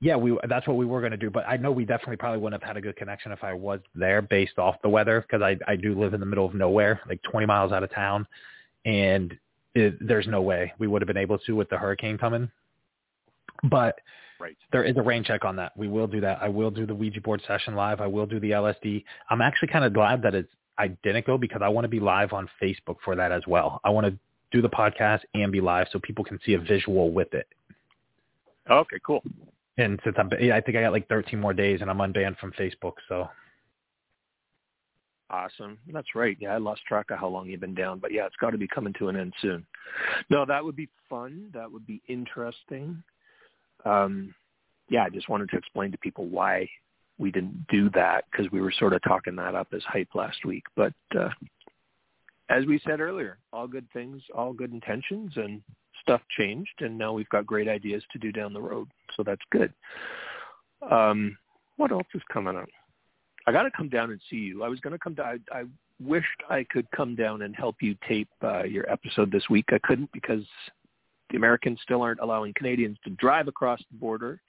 [0.00, 1.30] yeah, we that's what we were going to do.
[1.30, 3.80] But I know we definitely probably wouldn't have had a good connection if I was
[3.94, 7.00] there based off the weather because I I do live in the middle of nowhere,
[7.08, 8.26] like 20 miles out of town,
[8.84, 9.34] and
[9.74, 12.50] it, there's no way we would have been able to with the hurricane coming.
[13.64, 13.98] But
[14.40, 14.56] Right.
[14.72, 15.76] there is a rain check on that.
[15.76, 16.38] We will do that.
[16.40, 18.00] I will do the Ouija board session live.
[18.00, 19.04] I will do the LSD.
[19.28, 20.50] I'm actually kind of glad that it's
[20.80, 23.80] I didn't go because I want to be live on Facebook for that as well.
[23.84, 24.18] I want to
[24.50, 27.46] do the podcast and be live so people can see a visual with it.
[28.70, 29.22] Okay, cool.
[29.76, 32.38] And since I'm, yeah, I think I got like 13 more days and I'm unbanned
[32.38, 32.94] from Facebook.
[33.08, 33.28] So
[35.30, 35.78] Awesome.
[35.92, 36.36] That's right.
[36.40, 38.58] Yeah, I lost track of how long you've been down, but yeah, it's got to
[38.58, 39.64] be coming to an end soon.
[40.28, 41.50] No, that would be fun.
[41.54, 43.00] That would be interesting.
[43.84, 44.34] Um,
[44.88, 46.68] yeah, I just wanted to explain to people why
[47.20, 50.44] we didn't do that because we were sort of talking that up as hype last
[50.46, 50.64] week.
[50.74, 51.28] But uh,
[52.48, 55.62] as we said earlier, all good things, all good intentions, and
[56.00, 58.88] stuff changed, and now we've got great ideas to do down the road.
[59.16, 59.72] So that's good.
[60.90, 61.36] Um,
[61.76, 62.68] what else is coming up?
[63.46, 64.64] I got to come down and see you.
[64.64, 65.40] I was going to come down.
[65.52, 65.64] I, I
[66.02, 69.66] wished I could come down and help you tape uh, your episode this week.
[69.70, 70.44] I couldn't because
[71.30, 74.40] the Americans still aren't allowing Canadians to drive across the border.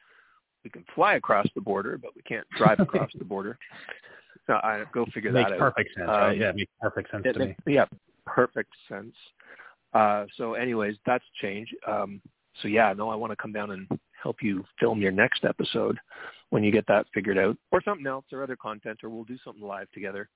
[0.63, 3.57] We can fly across the border, but we can't drive across the border.
[4.47, 5.59] So I go figure it that out.
[5.59, 6.31] perfect sense, right?
[6.33, 7.75] Um, Yeah, it makes perfect sense It to makes- me.
[7.75, 7.85] Yeah,
[8.25, 9.13] perfect sense.
[9.93, 11.75] Uh, so anyways, that's changed.
[11.87, 12.21] Um,
[12.61, 13.87] so yeah, no, I want to come down and
[14.21, 15.97] help you film your next episode
[16.49, 19.37] when you get that figured out or something else or other content or we'll do
[19.43, 20.29] something live together.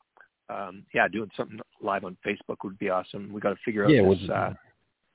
[0.50, 3.32] Um, yeah, doing something live on Facebook would be awesome.
[3.34, 4.54] We got to figure out Yeah, this, we'll- uh,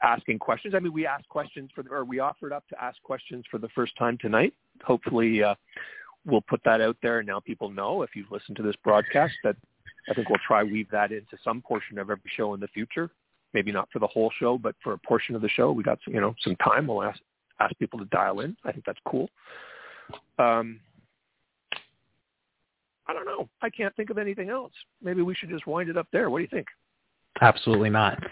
[0.03, 0.75] asking questions.
[0.75, 3.59] I mean, we asked questions for, the, or we offered up to ask questions for
[3.59, 4.55] the first time tonight.
[4.85, 5.55] Hopefully, uh,
[6.25, 9.35] we'll put that out there and now people know if you've listened to this broadcast
[9.45, 9.57] that
[10.09, 13.11] I think we'll try weave that into some portion of every show in the future.
[13.53, 15.99] Maybe not for the whole show, but for a portion of the show, we got
[16.05, 16.87] some, you know some time.
[16.87, 17.21] We'll ask
[17.59, 18.57] ask people to dial in.
[18.65, 19.29] I think that's cool.
[20.39, 20.81] Um,
[23.07, 23.49] I don't know.
[23.61, 24.73] I can't think of anything else.
[25.03, 26.31] Maybe we should just wind it up there.
[26.31, 26.69] What do you think?
[27.41, 28.23] Absolutely not.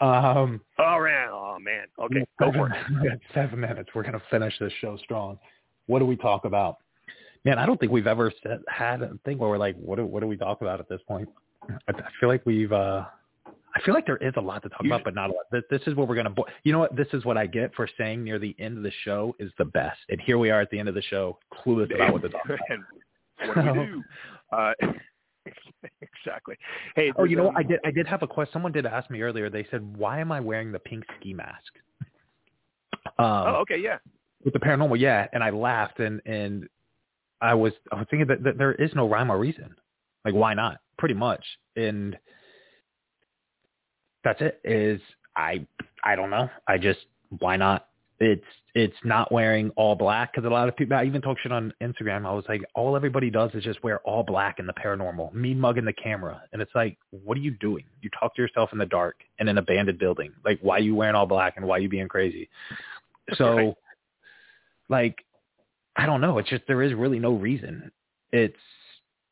[0.00, 1.86] Um, Oh man, oh man.
[2.00, 3.20] Okay, go for it.
[3.34, 3.90] Seven minutes.
[3.94, 5.38] We're going to finish this show strong.
[5.86, 6.78] What do we talk about?
[7.44, 10.06] Man, I don't think we've ever said, had a thing where we're like, what do,
[10.06, 11.28] what do we talk about at this point?
[11.68, 13.04] I, I feel like we've, uh,
[13.76, 15.44] I feel like there is a lot to talk You- about, but not a lot.
[15.52, 16.96] This, this is what we're going to, bo- you know what?
[16.96, 19.64] This is what I get for saying near the end of the show is the
[19.66, 19.98] best.
[20.08, 22.44] And here we are at the end of the show, clueless about what to talk
[22.46, 22.58] about.
[23.46, 24.02] What do we do?
[24.52, 24.72] Uh,
[26.00, 26.56] exactly.
[26.96, 27.50] Hey, Oh, you know what?
[27.50, 27.80] um, I did.
[27.84, 28.52] I did have a question.
[28.52, 29.50] Someone did ask me earlier.
[29.50, 31.72] They said, "Why am I wearing the pink ski mask?"
[33.18, 33.98] Um, Oh, okay, yeah.
[34.44, 35.26] with the paranormal, yeah.
[35.32, 36.66] And I laughed, and and
[37.40, 39.74] I was I was thinking that, that there is no rhyme or reason.
[40.24, 40.78] Like, why not?
[40.98, 41.44] Pretty much,
[41.76, 42.16] and
[44.24, 44.58] that's it.
[44.64, 45.00] Is
[45.36, 45.66] I
[46.02, 46.48] I don't know.
[46.66, 47.00] I just
[47.40, 47.88] why not?
[48.20, 50.96] It's it's not wearing all black because a lot of people.
[50.96, 52.26] I even talk shit on Instagram.
[52.26, 55.32] I was like, all everybody does is just wear all black in the paranormal.
[55.32, 57.84] Me mugging the camera, and it's like, what are you doing?
[58.02, 60.32] You talk to yourself in the dark in an abandoned building.
[60.44, 62.48] Like, why are you wearing all black and why are you being crazy?
[63.34, 63.74] So, Right.
[64.88, 65.24] like,
[65.96, 66.38] I don't know.
[66.38, 67.90] It's just there is really no reason.
[68.32, 68.56] It's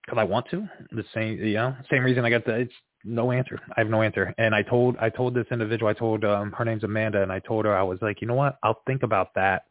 [0.04, 0.68] because I want to.
[0.90, 2.54] The same, you know, same reason I got the.
[2.54, 2.72] It's
[3.04, 3.58] no answer.
[3.76, 4.34] I have no answer.
[4.38, 5.90] And I told I told this individual.
[5.90, 8.34] I told um, her name's Amanda, and I told her I was like, you know
[8.34, 8.58] what?
[8.62, 9.64] I'll think about that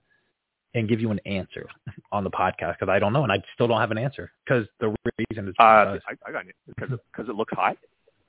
[0.74, 1.68] and give you an answer
[2.12, 4.66] on the podcast because I don't know, and I still don't have an answer because
[4.80, 4.96] the
[5.30, 7.78] reason is Uh, because I, I got it because it, because it looks hot.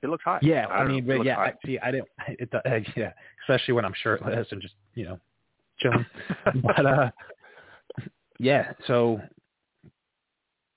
[0.01, 0.43] It looks hot.
[0.43, 1.17] yeah, I I, mean, know.
[1.17, 1.55] But yeah, I, hot.
[1.65, 2.09] see, I didn't.
[2.27, 2.59] It, uh,
[2.97, 3.13] yeah,
[3.43, 5.19] especially when I'm shirtless and just you know
[5.79, 6.05] chilling.
[6.61, 7.11] but uh,
[8.39, 9.21] yeah, so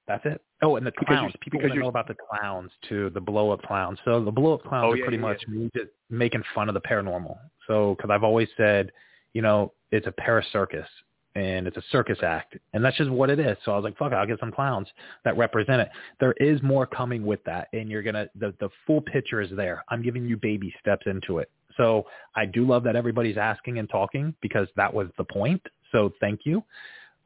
[0.09, 0.41] that's it.
[0.63, 1.33] Oh, and the Because you- clowns.
[1.41, 3.99] People because want to you're- know about the clowns too, the blow up clowns.
[4.05, 6.69] So the blow up clowns Oh, are yeah, pretty yeah, much me just making fun
[6.69, 7.37] of the paranormal.
[7.67, 8.93] So because I've always said,
[9.35, 10.87] you know, it's a paracircus
[11.35, 13.59] and it's a circus act, and that's just what it is.
[13.65, 14.89] So I was like, fuck, it, I'll get some clowns
[15.25, 15.91] that represent it.
[16.19, 19.85] There is more coming with that, and you're gonna the the full picture is there.
[19.89, 21.51] I'm giving you baby steps into it.
[21.77, 25.61] So I do love that everybody's asking and talking because that was the point.
[25.93, 26.65] So thank you.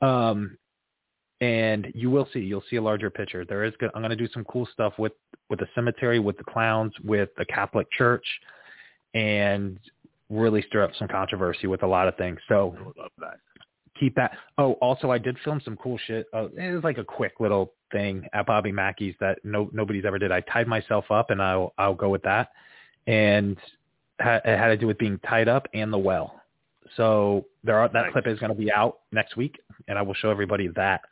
[0.03, 0.57] Um,
[1.41, 3.45] and you will see, you'll see a larger picture.
[3.45, 5.13] There is, I'm going to do some cool stuff with
[5.49, 8.25] with the cemetery, with the clowns, with the Catholic Church,
[9.15, 9.79] and
[10.29, 12.39] really stir up some controversy with a lot of things.
[12.49, 13.39] So love that.
[13.99, 14.33] keep that.
[14.59, 16.27] Oh, also I did film some cool shit.
[16.33, 20.19] Uh, it was like a quick little thing at Bobby Mackey's that no nobody's ever
[20.19, 20.31] did.
[20.31, 22.51] I tied myself up, and I'll I'll go with that.
[23.07, 23.57] And
[24.21, 26.40] ha- it had to do with being tied up and the well.
[26.97, 28.13] So there are that Nice.
[28.13, 31.03] clip is going to be out next week, and I will show everybody that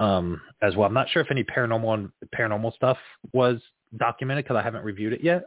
[0.00, 0.86] um, as well.
[0.86, 2.98] I'm not sure if any paranormal paranormal stuff
[3.32, 3.60] was
[3.96, 5.44] documented because I haven't reviewed it yet.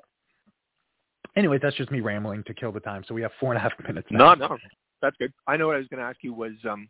[1.36, 3.04] Anyway, that's just me rambling to kill the time.
[3.08, 4.08] So we have four and a half minutes.
[4.12, 4.58] No, no,
[5.02, 5.34] that's good.
[5.48, 6.88] I know what I was going to ask you was um,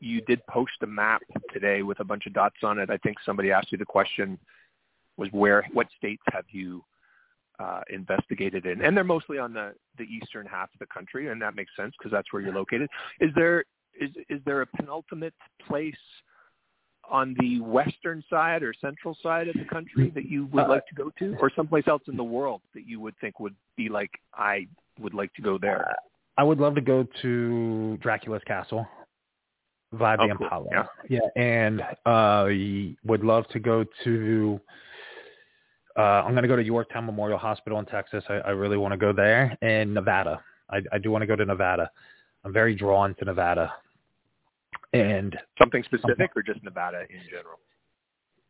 [0.00, 1.22] you did post a map
[1.52, 2.90] today with a bunch of dots on it.
[2.90, 4.38] I think somebody asked you the question
[5.16, 6.84] was where, what states have you
[7.58, 8.82] uh, investigated in?
[8.82, 11.94] And they're mostly on the the eastern half of the country, and that makes sense
[11.98, 12.88] because that's where you're located.
[13.20, 13.64] Is there
[14.00, 15.34] is is there a penultimate
[15.66, 15.94] place?
[17.10, 20.86] On the western side or central side of the country that you would Uh, like
[20.88, 23.88] to go to, or someplace else in the world that you would think would be
[23.88, 24.68] like I
[25.00, 25.96] would like to go there?
[26.36, 28.86] I would love to go to Dracula's castle,
[29.94, 30.48] Vlad Oh, the cool.
[30.48, 30.86] Impaler.
[31.08, 31.20] Yeah.
[31.36, 32.48] yeah, and uh,
[33.04, 34.60] would love to go to.
[35.98, 38.22] Uh, I'm going to go to Yorktown Memorial Hospital in Texas.
[38.28, 40.40] I, I really want to go there, and Nevada.
[40.70, 41.90] I, I do want to go to Nevada.
[42.44, 43.72] I'm very drawn to Nevada,
[44.92, 47.58] and Something specific or just Nevada in general?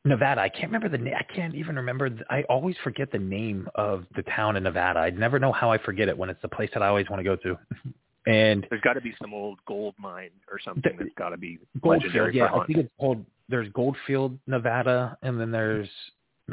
[0.05, 0.41] Nevada.
[0.41, 1.15] I can't remember the name.
[1.19, 2.11] I can't even remember.
[2.11, 5.01] The, I always forget the name of the town in Nevada.
[5.01, 7.20] I never know how I forget it when it's the place that I always want
[7.20, 7.59] to go to.
[8.27, 11.59] And There's got to be some old gold mine or something that's got to be
[11.81, 13.25] Goldfield, legendary yeah, I think it's called.
[13.49, 15.89] There's Goldfield, Nevada, and then there's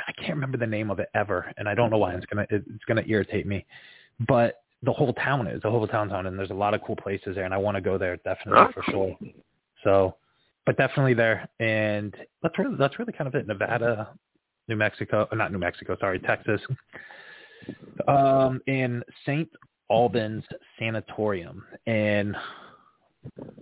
[0.08, 2.46] I can't remember the name of it ever, and I don't know why it's gonna
[2.50, 3.66] it's gonna irritate me,
[4.28, 6.96] but the whole town is the whole town's on, and there's a lot of cool
[6.96, 9.18] places there, and I want to go there definitely for sure.
[9.84, 10.16] So,
[10.66, 13.48] but definitely there, and that's really that's really kind of it.
[13.48, 14.10] Nevada,
[14.68, 16.62] New Mexico, uh, not New Mexico, sorry, Texas,
[18.08, 19.50] um, in Saint
[19.90, 20.44] Albans
[20.78, 22.36] Sanatorium, and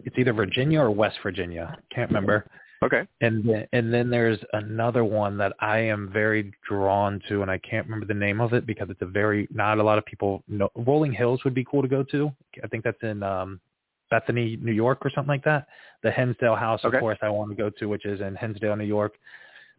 [0.04, 1.78] it's either Virginia or West Virginia.
[1.94, 2.48] Can't remember.
[2.84, 3.08] Okay.
[3.22, 7.58] And then, and then there's another one that I am very drawn to, and I
[7.60, 10.44] can't remember the name of it because it's a very not a lot of people
[10.48, 10.70] know.
[10.76, 12.32] Rolling Hills would be cool to go to.
[12.64, 13.62] I think that's in um,
[14.10, 15.68] Bethany, New York, or something like that.
[16.04, 16.98] The Hinsdale House, Okay.
[16.98, 19.14] of course, I want to go to, which is in Hinsdale, New York.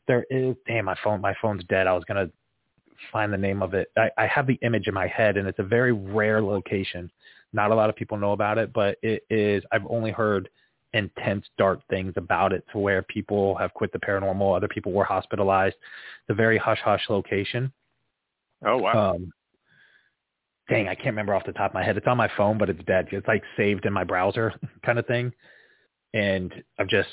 [0.09, 1.21] There is damn my phone.
[1.21, 1.87] My phone's dead.
[1.87, 2.31] I was gonna
[3.13, 3.91] find the name of it.
[3.99, 7.11] I, I have the image in my head, and it's a very rare location.
[7.53, 9.63] Not a lot of people know about it, but it is.
[9.73, 10.49] I've only heard
[10.95, 15.05] intense dark things about it to where people have quit the paranormal other people were
[15.05, 15.75] hospitalized.
[15.75, 17.73] It's a very hush hush location.
[18.65, 19.15] Oh wow.
[19.15, 19.31] um
[20.71, 21.97] dang i can't remember off the top of my head.
[21.97, 23.09] It's on my phone but it's dead.
[23.11, 24.55] It's like saved in my browser
[24.87, 25.33] kind of thing.
[26.15, 27.09] And i'm just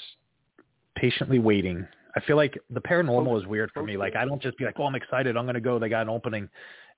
[0.96, 4.58] patiently waiting i feel like the paranormal is weird for me like i don't just
[4.58, 6.50] be like oh i'm excited i'm going to go they got an opening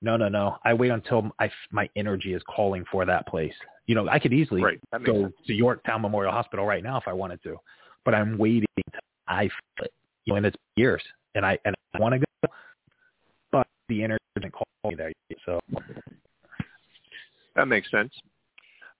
[0.02, 3.54] no no no i wait until I, my energy is calling for that place
[3.86, 4.80] you know i could easily right.
[5.04, 5.34] Go sense.
[5.46, 7.56] to Yorktown Memorial Hospital right now if I wanted to,
[8.04, 8.66] but I'm waiting.
[8.76, 9.92] Until I feel it,
[10.24, 11.02] you know, and it's years,
[11.34, 12.52] and I and I want to go,
[13.52, 15.12] but the energy doesn't call me there.
[15.28, 15.60] Yet, so
[17.56, 18.12] That makes sense.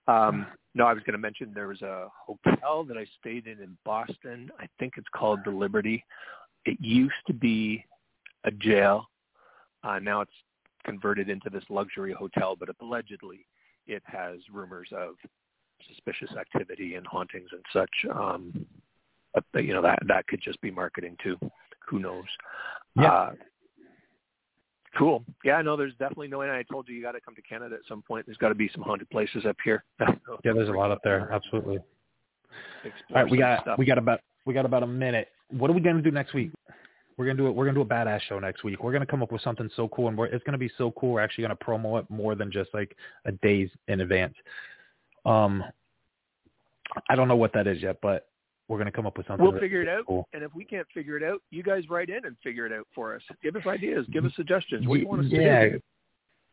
[0.07, 3.61] Um, no, I was going to mention there was a hotel that I stayed in
[3.61, 4.51] in Boston.
[4.59, 6.03] I think it's called the Liberty.
[6.65, 7.83] It used to be
[8.43, 9.09] a jail.
[9.83, 10.31] Uh, now it's
[10.83, 13.47] converted into this luxury hotel, but allegedly
[13.87, 15.15] it has rumors of
[15.87, 18.13] suspicious activity and hauntings and such.
[18.13, 18.65] Um,
[19.33, 21.37] but you know that that could just be marketing too.
[21.87, 22.25] Who knows?
[22.95, 23.11] Yeah.
[23.11, 23.31] Uh,
[24.97, 25.23] cool.
[25.43, 26.49] Yeah, no, there's definitely no way.
[26.49, 28.25] I told you you got to come to Canada at some point.
[28.25, 29.83] There's got to be some haunted places up here.
[29.99, 31.31] yeah, there's a lot up there.
[31.31, 31.79] Absolutely.
[32.83, 33.79] Explore All right, we got stuff.
[33.79, 35.29] we got about we got about a minute.
[35.49, 36.51] What are we gonna do next week?
[37.17, 37.51] We're gonna do it.
[37.51, 38.83] We're gonna do a badass show next week.
[38.83, 41.11] We're gonna come up with something so cool, and we're, it's gonna be so cool.
[41.11, 42.95] We're actually gonna promo it more than just like
[43.25, 44.35] a days in advance.
[45.25, 45.63] Um,
[47.09, 48.27] I don't know what that is yet, but
[48.67, 49.43] we're gonna come up with something.
[49.43, 50.27] We'll really figure it out, Cool.
[50.33, 52.87] and if we can't figure it out, you guys write in and figure it out
[52.93, 53.21] for us.
[53.43, 54.05] Give us ideas.
[54.11, 54.87] Give us suggestions.
[54.87, 55.69] What do you want us to yeah.
[55.69, 55.81] do?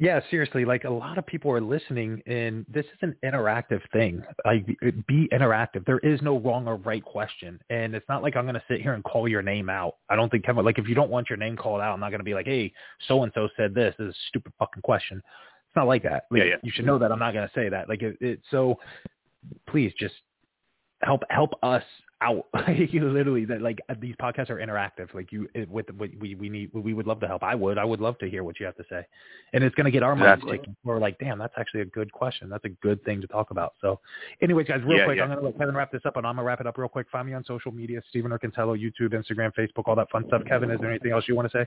[0.03, 4.21] Yeah, seriously, like a lot of people are listening and this is an interactive thing.
[4.45, 4.67] Like
[5.07, 5.85] be interactive.
[5.87, 7.61] There is no wrong or right question.
[7.71, 9.99] And it's not like I'm going to sit here and call your name out.
[10.11, 12.11] I don't think Kevin like if you don't want your name called out, I'm not
[12.11, 12.73] going to be like, "Hey,
[13.07, 13.95] so and so said this.
[13.97, 16.25] This is a stupid fucking question." It's not like that.
[16.33, 16.57] Like, Yeah, yeah.
[16.65, 17.89] You should know that I'm not going to say that.
[17.89, 18.81] Like it, it so
[19.69, 20.15] please just
[21.03, 21.83] help help us
[22.21, 22.47] out.
[22.69, 25.13] Literally, that like uh, these podcasts are interactive.
[25.15, 27.43] Like you, it, with, we we need we would love to help.
[27.43, 29.05] I would I would love to hear what you have to say,
[29.53, 30.59] and it's going to get our minds Exactly.
[30.59, 30.77] ticking.
[30.85, 32.49] We're like, damn, that's actually a good question.
[32.49, 33.75] That's a good thing to talk about.
[33.81, 34.01] So,
[34.41, 35.25] anyways, guys, real Yeah, quick, yeah.
[35.25, 36.79] I'm going to let Kevin wrap this up, and I'm going to wrap it up
[36.79, 37.07] real quick.
[37.11, 40.43] Find me on social media, Stephen Urcantello, YouTube, Instagram, Facebook, all that fun stuff.
[40.47, 41.67] Kevin, is there anything else you want to say?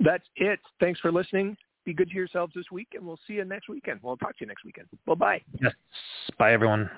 [0.00, 0.60] That's it.
[0.80, 1.56] Thanks for listening.
[1.84, 4.00] be good to yourselves this week, and we'll see you next weekend.
[4.02, 4.86] We'll talk to you next weekend.
[5.06, 5.42] Bye bye.
[5.60, 5.72] Yes.
[6.38, 6.88] Bye, everyone.